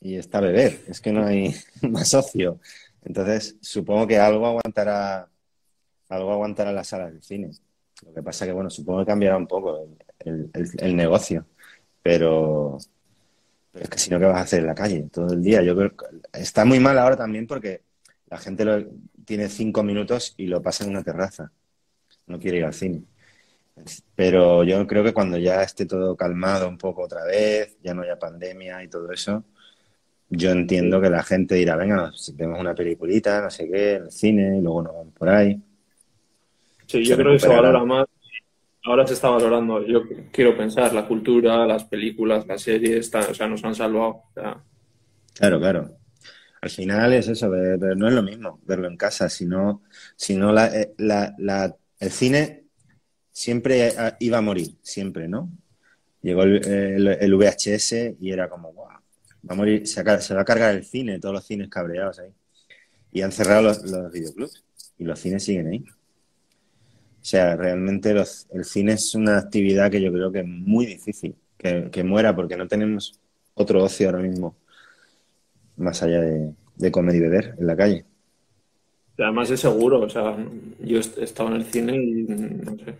y 0.00 0.16
está 0.16 0.40
beber. 0.40 0.80
Es 0.88 1.00
que 1.00 1.12
no 1.12 1.24
hay 1.26 1.54
más 1.82 2.14
ocio. 2.14 2.60
Entonces, 3.04 3.56
supongo 3.60 4.06
que 4.06 4.18
algo 4.18 4.46
aguantará, 4.46 5.28
algo 6.08 6.32
aguantará 6.32 6.72
las 6.72 6.88
salas 6.88 7.12
del 7.12 7.22
cine. 7.22 7.50
Lo 8.06 8.14
que 8.14 8.22
pasa 8.22 8.46
que, 8.46 8.52
bueno, 8.52 8.70
supongo 8.70 9.00
que 9.00 9.06
cambiará 9.06 9.36
un 9.38 9.46
poco 9.48 9.88
el 10.78 10.96
negocio. 10.96 11.46
Pero, 12.02 12.78
pero 13.72 13.84
es 13.84 13.90
que 13.90 13.98
si 13.98 14.10
no, 14.10 14.18
¿qué 14.20 14.26
vas 14.26 14.38
a 14.38 14.40
hacer 14.42 14.60
en 14.60 14.66
la 14.66 14.74
calle 14.74 15.08
todo 15.12 15.32
el 15.34 15.42
día? 15.42 15.62
Yo 15.62 15.76
creo 15.76 15.96
que 15.96 16.06
está 16.40 16.64
muy 16.64 16.80
mal 16.80 16.98
ahora 16.98 17.16
también 17.16 17.46
porque 17.46 17.82
la 18.28 18.38
gente 18.38 18.64
lo- 18.64 18.84
tiene 19.24 19.48
cinco 19.48 19.82
minutos 19.82 20.34
y 20.36 20.46
lo 20.46 20.62
pasa 20.62 20.84
en 20.84 20.90
una 20.90 21.02
terraza. 21.04 21.52
No 22.26 22.38
quiere 22.40 22.58
ir 22.58 22.64
al 22.64 22.74
cine. 22.74 23.04
Pero 24.14 24.64
yo 24.64 24.86
creo 24.86 25.04
que 25.04 25.12
cuando 25.14 25.36
ya 25.38 25.62
esté 25.62 25.86
todo 25.86 26.16
calmado 26.16 26.68
un 26.68 26.78
poco 26.78 27.02
otra 27.02 27.24
vez, 27.24 27.76
ya 27.82 27.94
no 27.94 28.02
haya 28.02 28.18
pandemia 28.18 28.82
y 28.82 28.88
todo 28.88 29.10
eso, 29.12 29.44
yo 30.28 30.50
entiendo 30.50 31.00
que 31.00 31.10
la 31.10 31.22
gente 31.22 31.54
dirá, 31.54 31.76
venga, 31.76 32.12
vemos 32.34 32.60
una 32.60 32.74
peliculita, 32.74 33.40
no 33.42 33.50
sé 33.50 33.68
qué, 33.70 33.94
en 33.94 34.02
el 34.04 34.10
cine, 34.10 34.58
y 34.58 34.60
luego 34.60 34.82
nos 34.82 34.92
vamos 34.94 35.14
por 35.14 35.28
ahí. 35.28 35.60
Sí, 36.86 37.04
yo 37.04 37.16
creo 37.16 37.32
que 37.32 37.38
se 37.40 37.48
valora 37.48 37.84
más. 37.84 38.06
Ahora 38.84 39.04
se 39.06 39.14
está 39.14 39.30
valorando, 39.30 39.84
yo 39.84 40.02
quiero 40.30 40.56
pensar, 40.56 40.92
la 40.92 41.08
cultura, 41.08 41.66
las 41.66 41.84
películas, 41.84 42.46
las 42.46 42.62
series, 42.62 43.12
o 43.14 43.34
sea, 43.34 43.48
nos 43.48 43.64
han 43.64 43.74
salvado. 43.74 44.08
O 44.08 44.30
sea, 44.32 44.62
Claro, 45.34 45.58
claro. 45.58 45.96
Al 46.62 46.70
final 46.70 47.12
es 47.12 47.28
eso, 47.28 47.50
pero 47.50 47.94
no 47.94 48.08
es 48.08 48.14
lo 48.14 48.22
mismo 48.22 48.60
verlo 48.64 48.88
en 48.88 48.96
casa, 48.96 49.28
sino, 49.28 49.82
sino 50.16 50.52
la, 50.52 50.66
eh, 50.68 50.92
la- 50.98 51.34
la- 51.38 51.76
el 52.00 52.10
cine 52.10 52.64
siempre 53.32 53.92
ah, 53.98 54.16
iba 54.20 54.38
a 54.38 54.42
morir, 54.42 54.76
siempre, 54.82 55.28
¿no? 55.28 55.50
Llegó 56.22 56.42
el, 56.44 56.64
el- 56.66 57.08
el 57.08 57.34
VHS 57.34 58.16
y 58.20 58.30
era 58.32 58.48
como, 58.48 58.72
"Buah, 58.72 59.00
va 59.48 59.54
a 59.54 59.56
morir, 59.56 59.86
se, 59.86 60.02
va 60.02 60.40
a 60.40 60.44
cargar 60.44 60.74
el 60.74 60.84
cine, 60.84 61.18
todos 61.20 61.34
los 61.34 61.44
cines 61.46 61.68
cabreados 61.68 62.18
ahí. 62.18 62.30
Y 63.12 63.22
han 63.22 63.32
cerrado 63.32 63.62
los, 63.62 63.84
los 63.84 64.12
videoclubs 64.12 64.64
y 64.98 65.04
los 65.04 65.18
cines 65.20 65.44
siguen 65.44 65.68
ahí. 65.68 65.84
O 67.20 67.24
sea, 67.28 67.56
realmente 67.56 68.14
los- 68.14 68.46
el 68.52 68.64
cine 68.64 68.92
es 68.92 69.14
una 69.14 69.38
actividad 69.38 69.90
que 69.90 70.00
yo 70.00 70.12
creo 70.12 70.30
que 70.30 70.40
es 70.40 70.46
muy 70.46 70.86
difícil 70.86 71.34
que, 71.58 71.90
que 71.90 72.04
muera 72.04 72.34
porque 72.36 72.56
no 72.56 72.68
tenemos 72.68 73.20
otro 73.54 73.82
ocio 73.82 74.08
ahora 74.08 74.20
mismo 74.22 74.56
más 75.76 76.02
allá 76.02 76.20
de, 76.20 76.54
de 76.76 76.90
comer 76.90 77.16
y 77.16 77.20
beber 77.20 77.54
en 77.58 77.66
la 77.66 77.76
calle. 77.76 78.04
además 79.18 79.50
es 79.50 79.60
seguro, 79.60 80.00
o 80.00 80.08
sea, 80.08 80.36
yo 80.80 80.98
he 80.98 81.24
estado 81.24 81.48
en 81.50 81.56
el 81.56 81.64
cine 81.66 81.96
y 81.96 82.24
no 82.24 82.76
sé, 82.78 82.94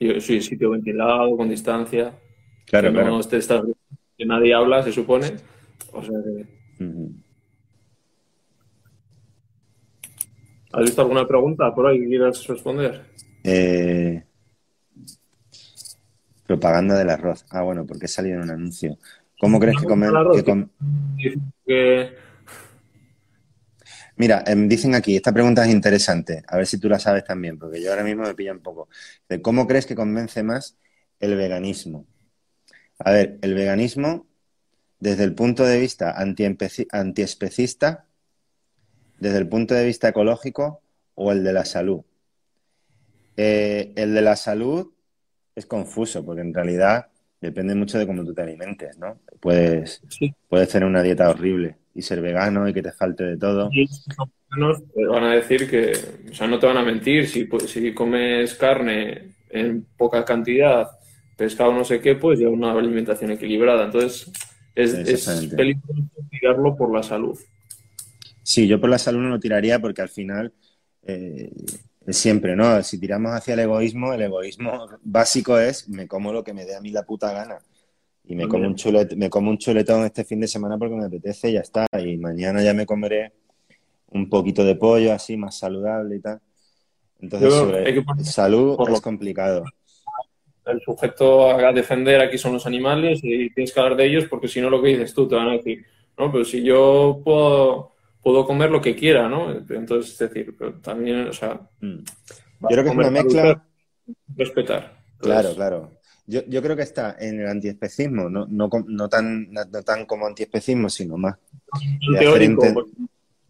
yo 0.00 0.20
soy 0.20 0.40
sitio 0.42 0.70
ventilado, 0.70 1.36
con 1.36 1.48
distancia, 1.48 2.12
Claro, 2.66 2.92
que 2.92 2.94
claro. 2.94 3.10
no 3.10 3.20
te 3.22 3.38
estás- 3.38 3.62
que 4.16 4.26
nadie 4.26 4.54
habla, 4.54 4.82
se 4.82 4.92
supone. 4.92 5.32
O 5.94 6.02
sea 6.02 6.18
que- 6.22 6.84
Ujú. 6.84 7.12
¿Has 10.72 10.82
visto 10.82 11.00
alguna 11.02 11.26
pregunta 11.26 11.72
por 11.74 11.86
ahí 11.86 12.00
que 12.00 12.08
quieras 12.08 12.44
responder? 12.46 13.02
Eh, 13.44 14.24
propaganda 16.46 16.98
del 16.98 17.10
arroz. 17.10 17.46
Ah, 17.50 17.62
bueno, 17.62 17.86
porque 17.86 18.06
he 18.06 18.08
salido 18.08 18.36
en 18.38 18.42
un 18.42 18.50
anuncio. 18.50 18.98
¿Cómo 19.38 19.60
crees 19.60 19.76
que 19.78 19.86
arroz, 19.92 20.36
que 20.36 20.44
com- 20.44 20.68
que 21.64 22.16
Mira, 24.16 24.44
em, 24.46 24.68
dicen 24.68 24.94
aquí, 24.94 25.16
esta 25.16 25.32
pregunta 25.32 25.64
es 25.64 25.72
interesante, 25.72 26.42
a 26.46 26.56
ver 26.56 26.66
si 26.66 26.78
tú 26.78 26.88
la 26.88 26.98
sabes 27.00 27.24
también, 27.24 27.58
porque 27.58 27.82
yo 27.82 27.90
ahora 27.90 28.04
mismo 28.04 28.22
me 28.22 28.34
pilla 28.34 28.52
un 28.52 28.60
poco. 28.60 28.88
De 29.28 29.42
¿Cómo 29.42 29.66
crees 29.66 29.86
que 29.86 29.96
convence 29.96 30.42
más 30.44 30.78
el 31.18 31.36
veganismo? 31.36 32.06
A 33.00 33.10
ver, 33.10 33.38
el 33.42 33.54
veganismo, 33.54 34.26
desde 35.00 35.24
el 35.24 35.34
punto 35.34 35.64
de 35.64 35.80
vista 35.80 36.14
antiespecista, 36.18 38.06
desde 39.18 39.38
el 39.38 39.48
punto 39.48 39.74
de 39.74 39.84
vista 39.84 40.08
ecológico 40.08 40.80
o 41.14 41.32
el 41.32 41.42
de 41.44 41.52
la 41.52 41.64
salud. 41.64 42.02
Eh, 43.36 43.92
el 43.96 44.14
de 44.14 44.22
la 44.22 44.36
salud 44.36 44.92
es 45.54 45.66
confuso, 45.66 46.24
porque 46.24 46.42
en 46.42 46.54
realidad 46.54 47.06
depende 47.40 47.74
mucho 47.74 47.98
de 47.98 48.06
cómo 48.06 48.24
tú 48.24 48.32
te 48.32 48.42
alimentes, 48.42 48.96
¿no? 48.98 49.20
Puedes, 49.40 50.02
sí, 50.08 50.34
puedes 50.48 50.68
tener 50.68 50.88
una 50.88 51.02
dieta 51.02 51.28
horrible 51.28 51.76
y 51.94 52.02
ser 52.02 52.20
vegano 52.20 52.68
y 52.68 52.72
que 52.72 52.82
te 52.82 52.92
falte 52.92 53.24
de 53.24 53.36
todo. 53.36 53.70
y 53.72 53.86
los 53.86 54.30
veganos 54.50 54.82
te 54.94 55.06
van 55.06 55.24
a 55.24 55.34
decir 55.34 55.68
que, 55.68 55.92
o 56.30 56.34
sea, 56.34 56.46
no 56.46 56.58
te 56.58 56.66
van 56.66 56.76
a 56.76 56.82
mentir, 56.82 57.26
si, 57.28 57.46
pu- 57.48 57.66
si 57.66 57.92
comes 57.92 58.54
carne 58.54 59.34
en 59.50 59.84
poca 59.96 60.24
cantidad, 60.24 60.88
pescado 61.36 61.72
no 61.72 61.84
sé 61.84 62.00
qué, 62.00 62.14
pues 62.14 62.38
lleva 62.38 62.52
una 62.52 62.72
alimentación 62.72 63.32
equilibrada. 63.32 63.84
Entonces, 63.86 64.30
es, 64.74 64.92
es 64.94 65.46
peligroso 65.54 66.02
tirarlo 66.30 66.76
por 66.76 66.92
la 66.92 67.02
salud. 67.02 67.38
Sí, 68.42 68.66
yo 68.66 68.80
por 68.80 68.90
la 68.90 68.98
salud 68.98 69.20
no 69.20 69.30
lo 69.30 69.40
tiraría 69.40 69.78
porque 69.78 70.02
al 70.02 70.08
final 70.08 70.52
eh, 71.02 71.50
es 72.06 72.16
siempre, 72.16 72.54
¿no? 72.56 72.82
Si 72.82 72.98
tiramos 72.98 73.32
hacia 73.32 73.54
el 73.54 73.60
egoísmo, 73.60 74.12
el 74.12 74.22
egoísmo 74.22 74.86
básico 75.02 75.58
es 75.58 75.88
me 75.88 76.06
como 76.06 76.32
lo 76.32 76.44
que 76.44 76.52
me 76.52 76.64
dé 76.64 76.76
a 76.76 76.80
mí 76.80 76.90
la 76.90 77.04
puta 77.04 77.32
gana. 77.32 77.58
Y 78.26 78.34
me 78.34 78.48
como, 78.48 78.66
un 78.66 78.74
chulet, 78.74 79.14
me 79.16 79.28
como 79.28 79.50
un 79.50 79.58
chuletón 79.58 80.04
este 80.04 80.24
fin 80.24 80.40
de 80.40 80.48
semana 80.48 80.78
porque 80.78 80.94
me 80.94 81.04
apetece 81.04 81.50
y 81.50 81.54
ya 81.54 81.60
está. 81.60 81.86
Y 81.98 82.16
mañana 82.16 82.62
ya 82.62 82.72
me 82.72 82.86
comeré 82.86 83.32
un 84.08 84.30
poquito 84.30 84.64
de 84.64 84.76
pollo 84.76 85.12
así, 85.12 85.36
más 85.36 85.58
saludable 85.58 86.16
y 86.16 86.20
tal. 86.20 86.40
Entonces, 87.20 87.52
sobre 87.52 88.24
salud 88.24 88.78
es 88.88 89.00
complicado. 89.00 89.64
El 90.66 90.80
sujeto 90.80 91.50
a 91.50 91.72
defender 91.72 92.20
aquí 92.20 92.38
son 92.38 92.54
los 92.54 92.66
animales 92.66 93.20
y 93.22 93.50
tienes 93.50 93.72
que 93.72 93.80
hablar 93.80 93.96
de 93.96 94.06
ellos 94.06 94.24
porque 94.30 94.48
si 94.48 94.60
no 94.60 94.70
lo 94.70 94.80
que 94.80 94.88
dices 94.88 95.12
tú 95.12 95.28
te 95.28 95.34
van 95.34 95.48
a 95.48 95.52
decir, 95.52 95.84
no, 96.18 96.30
pero 96.32 96.44
si 96.44 96.62
yo 96.62 97.20
puedo, 97.24 97.92
puedo 98.22 98.46
comer 98.46 98.70
lo 98.70 98.80
que 98.80 98.94
quiera, 98.94 99.28
¿no? 99.28 99.50
Entonces, 99.50 100.12
es 100.12 100.18
decir, 100.18 100.54
pero 100.58 100.74
también, 100.74 101.28
o 101.28 101.32
sea... 101.32 101.60
Mm. 101.80 101.98
Yo 102.60 102.68
creo 102.68 102.84
que 102.84 102.90
es 102.90 102.96
una 102.96 103.10
mezcla... 103.10 103.66
Respetar. 104.36 104.96
Claro, 105.18 105.54
claro. 105.54 105.90
Yo, 106.26 106.40
yo, 106.46 106.62
creo 106.62 106.76
que 106.76 106.82
está 106.82 107.16
en 107.18 107.40
el 107.40 107.48
antiespecismo, 107.48 108.30
no, 108.30 108.46
no, 108.48 108.70
no, 108.86 109.08
tan, 109.08 109.52
no 109.52 109.82
tan 109.82 110.06
como 110.06 110.26
antiespecismo, 110.26 110.88
sino 110.88 111.18
más. 111.18 111.36
Teórico, 112.18 112.62
pues, 112.72 112.86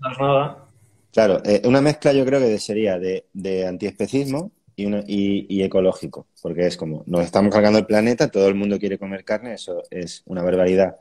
no 0.00 0.10
es 0.10 0.18
nada. 0.18 0.68
Claro, 1.12 1.40
eh, 1.44 1.62
una 1.64 1.80
mezcla 1.80 2.12
yo 2.12 2.24
creo 2.24 2.40
que 2.40 2.58
sería 2.58 2.98
de, 2.98 3.26
de 3.32 3.68
antiespecismo 3.68 4.50
y, 4.76 4.86
una, 4.86 5.04
y, 5.06 5.62
ecológico, 5.62 6.26
porque 6.42 6.66
es 6.66 6.76
como, 6.76 7.04
nos 7.06 7.24
estamos 7.24 7.52
cargando 7.52 7.78
el 7.78 7.86
planeta, 7.86 8.28
todo 8.28 8.48
el 8.48 8.54
mundo 8.54 8.78
quiere 8.78 8.98
comer 8.98 9.24
carne, 9.24 9.54
eso 9.54 9.82
es 9.90 10.22
una 10.26 10.42
barbaridad 10.42 10.96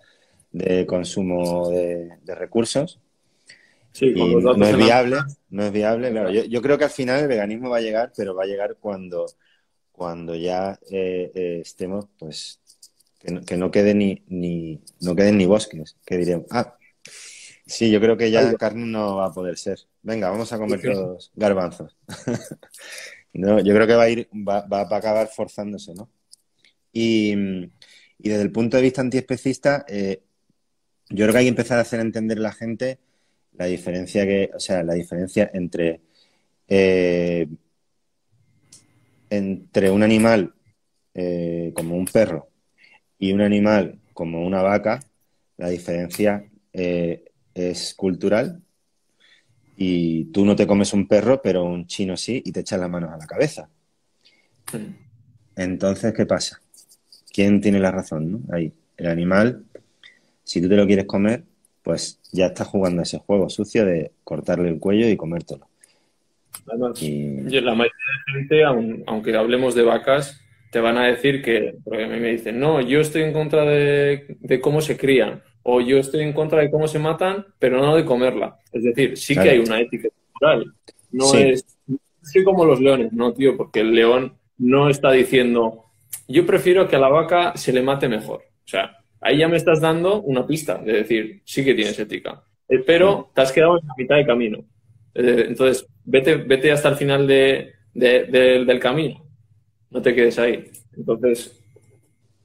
de 0.51 0.85
consumo 0.85 1.69
de, 1.69 2.35
recursos. 2.35 2.99
Sí, 3.91 4.13
y 4.15 4.35
no 4.35 4.65
es 4.65 4.77
viable, 4.77 5.17
no 5.49 5.65
es 5.65 5.71
viable, 5.71 6.11
claro. 6.11 6.31
Yo, 6.31 6.43
yo, 6.45 6.61
creo 6.61 6.77
que 6.77 6.85
al 6.85 6.89
final 6.89 7.21
el 7.21 7.27
veganismo 7.27 7.69
va 7.69 7.77
a 7.77 7.81
llegar, 7.81 8.11
pero 8.15 8.33
va 8.33 8.43
a 8.43 8.47
llegar 8.47 8.77
cuando, 8.79 9.25
cuando 9.91 10.35
ya 10.35 10.79
eh, 10.89 11.31
eh, 11.33 11.59
estemos, 11.61 12.07
pues, 12.17 12.59
que 13.19 13.31
no, 13.31 13.41
que 13.41 13.57
no 13.57 13.71
quede 13.71 13.93
ni, 13.93 14.23
ni, 14.27 14.81
no 15.01 15.15
queden 15.15 15.37
ni 15.37 15.45
bosques, 15.45 15.95
que 16.05 16.17
diremos, 16.17 16.47
ah, 16.51 16.75
sí, 17.65 17.91
yo 17.91 17.99
creo 17.99 18.17
que 18.17 18.31
ya 18.31 18.53
carne 18.55 18.85
no 18.85 19.17
va 19.17 19.27
a 19.27 19.33
poder 19.33 19.57
ser. 19.57 19.79
Venga, 20.01 20.29
vamos 20.29 20.51
a 20.51 20.57
comer 20.57 20.81
todos 20.81 21.31
garbanzos. 21.35 21.95
no, 23.33 23.59
yo 23.59 23.73
creo 23.73 23.87
que 23.87 23.95
va 23.95 24.03
a 24.03 24.09
ir, 24.09 24.29
va, 24.33 24.61
va, 24.67 24.81
a 24.81 24.97
acabar 24.97 25.27
forzándose, 25.27 25.93
¿no? 25.95 26.09
Y, 26.91 27.33
y, 28.19 28.29
desde 28.29 28.43
el 28.43 28.51
punto 28.51 28.77
de 28.77 28.83
vista 28.83 29.01
antiespecista, 29.01 29.85
eh, 29.87 30.21
yo 31.09 31.25
creo 31.25 31.33
que 31.33 31.37
hay 31.39 31.45
que 31.45 31.49
empezar 31.49 31.79
a 31.79 31.81
hacer 31.81 31.99
entender 31.99 32.37
a 32.37 32.41
la 32.41 32.53
gente 32.53 32.99
la 33.53 33.65
diferencia 33.65 34.25
que, 34.25 34.51
o 34.55 34.59
sea, 34.59 34.83
la 34.83 34.93
diferencia 34.93 35.49
entre 35.53 36.01
eh, 36.67 37.47
entre 39.29 39.89
un 39.91 40.03
animal 40.03 40.53
eh, 41.15 41.71
como 41.75 41.95
un 41.95 42.05
perro 42.05 42.49
y 43.17 43.33
un 43.33 43.41
animal 43.41 43.99
como 44.13 44.45
una 44.45 44.61
vaca, 44.61 44.99
la 45.57 45.69
diferencia 45.69 46.45
es 46.73 47.93
cultural 47.95 48.63
y 49.75 50.25
tú 50.25 50.45
no 50.45 50.55
te 50.55 50.67
comes 50.67 50.93
un 50.93 51.07
perro, 51.07 51.41
pero 51.41 51.63
un 51.63 51.87
chino 51.87 52.15
sí, 52.17 52.41
y 52.45 52.51
te 52.51 52.61
echas 52.61 52.79
las 52.79 52.89
manos 52.89 53.11
a 53.11 53.17
la 53.17 53.25
cabeza. 53.25 53.69
Entonces, 55.55 56.13
¿qué 56.13 56.25
pasa? 56.25 56.61
¿Quién 57.31 57.61
tiene 57.61 57.79
la 57.79 57.91
razón? 57.91 58.31
¿no? 58.31 58.39
Ahí, 58.53 58.71
el 58.97 59.07
animal, 59.07 59.63
si 60.43 60.61
tú 60.61 60.69
te 60.69 60.75
lo 60.75 60.85
quieres 60.85 61.05
comer, 61.05 61.43
pues 61.81 62.19
ya 62.31 62.47
estás 62.47 62.67
jugando 62.67 63.01
ese 63.01 63.19
juego 63.19 63.49
sucio 63.49 63.85
de 63.85 64.11
cortarle 64.23 64.69
el 64.69 64.79
cuello 64.79 65.07
y 65.09 65.17
comértelo. 65.17 65.67
y... 67.01 67.41
la 67.61 67.75
mayoría 67.75 67.91
de 68.27 68.33
gente, 68.33 68.63
aunque 69.07 69.35
hablemos 69.35 69.75
de 69.75 69.83
vacas, 69.83 70.39
te 70.71 70.79
van 70.79 70.97
a 70.97 71.07
decir 71.07 71.41
que, 71.41 71.75
porque 71.83 72.05
a 72.05 72.07
mí 72.07 72.19
me 72.19 72.31
dicen, 72.31 72.59
no, 72.59 72.81
yo 72.81 72.99
estoy 72.99 73.23
en 73.23 73.33
contra 73.33 73.63
de, 73.65 74.37
de 74.39 74.61
cómo 74.61 74.81
se 74.81 74.97
crían 74.97 75.41
o 75.63 75.81
yo 75.81 75.97
estoy 75.97 76.21
en 76.21 76.33
contra 76.33 76.61
de 76.61 76.69
cómo 76.69 76.87
se 76.87 76.99
matan, 76.99 77.45
pero 77.57 77.79
no 77.79 77.95
de 77.95 78.05
comerla. 78.05 78.59
Es 78.71 78.83
decir, 78.83 79.17
sí 79.17 79.33
que 79.33 79.49
hay 79.49 79.59
una 79.59 79.79
ética 79.79 80.09
moral. 80.39 80.73
No 81.11 81.33
es, 81.33 81.65
como 82.43 82.65
los 82.65 82.79
leones, 82.79 83.13
no, 83.13 83.33
tío, 83.33 83.55
porque 83.55 83.79
el 83.79 83.93
león 83.93 84.33
no 84.57 84.89
está 84.89 85.11
diciendo, 85.11 85.85
yo 86.27 86.45
prefiero 86.45 86.87
que 86.87 86.95
a 86.95 86.99
la 86.99 87.09
vaca 87.09 87.53
se 87.55 87.71
le 87.71 87.81
mate 87.81 88.09
mejor. 88.09 88.41
O 88.41 88.67
sea, 88.67 88.97
ahí 89.21 89.37
ya 89.37 89.47
me 89.47 89.57
estás 89.57 89.79
dando 89.79 90.21
una 90.21 90.45
pista 90.45 90.77
de 90.77 90.93
decir, 90.93 91.41
sí 91.45 91.63
que 91.63 91.73
tienes 91.73 91.97
ética. 91.97 92.43
Eh, 92.67 92.79
pero 92.79 93.31
te 93.33 93.41
has 93.41 93.51
quedado 93.51 93.79
en 93.79 93.87
la 93.87 93.93
mitad 93.97 94.15
de 94.15 94.25
camino. 94.25 94.65
Eh, 95.15 95.45
entonces, 95.47 95.87
vete, 96.03 96.35
vete 96.35 96.71
hasta 96.71 96.89
el 96.89 96.95
final 96.95 97.27
de, 97.27 97.73
del 97.93 98.79
camino. 98.79 99.25
No 99.91 100.01
te 100.01 100.13
quedes 100.13 100.39
ahí. 100.39 100.71
Entonces, 100.97 101.61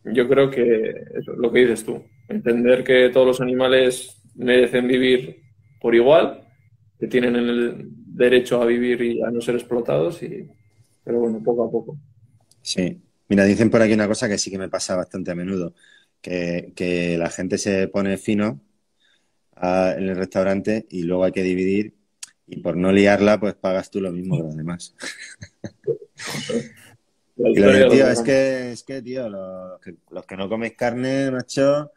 yo 0.05 0.29
creo 0.29 0.51
que 0.51 0.95
eso, 1.19 1.33
lo 1.33 1.51
que 1.51 1.61
dices 1.61 1.85
tú, 1.85 2.03
entender 2.29 2.85
que 2.85 3.11
todos 3.11 3.27
los 3.27 3.41
animales 3.41 4.23
merecen 4.35 4.87
vivir 4.87 5.43
por 5.81 5.95
igual, 5.95 6.47
que 6.99 7.07
tienen 7.07 7.37
el 7.37 7.89
derecho 7.91 8.61
a 8.61 8.67
vivir 8.67 9.01
y 9.03 9.23
a 9.23 9.31
no 9.31 9.41
ser 9.41 9.55
explotados, 9.55 10.23
y, 10.23 10.49
pero 11.05 11.21
bueno, 11.21 11.43
poco 11.43 11.65
a 11.65 11.71
poco. 11.71 11.97
Sí. 12.63 13.01
Mira, 13.29 13.45
dicen 13.45 13.71
por 13.71 13.83
aquí 13.83 13.93
una 13.93 14.09
cosa 14.09 14.29
que 14.29 14.39
sí 14.39 14.51
que 14.51 14.59
me 14.59 14.69
pasa 14.71 14.97
bastante 14.97 15.31
a 15.31 15.35
menudo, 15.35 15.75
que, 16.21 17.17
la 17.19 17.31
gente 17.31 17.59
se 17.59 17.89
pone 17.89 18.17
fino 18.17 18.61
en 19.61 20.09
el 20.09 20.17
restaurante 20.17 20.87
y 20.89 21.03
luego 21.03 21.25
hay 21.25 21.33
que 21.33 21.43
dividir 21.43 21.95
y 22.47 22.61
por 22.61 22.77
no 22.77 22.91
liarla, 22.91 23.39
pues 23.39 23.55
pagas 23.55 23.91
tú 23.91 24.01
lo 24.01 24.11
mismo 24.11 24.37
que 24.37 24.43
los 24.45 24.57
demás. 24.57 24.95
y 27.37 27.59
lo 27.61 27.91
tío, 27.91 28.09
es 28.09 28.21
que, 28.23 28.73
es 28.73 28.83
que, 28.83 29.03
tío, 29.03 29.29
los 29.29 29.81
que, 29.81 29.97
los 30.11 30.25
que 30.25 30.37
no 30.37 30.49
coméis 30.49 30.73
carne, 30.75 31.31
macho, 31.31 31.93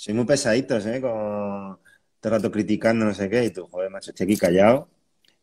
soy 0.00 0.14
muy 0.14 0.24
pesaditos, 0.24 0.86
¿eh? 0.86 0.98
Como 0.98 1.78
todo 2.20 2.32
el 2.34 2.40
rato 2.40 2.50
criticando 2.50 3.04
no 3.04 3.12
sé 3.12 3.28
qué, 3.28 3.44
y 3.44 3.50
tú, 3.50 3.66
joder, 3.66 3.90
macho, 3.90 4.12
estoy 4.12 4.24
aquí 4.24 4.38
callado, 4.38 4.88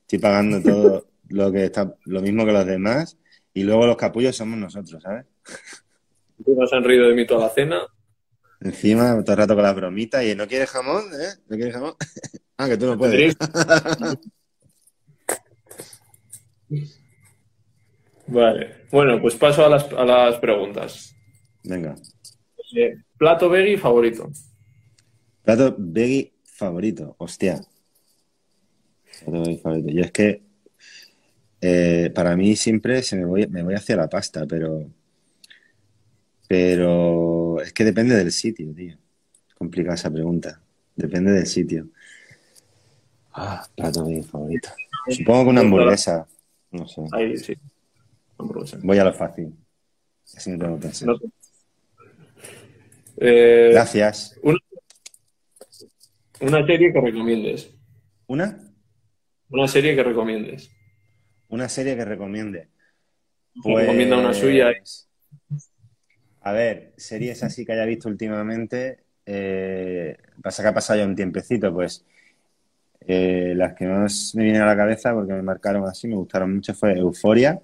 estoy 0.01 0.17
pagando 0.17 0.59
todo 0.63 1.05
lo 1.29 1.51
que 1.51 1.65
está, 1.65 1.93
lo 2.05 2.21
mismo 2.21 2.43
que 2.43 2.53
los 2.53 2.65
demás, 2.65 3.19
y 3.53 3.61
luego 3.61 3.85
los 3.85 3.97
capullos 3.97 4.35
somos 4.35 4.57
nosotros, 4.57 5.03
¿sabes? 5.03 5.27
Tú 6.43 6.55
me 6.55 6.63
has 6.63 6.71
reído 6.83 7.07
de 7.07 7.13
mí 7.13 7.27
toda 7.27 7.45
la 7.45 7.53
cena. 7.53 7.81
Encima, 8.59 9.23
todo 9.23 9.33
el 9.33 9.37
rato 9.37 9.53
con 9.53 9.61
la 9.63 9.73
bromita, 9.73 10.23
y 10.23 10.33
no 10.33 10.47
quieres 10.47 10.71
jamón, 10.71 11.03
¿eh? 11.13 11.35
¿No 11.47 11.55
quieres 11.55 11.75
jamón? 11.75 11.93
ah, 12.57 12.67
que 12.67 12.77
tú 12.77 12.87
no 12.87 12.97
puedes. 12.97 13.37
vale, 18.25 18.87
bueno, 18.91 19.21
pues 19.21 19.35
paso 19.35 19.63
a 19.63 19.69
las, 19.69 19.83
a 19.93 20.03
las 20.03 20.39
preguntas. 20.39 21.15
Venga. 21.63 21.93
Eh, 22.79 22.95
plato 23.17 23.49
veggie 23.49 23.75
favorito. 23.75 24.29
Plato 25.43 25.75
veggie 25.79 26.33
favorito, 26.43 27.15
hostia. 27.17 27.59
Plato 29.25 29.41
veggie 29.41 29.57
favorito. 29.57 29.89
Yo 29.89 30.03
es 30.03 30.11
que 30.11 30.43
eh, 31.59 32.11
para 32.13 32.37
mí 32.37 32.55
siempre 32.55 33.01
se 33.01 33.15
me 33.15 33.25
voy, 33.25 33.47
me 33.47 33.63
voy 33.63 33.73
hacia 33.73 33.95
la 33.95 34.07
pasta, 34.07 34.45
pero 34.45 34.85
pero 36.47 37.59
es 37.61 37.73
que 37.73 37.83
depende 37.83 38.15
del 38.15 38.31
sitio, 38.31 38.71
tío. 38.75 38.95
Complicada 39.57 39.95
esa 39.95 40.11
pregunta. 40.11 40.61
Depende 40.95 41.31
del 41.31 41.47
sitio. 41.47 41.87
Ah, 43.33 43.67
plato 43.75 44.05
veggie 44.05 44.21
favorito. 44.21 44.69
Supongo 45.09 45.45
que 45.45 45.49
una 45.49 45.61
hamburguesa. 45.61 46.27
No 46.69 46.87
sé. 46.87 47.01
Ahí 47.11 47.37
sí. 47.37 47.57
Voy 48.83 48.99
a 48.99 49.03
lo 49.03 49.13
fácil. 49.13 49.51
Así 50.35 50.51
no 50.51 50.59
tengo 50.59 50.75
que 50.75 50.81
pensar. 50.83 51.09
Eh, 53.17 53.69
Gracias. 53.71 54.39
Una, 54.41 54.59
serie 56.65 56.93
que 56.93 57.01
recomiendes. 57.01 57.73
¿Una? 58.27 58.59
Una 59.49 59.67
serie 59.67 59.95
que 59.95 60.03
recomiendes. 60.03 60.71
Una 61.49 61.67
serie 61.67 61.95
que 61.95 62.05
recomiende. 62.05 62.67
Pues... 63.63 63.85
Recomienda 63.85 64.19
una 64.19 64.33
suya. 64.33 64.71
A 66.41 66.51
ver, 66.51 66.93
series 66.95 67.43
así 67.43 67.65
que 67.65 67.73
haya 67.73 67.85
visto 67.85 68.07
últimamente. 68.07 68.99
Eh, 69.25 70.15
pasa 70.41 70.63
que 70.63 70.69
ha 70.69 70.73
pasado 70.73 70.99
ya 70.99 71.05
un 71.05 71.15
tiempecito, 71.15 71.73
pues 71.73 72.05
eh, 73.01 73.53
las 73.55 73.73
que 73.73 73.85
más 73.85 74.33
me 74.35 74.43
vienen 74.43 74.61
a 74.61 74.65
la 74.65 74.77
cabeza 74.77 75.13
porque 75.13 75.33
me 75.33 75.41
marcaron 75.41 75.85
así, 75.85 76.07
me 76.07 76.15
gustaron 76.15 76.55
mucho, 76.55 76.73
fue 76.73 76.97
Euforia 76.97 77.61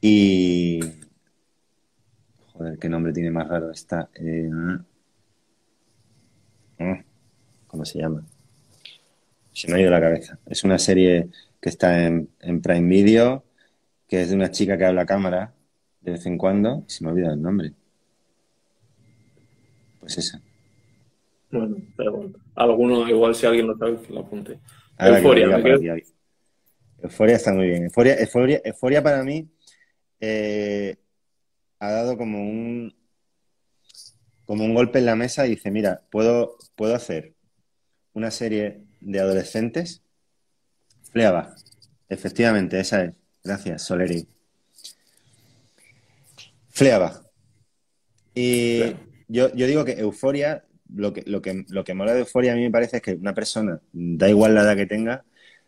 y 0.00 0.80
Joder, 2.60 2.78
qué 2.78 2.90
nombre 2.90 3.10
tiene 3.14 3.30
más 3.30 3.48
raro 3.48 3.70
esta. 3.70 4.10
Eh, 4.16 4.50
ah, 6.78 7.02
¿Cómo 7.66 7.86
se 7.86 8.00
llama? 8.00 8.22
Se 9.50 9.66
me 9.66 9.78
ha 9.78 9.80
ido 9.80 9.90
la 9.90 9.98
cabeza. 9.98 10.38
Es 10.44 10.62
una 10.62 10.78
serie 10.78 11.30
que 11.58 11.70
está 11.70 12.04
en, 12.04 12.28
Prime 12.60 12.86
Video, 12.86 13.44
que 14.06 14.20
es 14.20 14.28
de 14.28 14.36
una 14.36 14.50
chica 14.50 14.76
que 14.76 14.84
habla 14.84 15.00
a 15.00 15.06
cámara 15.06 15.54
de 16.02 16.12
vez 16.12 16.26
en 16.26 16.36
cuando, 16.36 16.84
se 16.86 17.02
me 17.02 17.12
olvida 17.12 17.32
el 17.32 17.40
nombre. 17.40 17.72
Pues 20.00 20.18
esa. 20.18 20.42
Bueno, 21.50 21.76
pero 21.96 22.30
alguno, 22.56 23.08
igual 23.08 23.34
si 23.34 23.46
alguien 23.46 23.68
lo 23.68 23.78
sabe, 23.78 24.02
que 24.02 24.12
lo 24.12 24.20
apunte. 24.20 24.58
Euforia, 24.98 25.46
Euforia 27.02 27.36
está 27.36 27.54
muy 27.54 27.68
bien. 27.68 27.84
Euforia, 27.84 28.20
Euforia, 28.20 28.60
Euforia 28.62 29.02
para 29.02 29.22
mí 29.22 29.48
eh, 30.20 30.98
ha 31.80 31.90
dado 31.90 32.16
como 32.16 32.40
un, 32.42 32.94
como 34.44 34.64
un 34.64 34.74
golpe 34.74 34.98
en 34.98 35.06
la 35.06 35.16
mesa 35.16 35.46
y 35.46 35.50
dice, 35.50 35.70
mira, 35.70 36.02
puedo, 36.10 36.56
puedo 36.76 36.94
hacer 36.94 37.34
una 38.12 38.30
serie 38.30 38.82
de 39.00 39.20
adolescentes. 39.20 40.02
Fleabag. 41.10 41.54
Efectivamente, 42.08 42.78
esa 42.78 43.04
es. 43.04 43.14
Gracias, 43.42 43.82
Soleri. 43.82 44.28
Fleabag. 46.68 47.22
Y 48.34 48.94
yo, 49.28 49.52
yo 49.54 49.66
digo 49.66 49.84
que 49.84 49.92
Euforia, 49.92 50.64
lo 50.94 51.12
que, 51.12 51.22
lo, 51.26 51.40
que, 51.40 51.64
lo 51.68 51.82
que 51.82 51.94
mola 51.94 52.12
de 52.12 52.20
Euforia 52.20 52.52
a 52.52 52.56
mí 52.56 52.62
me 52.62 52.70
parece 52.70 52.98
es 52.98 53.02
que 53.02 53.14
una 53.14 53.34
persona, 53.34 53.80
da 53.92 54.28
igual 54.28 54.54
la 54.54 54.62
edad 54.62 54.76
que 54.76 54.86
tenga, 54.86 55.24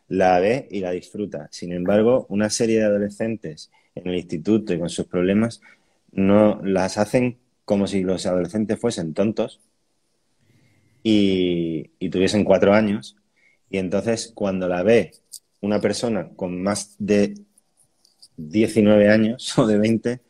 la 0.08 0.38
ve 0.40 0.68
y 0.70 0.80
la 0.80 0.90
disfruta. 0.90 1.48
Sin 1.50 1.72
embargo, 1.72 2.26
una 2.28 2.50
serie 2.50 2.80
de 2.80 2.84
adolescentes 2.84 3.70
en 3.94 4.08
el 4.08 4.16
instituto 4.16 4.74
y 4.74 4.78
con 4.78 4.90
sus 4.90 5.06
problemas 5.06 5.60
no 6.12 6.60
las 6.62 6.98
hacen 6.98 7.38
como 7.64 7.86
si 7.86 8.02
los 8.02 8.26
adolescentes 8.26 8.78
fuesen 8.78 9.14
tontos 9.14 9.60
y, 11.02 11.88
tuviesen 12.10 12.44
cuatro 12.44 12.74
años. 12.74 13.16
Y 13.70 13.78
entonces, 13.78 14.32
cuando 14.34 14.68
la 14.68 14.82
ve 14.82 15.12
una 15.60 15.80
persona 15.80 16.28
con 16.36 16.62
más 16.62 16.96
de 16.98 17.34
19 18.36 19.08
años 19.08 19.56
o 19.58 19.66
de 19.66 19.78
20, 19.78 20.20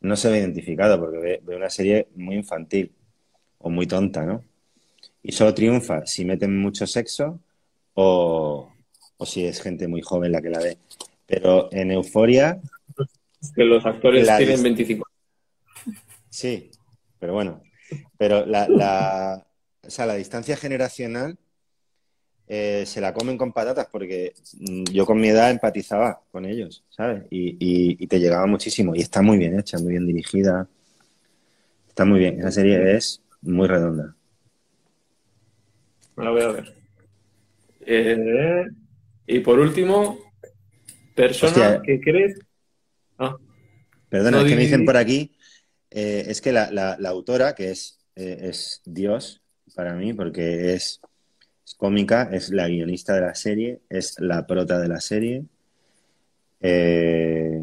no 0.00 0.16
se 0.16 0.30
ve 0.30 0.38
identificado 0.38 0.98
porque 0.98 1.40
ve, 1.44 1.56
una 1.56 1.70
serie 1.70 2.08
muy 2.16 2.36
infantil 2.36 2.92
o 3.58 3.68
muy 3.68 3.86
tonta, 3.86 4.24
¿no? 4.24 4.42
Y 5.22 5.32
solo 5.32 5.52
triunfa 5.52 6.06
si 6.06 6.24
meten 6.24 6.58
mucho 6.58 6.86
sexo 6.86 7.40
o, 7.92 8.72
o 9.18 9.26
si 9.26 9.44
es 9.44 9.60
gente 9.60 9.86
muy 9.86 10.00
joven 10.00 10.32
la 10.32 10.40
que 10.40 10.48
la 10.48 10.60
ve. 10.60 10.78
Pero 11.26 11.68
en 11.72 11.90
Euforia... 11.90 12.58
Que 13.54 13.64
los 13.64 13.84
actores 13.84 14.26
tienen 14.38 14.62
25. 14.62 15.09
Sí, 16.30 16.70
pero 17.18 17.34
bueno. 17.34 17.62
Pero 18.16 18.46
la, 18.46 18.68
la, 18.68 19.46
o 19.82 19.90
sea, 19.90 20.06
la 20.06 20.14
distancia 20.14 20.56
generacional 20.56 21.36
eh, 22.46 22.84
se 22.86 23.00
la 23.00 23.12
comen 23.12 23.36
con 23.36 23.52
patatas 23.52 23.88
porque 23.90 24.32
mm, 24.58 24.84
yo 24.92 25.06
con 25.06 25.20
mi 25.20 25.28
edad 25.28 25.50
empatizaba 25.50 26.20
con 26.30 26.44
ellos, 26.44 26.84
¿sabes? 26.88 27.24
Y, 27.30 27.56
y, 27.60 28.06
te 28.06 28.18
llegaba 28.18 28.46
muchísimo. 28.46 28.94
Y 28.94 29.00
está 29.00 29.22
muy 29.22 29.38
bien 29.38 29.58
hecha, 29.58 29.78
muy 29.78 29.92
bien 29.92 30.06
dirigida. 30.06 30.68
Está 31.88 32.04
muy 32.04 32.20
bien. 32.20 32.40
Esa 32.40 32.52
serie 32.52 32.96
es 32.96 33.22
muy 33.42 33.68
redonda. 33.68 34.14
La 36.16 36.30
voy 36.30 36.42
a 36.42 36.48
ver. 36.48 36.74
Eh, 37.80 38.66
y 39.26 39.40
por 39.40 39.58
último, 39.58 40.18
persona 41.14 41.80
que 41.82 42.00
crees. 42.00 42.38
Ah. 43.18 43.36
Perdona, 44.08 44.40
es 44.40 44.48
que 44.48 44.56
me 44.56 44.62
dicen 44.62 44.84
por 44.84 44.96
aquí 44.96 45.36
eh, 45.90 46.24
es 46.28 46.40
que 46.40 46.52
la, 46.52 46.70
la, 46.70 47.08
autora, 47.08 47.54
que 47.54 47.70
es, 47.70 47.98
eh, 48.16 48.38
es 48.42 48.82
Dios 48.84 49.42
para 49.74 49.94
mí, 49.94 50.12
porque 50.12 50.74
es, 50.74 51.00
cómica, 51.76 52.28
es 52.32 52.50
la 52.50 52.68
guionista 52.68 53.14
de 53.14 53.20
la 53.22 53.34
serie, 53.34 53.80
es 53.88 54.18
la 54.20 54.46
prota 54.46 54.78
de 54.78 54.88
la 54.88 55.00
serie, 55.00 55.44
eh, 56.60 57.62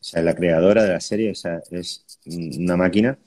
o 0.00 0.04
sea, 0.04 0.22
la 0.22 0.34
creadora 0.34 0.82
de 0.84 0.90
la 0.90 1.00
serie, 1.00 1.30
o 1.30 1.34
sea, 1.34 1.62
es 1.70 2.04
una 2.58 2.76
máquina. 2.76 3.18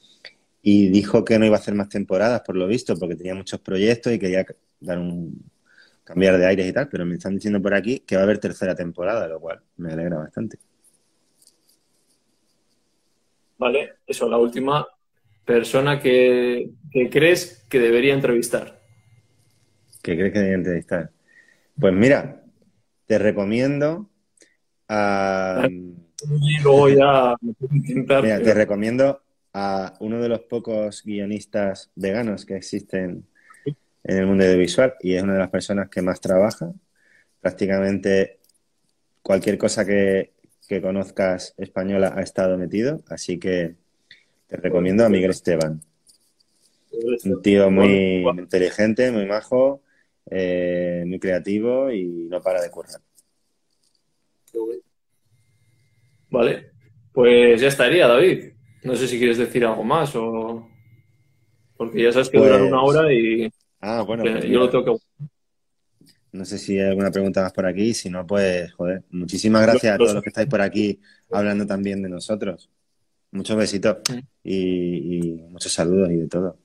Y 0.61 0.89
dijo 0.89 1.23
que 1.23 1.37
no 1.39 1.45
iba 1.45 1.57
a 1.57 1.59
hacer 1.59 1.75
más 1.75 1.89
temporadas, 1.89 2.41
por 2.41 2.55
lo 2.55 2.67
visto, 2.67 2.97
porque 2.97 3.15
tenía 3.15 3.35
muchos 3.35 3.59
proyectos 3.61 4.13
y 4.13 4.19
quería 4.19 4.45
dar 4.79 4.97
un, 4.99 5.43
cambiar 6.03 6.37
de 6.37 6.45
aires 6.45 6.67
y 6.67 6.73
tal, 6.73 6.87
pero 6.89 7.05
me 7.05 7.15
están 7.15 7.35
diciendo 7.35 7.61
por 7.61 7.73
aquí 7.73 7.99
que 7.99 8.15
va 8.15 8.21
a 8.21 8.25
haber 8.25 8.39
tercera 8.39 8.75
temporada, 8.75 9.27
lo 9.27 9.39
cual 9.39 9.61
me 9.77 9.93
alegra 9.93 10.17
bastante. 10.17 10.57
¿Vale? 13.57 13.93
Eso, 14.05 14.29
la 14.29 14.37
última 14.37 14.87
persona 15.45 15.99
que, 15.99 16.71
crees 17.11 17.65
que 17.69 17.79
debería 17.79 18.13
entrevistar. 18.13 18.81
¿Que 20.01 20.15
crees 20.15 20.33
que 20.33 20.39
debería 20.39 20.57
entrevistar? 20.57 21.11
Pues 21.79 21.93
mira, 21.93 22.43
te 23.05 23.19
recomiendo 23.19 24.09
a... 24.89 25.67
ya 26.89 27.35
Mira, 28.21 28.41
te 28.41 28.53
recomiendo 28.53 29.21
a 29.53 29.93
uno 29.99 30.21
de 30.21 30.29
los 30.29 30.41
pocos 30.41 31.03
guionistas 31.03 31.91
veganos 31.95 32.45
que 32.45 32.57
existen 32.57 33.25
en 34.03 34.17
el 34.17 34.25
mundo 34.25 34.43
audiovisual 34.43 34.95
y 35.01 35.15
es 35.15 35.23
una 35.23 35.33
de 35.33 35.39
las 35.39 35.49
personas 35.49 35.89
que 35.89 36.01
más 36.01 36.21
trabaja. 36.21 36.71
Prácticamente 37.41 38.39
cualquier 39.21 39.57
cosa 39.57 39.85
que, 39.85 40.34
que 40.67 40.81
conozcas 40.81 41.53
española 41.57 42.13
ha 42.15 42.21
estado 42.21 42.57
metido, 42.57 43.03
así 43.07 43.39
que 43.39 43.75
te 44.47 44.57
recomiendo 44.57 45.05
a 45.05 45.09
Miguel 45.09 45.31
Esteban. 45.31 45.81
Un 47.25 47.41
tío 47.41 47.69
muy 47.69 48.23
inteligente, 48.37 49.11
muy 49.11 49.25
majo, 49.25 49.81
eh, 50.29 51.03
muy 51.05 51.19
creativo 51.19 51.91
y 51.91 52.27
no 52.29 52.41
para 52.41 52.61
de 52.61 52.71
currar. 52.71 53.01
Vale, 56.29 56.71
pues 57.13 57.61
ya 57.61 57.67
estaría, 57.67 58.07
David. 58.07 58.53
No 58.83 58.95
sé 58.95 59.07
si 59.07 59.17
quieres 59.17 59.37
decir 59.37 59.65
algo 59.65 59.83
más 59.83 60.15
o... 60.15 60.67
Porque 61.77 62.03
ya 62.03 62.11
sabes 62.11 62.29
que 62.29 62.37
dura 62.37 62.63
una 62.63 62.81
pues 62.81 62.95
hora 62.95 63.13
y... 63.13 63.51
Ah, 63.81 64.03
bueno. 64.03 64.23
Pues 64.23 64.45
yo 64.45 64.59
lo 64.59 64.69
tengo 64.69 64.85
que 64.85 65.27
no 66.35 66.45
sé 66.45 66.57
si 66.57 66.77
hay 66.79 66.89
alguna 66.89 67.11
pregunta 67.11 67.41
más 67.41 67.53
por 67.53 67.65
aquí. 67.65 67.93
Si 67.93 68.09
no, 68.09 68.25
pues, 68.27 68.71
joder, 68.73 69.03
muchísimas 69.09 69.61
gracias 69.63 69.95
a 69.95 69.97
todos 69.97 70.13
los 70.13 70.23
que 70.23 70.29
estáis 70.29 70.47
por 70.47 70.61
aquí 70.61 70.99
hablando 71.31 71.65
también 71.65 72.01
de 72.01 72.09
nosotros. 72.09 72.69
Muchos 73.31 73.57
besitos 73.57 73.97
y, 74.43 75.41
muchos 75.49 75.73
saludos 75.73 76.11
y 76.11 76.17
de 76.17 76.27
todo. 76.27 76.57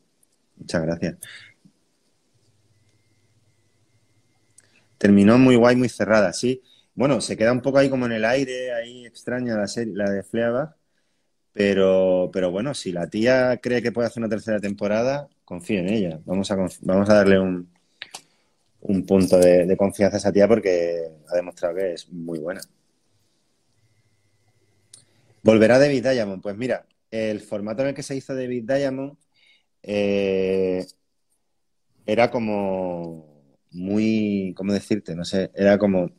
Muchas 0.57 0.83
gracias. 0.83 1.17
Terminó 4.99 5.39
muy 5.39 5.57
guay, 5.57 5.77
muy 5.77 5.89
cerrada, 5.89 6.33
sí. 6.33 6.63
Bueno, 6.95 7.21
se 7.21 7.37
queda 7.37 7.53
un 7.53 7.63
poco 7.63 7.79
ahí 7.79 7.89
como 7.89 8.07
en 8.07 8.13
el 8.13 8.25
aire, 8.25 8.73
ahí 8.75 9.07
extraña 9.07 9.57
la 9.57 9.67
serie, 9.67 9.95
la 9.97 10.11
de 10.11 10.23
Fleabag, 10.23 10.77
pero, 11.53 12.31
pero 12.33 12.51
bueno, 12.51 12.75
si 12.75 12.93
la 12.93 13.09
tía 13.09 13.59
cree 13.63 13.81
que 13.81 13.93
puede 13.93 14.09
hacer 14.09 14.21
una 14.21 14.29
tercera 14.29 14.61
temporada, 14.61 15.29
confío 15.45 15.81
en 15.81 15.89
ella. 15.89 16.21
Vamos 16.27 16.51
a, 16.51 16.57
vamos 16.57 17.09
a 17.09 17.15
darle 17.15 17.41
un, 17.41 17.71
un 18.83 19.05
punto 19.05 19.39
de, 19.39 19.77
confianza 19.77 20.17
a 20.17 20.19
esa 20.19 20.33
tía 20.33 20.49
porque 20.49 21.11
ha 21.29 21.37
demostrado 21.37 21.77
que 21.77 21.93
es 21.95 22.09
muy 22.11 22.39
buena. 22.39 22.61
¿Volverá 25.43 25.79
David 25.79 26.07
Diamond? 26.07 26.43
Pues 26.43 26.57
mira, 26.57 26.87
el 27.11 27.41
formato 27.41 27.83
en 27.83 27.89
el 27.89 27.95
que 27.95 28.03
se 28.03 28.17
hizo 28.17 28.35
David 28.35 28.65
Diamond 28.67 29.17
eh, 29.83 30.87
era 32.07 32.31
como 32.31 33.43
muy, 33.71 34.55
¿cómo 34.57 34.73
decirte? 34.73 35.15
No 35.15 35.25
sé, 35.25 35.51
era 35.55 35.79
como... 35.79 36.11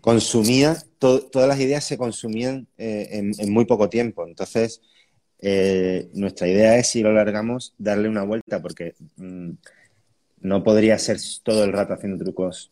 Consumía, 0.00 0.76
todas 0.98 1.48
las 1.48 1.58
ideas 1.58 1.82
se 1.82 1.96
consumían 1.96 2.68
eh, 2.76 3.08
en, 3.38 3.52
muy 3.52 3.64
poco 3.64 3.88
tiempo. 3.88 4.26
Entonces, 4.26 4.82
eh, 5.38 6.10
nuestra 6.12 6.46
idea 6.46 6.76
es, 6.76 6.88
si 6.88 7.02
lo 7.02 7.08
alargamos, 7.08 7.74
darle 7.78 8.08
una 8.08 8.22
vuelta 8.22 8.60
porque... 8.60 8.94
Mm, 9.16 9.52
no 10.44 10.62
podría 10.62 10.98
ser 10.98 11.16
todo 11.42 11.64
el 11.64 11.72
rato 11.72 11.94
haciendo 11.94 12.22
trucos 12.22 12.70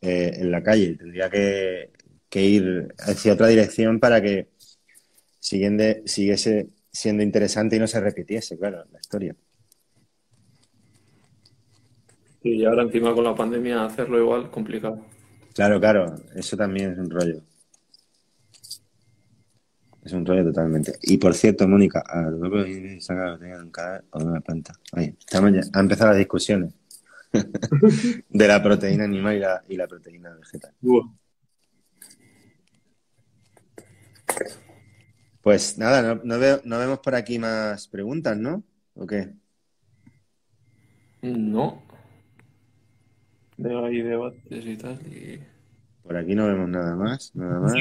eh, 0.00 0.32
en 0.36 0.50
la 0.50 0.62
calle. 0.62 0.96
Tendría 0.96 1.28
que, 1.30 1.90
ir 2.34 2.94
hacia 2.98 3.34
otra 3.34 3.48
dirección 3.48 4.00
para 4.00 4.22
que 4.22 4.48
siguiese 5.38 6.70
siendo 6.90 7.22
interesante 7.22 7.76
y 7.76 7.78
no 7.78 7.86
se 7.86 8.00
repitiese, 8.00 8.58
claro, 8.58 8.84
la 8.90 8.98
historia. 8.98 9.36
Y 12.42 12.64
ahora 12.64 12.82
encima 12.82 13.14
con 13.14 13.24
la 13.24 13.34
pandemia 13.34 13.84
hacerlo 13.84 14.18
igual, 14.18 14.50
complicado. 14.50 15.04
Claro, 15.54 15.78
claro, 15.78 16.14
eso 16.34 16.56
también 16.56 16.92
es 16.92 16.98
un 16.98 17.10
rollo. 17.10 17.42
Es 20.02 20.12
un 20.12 20.24
rollo 20.24 20.44
totalmente. 20.44 20.94
Y 21.02 21.18
por 21.18 21.34
cierto, 21.34 21.68
Mónica, 21.68 22.02
a 22.06 22.22
lo 22.22 22.38
mejor 22.38 22.66
saca 23.00 23.36
la 23.36 23.68
cada 23.70 24.02
o 24.12 24.24
una 24.24 24.40
planta. 24.40 24.72
Ya, 24.96 25.38
han 25.38 25.54
empezado 25.74 26.10
las 26.10 26.18
discusiones. 26.18 26.72
de 28.28 28.48
la 28.48 28.62
proteína 28.62 29.04
animal 29.04 29.62
y 29.68 29.76
la, 29.76 29.86
proteína 29.86 30.34
vegetal. 30.34 30.74
Pues 35.40 35.78
nada, 35.78 36.20
no, 36.22 36.38
vemos 36.38 36.98
por 37.00 37.14
aquí 37.14 37.38
más 37.38 37.88
preguntas, 37.88 38.36
¿no? 38.36 38.62
¿O 38.94 39.06
qué? 39.06 39.30
No. 41.22 41.82
Veo 43.56 43.84
ahí 43.84 44.02
debates 44.02 44.66
y 44.66 44.76
tal. 44.76 44.98
Por 46.02 46.16
aquí 46.16 46.34
no 46.34 46.46
vemos 46.46 46.68
nada 46.68 46.96
más. 46.96 47.34
Nada 47.34 47.60
más. 47.60 47.72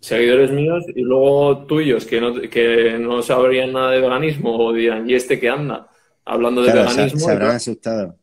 Seguidores 0.00 0.50
míos 0.50 0.84
y 0.94 1.02
luego 1.02 1.64
tuyos 1.66 2.06
que 2.06 2.20
no, 2.20 2.34
que 2.34 2.98
no 2.98 3.22
sabrían 3.22 3.72
nada 3.72 3.92
de 3.92 4.00
veganismo 4.00 4.56
o 4.56 4.72
dirán, 4.72 5.08
¿y 5.08 5.14
este 5.14 5.38
que 5.38 5.48
anda? 5.48 5.91
Hablando 6.24 6.62
de 6.62 6.72
veganismo. 6.72 7.20
Se, 7.20 7.30
habrán 7.30 7.56
asustado. 7.56 8.18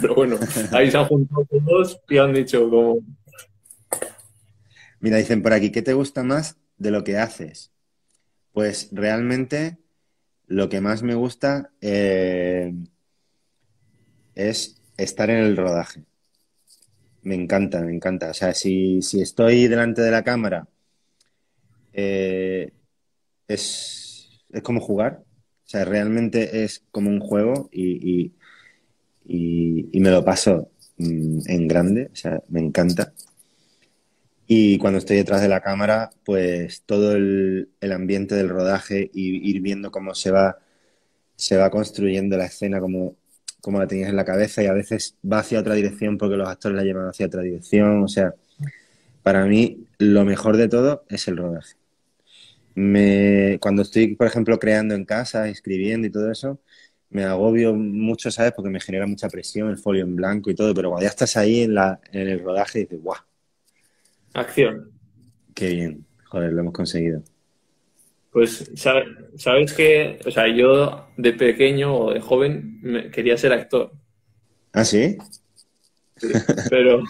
Pero 0.00 0.14
bueno, 0.14 0.36
ahí 0.72 0.90
se 0.90 0.98
han 0.98 1.06
juntado 1.06 1.46
todos 1.64 2.00
y 2.08 2.18
han 2.18 2.32
dicho 2.32 2.68
como... 2.68 2.98
Mira, 5.00 5.16
dicen 5.16 5.42
por 5.42 5.52
aquí, 5.52 5.70
¿qué 5.70 5.82
te 5.82 5.94
gusta 5.94 6.22
más 6.22 6.58
de 6.76 6.90
lo 6.90 7.04
que 7.04 7.18
haces? 7.18 7.72
Pues 8.52 8.88
realmente 8.92 9.78
lo 10.46 10.68
que 10.68 10.80
más 10.80 11.02
me 11.02 11.14
gusta 11.14 11.70
eh, 11.80 12.74
es 14.34 14.82
estar 14.96 15.30
en 15.30 15.38
el 15.38 15.56
rodaje. 15.56 16.04
Me 17.22 17.34
encanta, 17.34 17.80
me 17.80 17.94
encanta. 17.94 18.30
O 18.30 18.34
sea, 18.34 18.54
si, 18.54 18.98
estoy 18.98 19.68
delante 19.68 20.02
de 20.02 20.10
la 20.10 20.24
cámara, 20.24 20.66
eh, 21.92 22.72
es, 23.46 24.42
como 24.62 24.80
jugar. 24.80 25.22
O 25.70 25.72
sea, 25.72 25.84
realmente 25.84 26.64
es 26.64 26.82
como 26.90 27.10
un 27.10 27.20
juego 27.20 27.68
y, 27.70 28.32
y, 29.24 30.00
me 30.00 30.10
lo 30.10 30.24
paso 30.24 30.68
mm, 30.98 31.42
en 31.46 31.68
grande. 31.68 32.10
O 32.12 32.16
sea, 32.16 32.42
me 32.48 32.58
encanta. 32.58 33.12
Y 34.48 34.78
cuando 34.78 34.98
estoy 34.98 35.18
detrás 35.18 35.42
de 35.42 35.48
la 35.48 35.60
cámara, 35.60 36.10
pues 36.24 36.82
todo 36.86 37.12
el, 37.14 37.68
ambiente 37.92 38.34
del 38.34 38.48
rodaje 38.48 39.12
y 39.14 39.48
ir 39.48 39.60
viendo 39.60 39.92
cómo 39.92 40.12
se 40.16 40.32
va, 40.32 40.58
se 41.36 41.56
va 41.56 41.70
construyendo 41.70 42.36
la 42.36 42.46
escena 42.46 42.80
como, 42.80 43.14
como 43.60 43.78
la 43.78 43.86
tenías 43.86 44.10
en 44.10 44.16
la 44.16 44.24
cabeza 44.24 44.64
y 44.64 44.66
a 44.66 44.72
veces 44.72 45.16
va 45.24 45.38
hacia 45.38 45.60
otra 45.60 45.74
dirección 45.74 46.18
porque 46.18 46.36
los 46.36 46.48
actores 46.48 46.76
la 46.76 46.82
llevan 46.82 47.06
hacia 47.06 47.26
otra 47.26 47.42
dirección. 47.42 48.02
O 48.02 48.08
sea, 48.08 48.34
para 49.22 49.46
mí 49.46 49.86
lo 49.98 50.24
mejor 50.24 50.56
de 50.56 50.68
todo 50.68 51.04
es 51.08 51.28
el 51.28 51.36
rodaje. 51.36 51.79
Me, 52.80 53.58
cuando 53.60 53.82
estoy, 53.82 54.16
por 54.16 54.26
ejemplo, 54.26 54.58
creando 54.58 54.94
en 54.94 55.04
casa, 55.04 55.48
escribiendo 55.48 56.06
y 56.06 56.10
todo 56.10 56.30
eso, 56.30 56.60
me 57.10 57.24
agobio 57.24 57.74
mucho, 57.74 58.30
¿sabes? 58.30 58.52
Porque 58.52 58.70
me 58.70 58.80
genera 58.80 59.06
mucha 59.06 59.28
presión, 59.28 59.68
el 59.68 59.76
folio 59.76 60.04
en 60.04 60.16
blanco 60.16 60.50
y 60.50 60.54
todo, 60.54 60.72
pero 60.72 60.88
cuando 60.88 61.04
ya 61.04 61.10
estás 61.10 61.36
ahí 61.36 61.62
en, 61.62 61.74
la, 61.74 62.00
en 62.12 62.28
el 62.28 62.42
rodaje 62.42 62.80
dices, 62.80 63.02
¡guau! 63.02 63.20
Acción. 64.32 64.90
Qué 65.54 65.68
bien, 65.74 66.06
joder, 66.24 66.52
lo 66.52 66.60
hemos 66.60 66.72
conseguido. 66.72 67.22
Pues 68.32 68.70
sabes, 68.76 69.72
que, 69.74 70.20
o 70.24 70.30
sea, 70.30 70.46
yo 70.48 71.08
de 71.16 71.32
pequeño 71.32 71.94
o 71.94 72.14
de 72.14 72.20
joven 72.20 73.10
quería 73.12 73.36
ser 73.36 73.52
actor. 73.52 73.92
¿Ah, 74.72 74.84
sí? 74.84 75.18
pero 76.70 77.02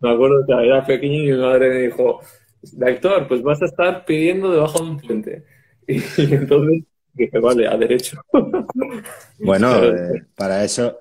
me 0.00 0.10
acuerdo 0.12 0.46
que 0.46 0.52
era 0.52 0.86
pequeño 0.86 1.14
y 1.14 1.32
mi 1.32 1.38
madre 1.38 1.70
me 1.70 1.78
dijo, 1.82 2.20
de 2.62 2.90
actor, 2.90 3.26
pues 3.28 3.42
vas 3.42 3.60
a 3.62 3.66
estar 3.66 4.04
pidiendo 4.04 4.50
debajo 4.52 4.82
de 4.84 4.90
un 4.90 4.98
puente. 4.98 5.44
Y, 5.88 5.96
entonces 6.18 6.84
dije, 7.14 7.38
vale, 7.40 7.66
a 7.66 7.76
derecho. 7.76 8.22
bueno, 9.40 9.74
eh, 9.84 10.24
para 10.36 10.62
eso... 10.62 10.98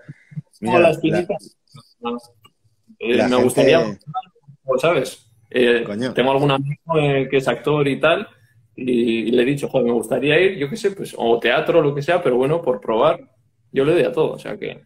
Mira, 0.62 0.92
eh, 3.00 3.28
me 3.30 3.36
gustaría, 3.44 4.00
¿sabes? 4.78 5.32
Eh, 5.52 5.86
tengo 6.16 6.32
algún 6.32 6.52
amigo 6.52 6.94
que 7.30 7.38
es 7.38 7.48
actor 7.48 7.88
y 7.88 8.00
tal, 8.00 8.28
y, 8.76 9.32
le 9.32 9.42
he 9.42 9.46
dicho, 9.46 9.68
joder, 9.68 9.88
me 9.88 9.94
gustaría 9.94 10.40
ir, 10.40 10.58
yo 10.58 10.70
qué 10.70 10.78
sé, 10.78 10.92
pues, 10.92 11.14
o 11.18 11.40
teatro 11.40 11.80
o 11.80 11.82
lo 11.82 11.94
que 11.94 12.02
sea, 12.02 12.22
pero 12.22 12.38
bueno, 12.38 12.62
por 12.62 12.80
probar, 12.80 13.20
yo 13.72 13.84
le 13.84 13.94
doy 13.94 14.04
a 14.04 14.12
todo, 14.12 14.34
o 14.34 14.40
sea 14.40 14.58
que. 14.58 14.86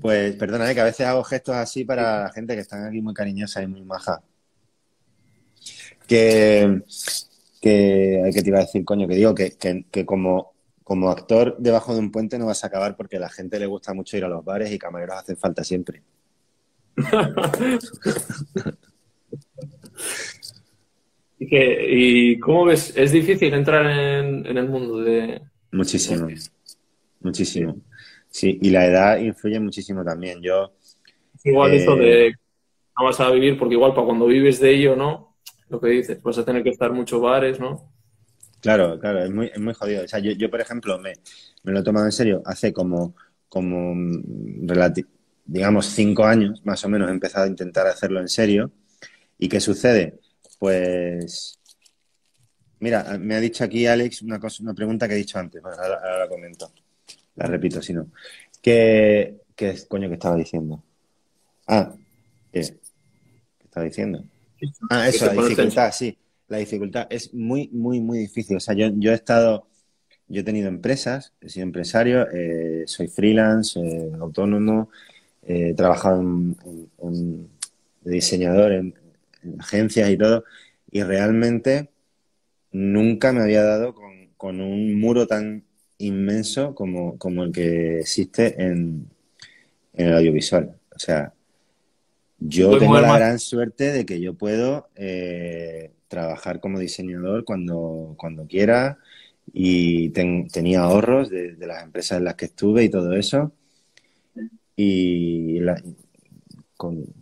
Pues 0.00 0.36
perdona, 0.36 0.70
eh, 0.70 0.74
que 0.74 0.80
a 0.80 0.84
veces 0.84 1.06
hago 1.06 1.24
gestos 1.24 1.56
así 1.56 1.84
para 1.84 2.24
la 2.24 2.30
gente 2.30 2.54
que 2.54 2.60
están 2.60 2.86
aquí 2.86 3.00
muy 3.00 3.14
cariñosa 3.14 3.62
y 3.62 3.66
muy 3.66 3.84
maja. 3.84 4.22
Que, 6.08 6.82
que, 7.60 8.30
que 8.34 8.42
te 8.42 8.48
iba 8.48 8.58
a 8.58 8.62
decir, 8.62 8.84
coño, 8.84 9.06
que 9.06 9.14
digo 9.14 9.34
que, 9.34 9.56
que, 9.58 10.06
como, 10.06 10.54
como 10.82 11.10
actor 11.10 11.56
debajo 11.58 11.92
de 11.92 12.00
un 12.00 12.10
puente 12.10 12.38
no 12.38 12.46
vas 12.46 12.64
a 12.64 12.68
acabar 12.68 12.96
porque 12.96 13.18
a 13.18 13.20
la 13.20 13.28
gente 13.28 13.60
le 13.60 13.66
gusta 13.66 13.92
mucho 13.92 14.16
ir 14.16 14.24
a 14.24 14.28
los 14.28 14.42
bares 14.44 14.72
y 14.72 14.78
camareros 14.78 15.18
hacen 15.18 15.36
falta 15.36 15.62
siempre. 15.62 16.02
¿Y, 21.38 22.38
cómo 22.40 22.64
ves? 22.64 22.92
¿Es 22.96 23.12
difícil 23.12 23.54
entrar 23.54 23.86
en, 23.86 24.44
el 24.46 24.68
mundo 24.68 24.98
de...? 24.98 25.40
Muchísimo, 25.70 26.26
muchísimo. 27.20 27.76
Sí, 28.30 28.58
y 28.60 28.70
la 28.70 28.86
edad 28.86 29.18
influye 29.18 29.60
muchísimo 29.60 30.04
también. 30.04 30.42
Yo... 30.42 30.72
Igual 31.44 31.74
eso 31.74 31.94
de 31.94 32.28
eh, 32.28 32.32
no 32.98 33.04
vas 33.04 33.20
a 33.20 33.30
vivir, 33.30 33.56
porque 33.58 33.74
igual 33.74 33.94
para 33.94 34.06
cuando 34.06 34.26
vives 34.26 34.58
de 34.60 34.74
ello, 34.74 34.96
¿no? 34.96 35.27
Lo 35.68 35.80
que 35.80 35.88
dices, 35.88 36.22
vas 36.22 36.38
a 36.38 36.44
tener 36.44 36.62
que 36.62 36.70
estar 36.70 36.92
muchos 36.92 37.20
bares, 37.20 37.60
¿no? 37.60 37.92
Claro, 38.60 38.98
claro, 38.98 39.22
es 39.22 39.30
muy, 39.30 39.46
es 39.46 39.60
muy 39.60 39.74
jodido. 39.74 40.04
O 40.04 40.08
sea, 40.08 40.18
yo, 40.18 40.32
yo 40.32 40.50
por 40.50 40.60
ejemplo, 40.60 40.98
me, 40.98 41.12
me, 41.62 41.72
lo 41.72 41.80
he 41.80 41.82
tomado 41.82 42.06
en 42.06 42.12
serio 42.12 42.42
hace 42.44 42.72
como, 42.72 43.14
como 43.48 43.94
digamos, 45.44 45.86
cinco 45.86 46.24
años, 46.24 46.64
más 46.64 46.84
o 46.84 46.88
menos, 46.88 47.08
he 47.08 47.12
empezado 47.12 47.44
a 47.44 47.48
intentar 47.48 47.86
hacerlo 47.86 48.20
en 48.20 48.28
serio. 48.28 48.72
¿Y 49.38 49.48
qué 49.48 49.60
sucede? 49.60 50.18
Pues, 50.58 51.60
mira, 52.80 53.16
me 53.18 53.36
ha 53.36 53.40
dicho 53.40 53.62
aquí 53.62 53.86
Alex 53.86 54.22
una, 54.22 54.40
cosa, 54.40 54.62
una 54.62 54.74
pregunta 54.74 55.06
que 55.06 55.14
he 55.14 55.18
dicho 55.18 55.38
antes, 55.38 55.62
ahora, 55.64 56.18
la 56.18 56.28
comento, 56.28 56.72
la 57.36 57.46
repito, 57.46 57.80
si 57.80 57.92
no. 57.92 58.08
¿Qué, 58.60 59.36
¿Qué 59.54 59.76
coño 59.88 60.08
que 60.08 60.14
estaba 60.14 60.36
diciendo? 60.36 60.82
Ah, 61.68 61.94
¿qué? 62.52 62.62
¿Qué 62.62 63.64
estaba 63.64 63.86
diciendo? 63.86 64.24
Ah, 64.90 65.08
eso, 65.08 65.26
la 65.26 65.42
dificultad, 65.42 65.92
sí. 65.92 66.16
La 66.48 66.58
dificultad 66.58 67.06
es 67.10 67.34
muy, 67.34 67.68
muy, 67.72 68.00
muy 68.00 68.18
difícil. 68.18 68.56
O 68.56 68.60
sea, 68.60 68.74
yo, 68.74 68.88
yo 68.94 69.12
he 69.12 69.14
estado, 69.14 69.66
yo 70.28 70.40
he 70.40 70.44
tenido 70.44 70.68
empresas, 70.68 71.34
he 71.40 71.48
sido 71.48 71.64
empresario, 71.64 72.26
eh, 72.32 72.84
soy 72.86 73.08
freelance, 73.08 73.78
eh, 73.78 74.12
autónomo, 74.18 74.88
he 75.42 75.74
trabajado 75.74 76.20
en, 76.20 77.48
de 78.02 78.10
diseñador 78.10 78.72
en, 78.72 78.94
agencias 79.58 80.10
y 80.10 80.16
todo, 80.16 80.44
y 80.90 81.02
realmente 81.02 81.90
nunca 82.72 83.32
me 83.32 83.42
había 83.42 83.62
dado 83.62 83.94
con, 83.94 84.60
un 84.60 84.98
muro 84.98 85.26
tan 85.26 85.64
inmenso 85.98 86.74
como, 86.74 87.44
el 87.44 87.52
que 87.52 88.00
existe 88.00 88.62
en, 88.62 89.08
el 89.94 90.14
audiovisual. 90.14 90.76
O 90.94 90.98
sea, 90.98 91.32
yo 92.38 92.78
tengo 92.78 93.00
la 93.00 93.18
gran 93.18 93.38
suerte 93.38 93.92
de 93.92 94.06
que 94.06 94.20
yo 94.20 94.34
puedo 94.34 94.88
eh, 94.94 95.92
trabajar 96.06 96.60
como 96.60 96.78
diseñador 96.78 97.44
cuando, 97.44 98.14
cuando 98.16 98.46
quiera 98.46 98.98
y 99.52 100.10
tenía 100.10 100.82
ahorros 100.82 101.30
de, 101.30 101.56
las 101.60 101.82
empresas 101.82 102.18
en 102.18 102.24
las 102.24 102.34
que 102.34 102.46
estuve 102.46 102.84
y 102.84 102.88
todo 102.88 103.14
eso. 103.14 103.52
Y 104.76 105.58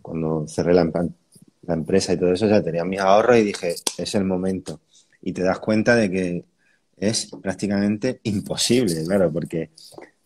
cuando 0.01 0.47
cerré 0.47 0.73
la, 0.73 0.91
empresa 1.67 2.13
y 2.13 2.17
todo 2.17 2.33
eso, 2.33 2.47
ya 2.47 2.61
tenía 2.61 2.85
mis 2.85 2.99
ahorros 2.99 3.37
y 3.37 3.43
dije, 3.43 3.75
es 3.97 4.15
el 4.15 4.25
momento. 4.25 4.81
Y 5.21 5.33
te 5.33 5.41
das 5.41 5.59
cuenta 5.59 5.95
de 5.95 6.11
que 6.11 6.45
es 6.97 7.31
prácticamente 7.41 8.19
imposible, 8.23 9.03
claro, 9.05 9.31
porque 9.31 9.71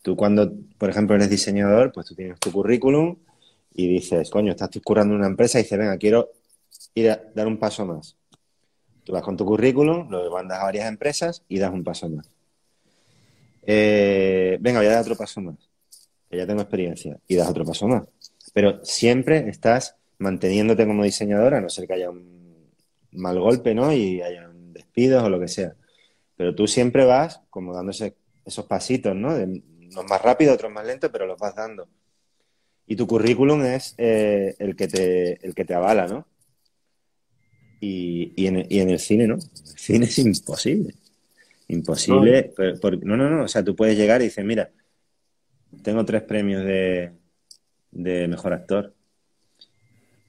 tú 0.01 0.15
cuando, 0.15 0.53
por 0.77 0.89
ejemplo, 0.89 1.15
eres 1.15 1.29
diseñador, 1.29 1.91
pues 1.93 2.07
tú 2.07 2.15
tienes 2.15 2.39
tu 2.39 2.51
currículum 2.51 3.17
y 3.73 3.87
dices, 3.87 4.29
coño, 4.29 4.51
estás 4.51 4.69
currando 4.83 5.15
una 5.15 5.27
empresa 5.27 5.59
y 5.59 5.63
dices, 5.63 5.77
venga, 5.77 5.97
quiero 5.97 6.31
ir 6.95 7.11
a 7.11 7.23
dar 7.33 7.47
un 7.47 7.57
paso 7.57 7.85
más. 7.85 8.17
Tú 9.03 9.13
vas 9.13 9.23
con 9.23 9.37
tu 9.37 9.45
currículum, 9.45 10.09
lo 10.09 10.29
mandas 10.31 10.59
a 10.59 10.63
varias 10.63 10.87
empresas 10.87 11.43
y 11.47 11.59
das 11.59 11.71
un 11.71 11.83
paso 11.83 12.09
más. 12.09 12.27
Eh, 13.63 14.57
venga, 14.59 14.79
voy 14.79 14.87
a 14.87 14.91
dar 14.91 15.01
otro 15.01 15.15
paso 15.15 15.41
más 15.41 15.71
que 16.31 16.37
ya 16.37 16.47
tengo 16.47 16.61
experiencia, 16.61 17.19
y 17.27 17.35
das 17.35 17.49
otro 17.49 17.65
paso 17.65 17.87
más. 17.87 18.03
Pero 18.53 18.83
siempre 18.85 19.49
estás 19.49 19.97
manteniéndote 20.17 20.87
como 20.87 21.03
diseñadora, 21.03 21.57
a 21.57 21.61
no 21.61 21.69
ser 21.69 21.87
que 21.87 21.93
haya 21.93 22.09
un 22.09 22.71
mal 23.11 23.37
golpe, 23.37 23.75
¿no? 23.75 23.91
Y 23.91 24.21
haya 24.21 24.49
despidos 24.53 25.23
o 25.23 25.29
lo 25.29 25.39
que 25.39 25.49
sea. 25.49 25.75
Pero 26.37 26.55
tú 26.55 26.67
siempre 26.67 27.03
vas 27.03 27.41
como 27.49 27.73
dándose 27.73 28.15
esos 28.45 28.65
pasitos, 28.65 29.13
¿no? 29.13 29.33
De, 29.35 29.43
unos 29.43 30.05
más 30.09 30.21
rápido, 30.21 30.53
otros 30.53 30.71
más 30.71 30.85
lento, 30.85 31.11
pero 31.11 31.27
los 31.27 31.37
vas 31.37 31.53
dando. 31.53 31.89
Y 32.91 32.95
tu 32.97 33.07
currículum 33.07 33.63
es 33.63 33.95
eh, 33.97 34.53
el, 34.59 34.75
que 34.75 34.89
te, 34.89 35.47
el 35.47 35.55
que 35.55 35.63
te 35.63 35.73
avala, 35.73 36.09
¿no? 36.09 36.27
Y, 37.79 38.45
en, 38.45 38.89
el 38.89 38.99
cine, 38.99 39.27
¿no? 39.27 39.35
El 39.35 39.77
cine 39.79 40.05
es 40.07 40.19
imposible. 40.19 40.95
Imposible. 41.69 42.53
no, 43.03 43.15
no, 43.15 43.29
no. 43.29 43.45
O 43.45 43.47
sea, 43.47 43.63
tú 43.63 43.77
puedes 43.77 43.97
llegar 43.97 44.19
y 44.19 44.25
dices, 44.25 44.43
mira, 44.43 44.71
tengo 45.81 46.03
tres 46.03 46.23
premios 46.23 46.65
de, 46.65 47.13
mejor 48.27 48.51
actor. 48.51 48.93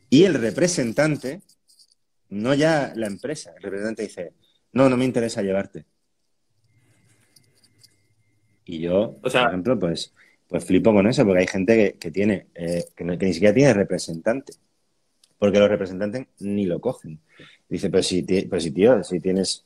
Y 0.08 0.22
el 0.22 0.34
representante, 0.34 1.42
no 2.28 2.54
ya 2.54 2.92
la 2.94 3.08
empresa, 3.08 3.52
el 3.56 3.62
representante 3.64 4.02
dice, 4.02 4.34
no, 4.70 4.88
no 4.88 4.96
me 4.96 5.04
interesa 5.04 5.42
llevarte. 5.42 5.84
Y 8.64 8.78
yo, 8.78 9.16
por 9.20 9.34
ejemplo, 9.34 9.76
pues, 9.76 10.14
pues 10.52 10.66
flipo 10.66 10.92
con 10.92 11.06
eso, 11.06 11.24
porque 11.24 11.40
hay 11.40 11.46
gente 11.46 11.96
que, 11.98 12.10
tiene, 12.10 12.46
eh, 12.54 12.84
que, 12.94 13.04
ni 13.04 13.32
siquiera 13.32 13.54
tiene 13.54 13.72
representante. 13.72 14.52
Porque 15.38 15.58
los 15.58 15.70
representantes 15.70 16.26
ni 16.40 16.66
lo 16.66 16.78
cogen. 16.78 17.18
Dice, 17.70 17.88
pero 17.88 18.02
si, 18.02 18.22
pero 18.22 18.60
si 18.60 18.70
tío, 18.70 19.02
si 19.02 19.18
tienes 19.18 19.64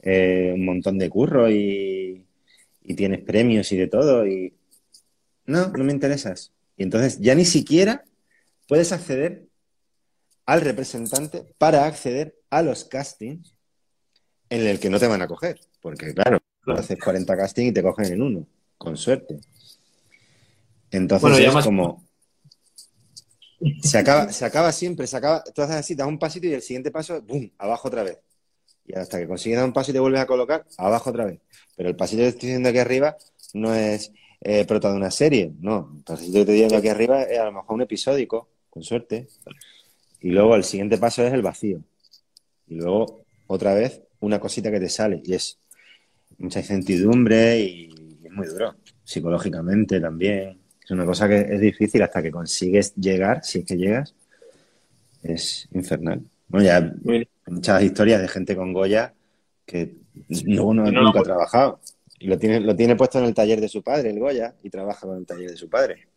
eh, 0.00 0.52
un 0.54 0.64
montón 0.64 0.96
de 0.96 1.10
curro 1.10 1.50
y, 1.50 2.24
y, 2.84 2.94
tienes 2.94 3.24
premios 3.24 3.72
y 3.72 3.76
de 3.78 3.88
todo, 3.88 4.24
y 4.28 4.54
no, 5.44 5.70
no 5.70 5.82
me 5.82 5.92
interesas. 5.92 6.52
Y 6.76 6.84
entonces 6.84 7.18
ya 7.18 7.34
ni 7.34 7.44
siquiera 7.44 8.04
puedes 8.68 8.92
acceder 8.92 9.44
al 10.46 10.60
representante 10.60 11.52
para 11.58 11.84
acceder 11.84 12.36
a 12.48 12.62
los 12.62 12.84
castings 12.84 13.56
en 14.50 14.64
el 14.64 14.78
que 14.78 14.88
no 14.88 15.00
te 15.00 15.08
van 15.08 15.20
a 15.20 15.26
coger. 15.26 15.58
Porque, 15.82 16.14
claro, 16.14 16.38
haces 16.68 16.96
40 16.96 17.36
castings 17.36 17.70
y 17.70 17.72
te 17.72 17.82
cogen 17.82 18.12
en 18.12 18.22
uno, 18.22 18.46
con 18.78 18.96
suerte. 18.96 19.40
Entonces 20.90 21.38
es 21.38 21.64
como. 21.64 22.06
Se 23.82 23.98
acaba, 23.98 24.30
se 24.30 24.44
acaba 24.44 24.70
siempre, 24.70 25.08
se 25.08 25.16
acaba. 25.16 25.42
Tú 25.42 25.62
haces 25.62 25.74
así, 25.74 25.96
das 25.96 26.06
un 26.06 26.16
pasito 26.16 26.46
y 26.46 26.52
el 26.52 26.62
siguiente 26.62 26.92
paso, 26.92 27.20
¡bum! 27.22 27.50
Abajo 27.58 27.88
otra 27.88 28.04
vez. 28.04 28.20
Y 28.86 28.96
hasta 28.96 29.18
que 29.18 29.26
consigues 29.26 29.58
dar 29.58 29.66
un 29.66 29.72
paso 29.72 29.90
y 29.90 29.94
te 29.94 30.00
vuelves 30.00 30.20
a 30.20 30.26
colocar, 30.26 30.64
abajo 30.76 31.10
otra 31.10 31.24
vez. 31.24 31.40
Pero 31.76 31.88
el 31.88 31.96
pasito 31.96 32.22
que 32.22 32.28
estoy 32.28 32.48
diciendo 32.50 32.68
aquí 32.68 32.78
arriba 32.78 33.16
no 33.54 33.74
es 33.74 34.12
eh, 34.40 34.64
prota 34.64 34.90
de 34.90 34.96
una 34.96 35.10
serie, 35.10 35.52
no. 35.60 35.92
El 35.96 36.02
pasito 36.04 36.38
que 36.38 36.44
te 36.44 36.52
digo 36.52 36.76
aquí 36.76 36.88
arriba 36.88 37.22
es 37.24 37.38
a 37.38 37.46
lo 37.46 37.52
mejor 37.52 37.74
un 37.74 37.82
episódico, 37.82 38.48
con 38.70 38.82
suerte. 38.82 39.28
Y 40.20 40.30
luego 40.30 40.54
el 40.54 40.64
siguiente 40.64 40.96
paso 40.96 41.26
es 41.26 41.32
el 41.32 41.42
vacío. 41.42 41.82
Y 42.68 42.76
luego, 42.76 43.24
otra 43.46 43.74
vez, 43.74 44.02
una 44.20 44.38
cosita 44.38 44.70
que 44.70 44.80
te 44.80 44.88
sale. 44.88 45.20
Y 45.24 45.34
es 45.34 45.58
mucha 46.38 46.60
incertidumbre 46.60 47.58
y 47.60 48.18
es 48.24 48.32
muy 48.32 48.46
duro. 48.46 48.74
Psicológicamente 49.04 50.00
también. 50.00 50.60
Es 50.88 50.92
una 50.92 51.04
cosa 51.04 51.28
que 51.28 51.40
es 51.40 51.60
difícil 51.60 52.00
hasta 52.00 52.22
que 52.22 52.30
consigues 52.30 52.94
llegar, 52.94 53.44
si 53.44 53.58
es 53.58 53.66
que 53.66 53.76
llegas, 53.76 54.14
es 55.22 55.68
infernal. 55.72 56.22
Bueno, 56.48 56.64
ya 56.64 56.76
hay 56.78 57.28
muchas 57.44 57.82
historias 57.82 58.22
de 58.22 58.28
gente 58.28 58.56
con 58.56 58.72
Goya 58.72 59.12
que 59.66 59.96
luego 60.46 60.72
no, 60.72 60.90
nunca 60.90 61.20
ha 61.20 61.24
trabajado. 61.24 61.80
Y 62.18 62.26
lo 62.26 62.38
tiene, 62.38 62.60
lo 62.60 62.74
tiene 62.74 62.96
puesto 62.96 63.18
en 63.18 63.26
el 63.26 63.34
taller 63.34 63.60
de 63.60 63.68
su 63.68 63.82
padre, 63.82 64.08
el 64.08 64.18
Goya, 64.18 64.54
y 64.62 64.70
trabaja 64.70 65.06
con 65.06 65.18
el 65.18 65.26
taller 65.26 65.50
de 65.50 65.58
su 65.58 65.68
padre. 65.68 66.08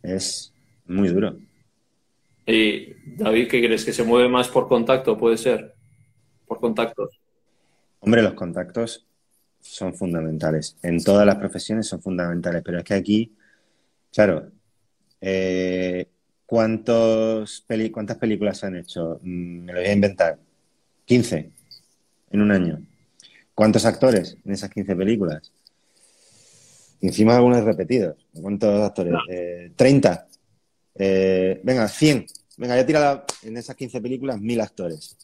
Es 0.00 0.54
muy 0.86 1.08
duro. 1.08 1.36
Y 2.46 2.94
David, 3.16 3.48
¿qué 3.48 3.60
crees? 3.60 3.84
¿Que 3.84 3.92
se 3.92 4.04
mueve 4.04 4.28
más 4.28 4.46
por 4.46 4.68
contacto? 4.68 5.18
¿Puede 5.18 5.36
ser? 5.36 5.74
Por 6.46 6.60
contactos. 6.60 7.18
Hombre, 7.98 8.22
los 8.22 8.34
contactos 8.34 9.04
son 9.64 9.94
fundamentales. 9.94 10.76
En 10.82 11.02
todas 11.02 11.26
las 11.26 11.36
profesiones 11.36 11.86
son 11.86 12.02
fundamentales, 12.02 12.62
pero 12.62 12.78
es 12.78 12.84
que 12.84 12.94
aquí, 12.94 13.32
claro, 14.12 14.50
eh, 15.20 16.06
¿cuántos 16.44 17.64
¿cuántas 17.90 18.18
películas 18.18 18.58
se 18.58 18.66
han 18.66 18.76
hecho? 18.76 19.18
Mm, 19.22 19.64
me 19.64 19.72
lo 19.72 19.80
voy 19.80 19.88
a 19.88 19.92
inventar. 19.92 20.38
15 21.06 21.50
en 22.30 22.40
un 22.40 22.50
año. 22.52 22.82
¿Cuántos 23.54 23.84
actores 23.86 24.36
en 24.44 24.52
esas 24.52 24.70
15 24.70 24.94
películas? 24.96 25.52
encima 27.00 27.36
algunos 27.36 27.64
repetidos. 27.64 28.16
¿Cuántos 28.40 28.82
actores? 28.82 29.12
30. 29.76 30.28
Eh, 30.94 31.56
eh, 31.56 31.60
venga, 31.62 31.88
100. 31.88 32.26
Venga, 32.56 32.76
ya 32.76 32.86
tira 32.86 33.24
en 33.42 33.56
esas 33.56 33.76
15 33.76 34.00
películas 34.00 34.40
mil 34.40 34.60
actores. 34.60 35.16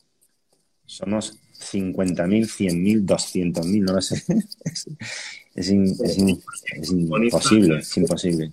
Somos 0.85 1.39
50.000, 1.61 2.47
100.000, 2.47 3.05
200.000, 3.05 3.85
no 3.85 3.93
lo 3.95 4.01
sé. 4.01 4.23
es, 5.55 5.71
imposible, 5.71 7.79
es 7.79 7.97
imposible. 7.97 8.53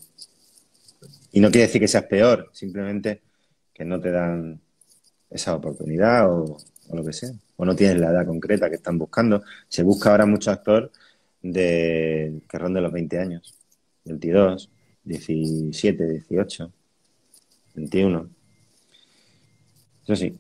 Y 1.32 1.39
no 1.39 1.49
quiere 1.49 1.68
decir 1.68 1.82
que 1.82 1.88
seas 1.88 2.05
peor, 2.05 2.49
simplemente 2.53 3.22
que 3.74 3.86
no 3.86 3.99
te 3.99 4.12
dan 4.12 4.60
esa 5.30 5.55
oportunidad 5.55 6.32
o, 6.32 6.58
lo 6.93 7.05
que 7.05 7.14
sea. 7.14 7.32
O 7.58 7.66
no 7.66 7.76
tienes 7.76 7.99
la 7.99 8.12
edad 8.12 8.26
concreta 8.26 8.70
que 8.70 8.76
están 8.76 8.97
buscando. 8.97 9.43
Se 9.68 9.84
busca 9.84 10.12
ahora 10.12 10.26
mucho 10.26 10.51
actor 10.51 10.91
de 11.41 12.41
que 12.49 12.58
ronde 12.58 12.82
los 12.82 12.91
20 12.91 13.20
años. 13.20 13.55
22, 14.05 14.70
17, 15.03 16.08
18, 16.08 16.74
21. 17.76 18.30
Eso 20.03 20.16
sí. 20.16 20.38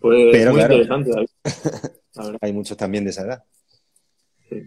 Pues 0.00 0.28
Pero, 0.32 0.52
muy 0.52 0.62
interesante. 0.62 1.10
Hay 2.40 2.52
muchos 2.52 2.76
también 2.76 3.04
de 3.04 3.10
esa 3.10 3.22
edad. 3.22 3.44
Sí. 4.48 4.62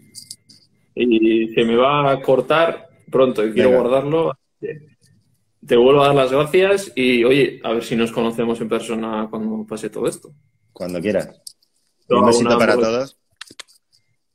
Y 0.94 1.48
se 1.54 1.64
me 1.64 1.76
va 1.76 2.10
a 2.10 2.22
cortar 2.22 2.88
pronto 3.10 3.44
y 3.44 3.52
quiero 3.52 3.70
guardarlo. 3.70 4.38
Te 4.60 5.76
vuelvo 5.76 6.02
a 6.02 6.06
dar 6.06 6.14
las 6.14 6.30
gracias 6.30 6.92
y, 6.94 7.24
oye, 7.24 7.60
a 7.64 7.72
ver 7.72 7.82
si 7.82 7.96
nos 7.96 8.12
conocemos 8.12 8.60
en 8.60 8.68
persona 8.68 9.26
cuando 9.28 9.66
pase 9.66 9.90
todo 9.90 10.06
esto. 10.06 10.32
Cuando 10.72 11.00
quieras. 11.00 11.42
Un 12.08 12.26
besito 12.26 12.58
para 12.58 12.74
todos. 12.74 13.18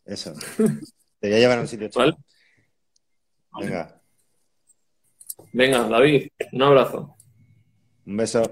Eso. 0.05 0.33
Te 1.19 1.27
voy 1.27 1.37
a 1.37 1.39
llevar 1.39 1.57
a 1.59 1.61
un 1.61 1.67
sitio 1.67 1.89
¿Cuál? 1.93 2.17
Venga. 3.59 4.01
Venga, 5.53 5.87
David, 5.87 6.29
un 6.51 6.61
abrazo. 6.61 7.15
Un 8.05 8.17
beso. 8.17 8.43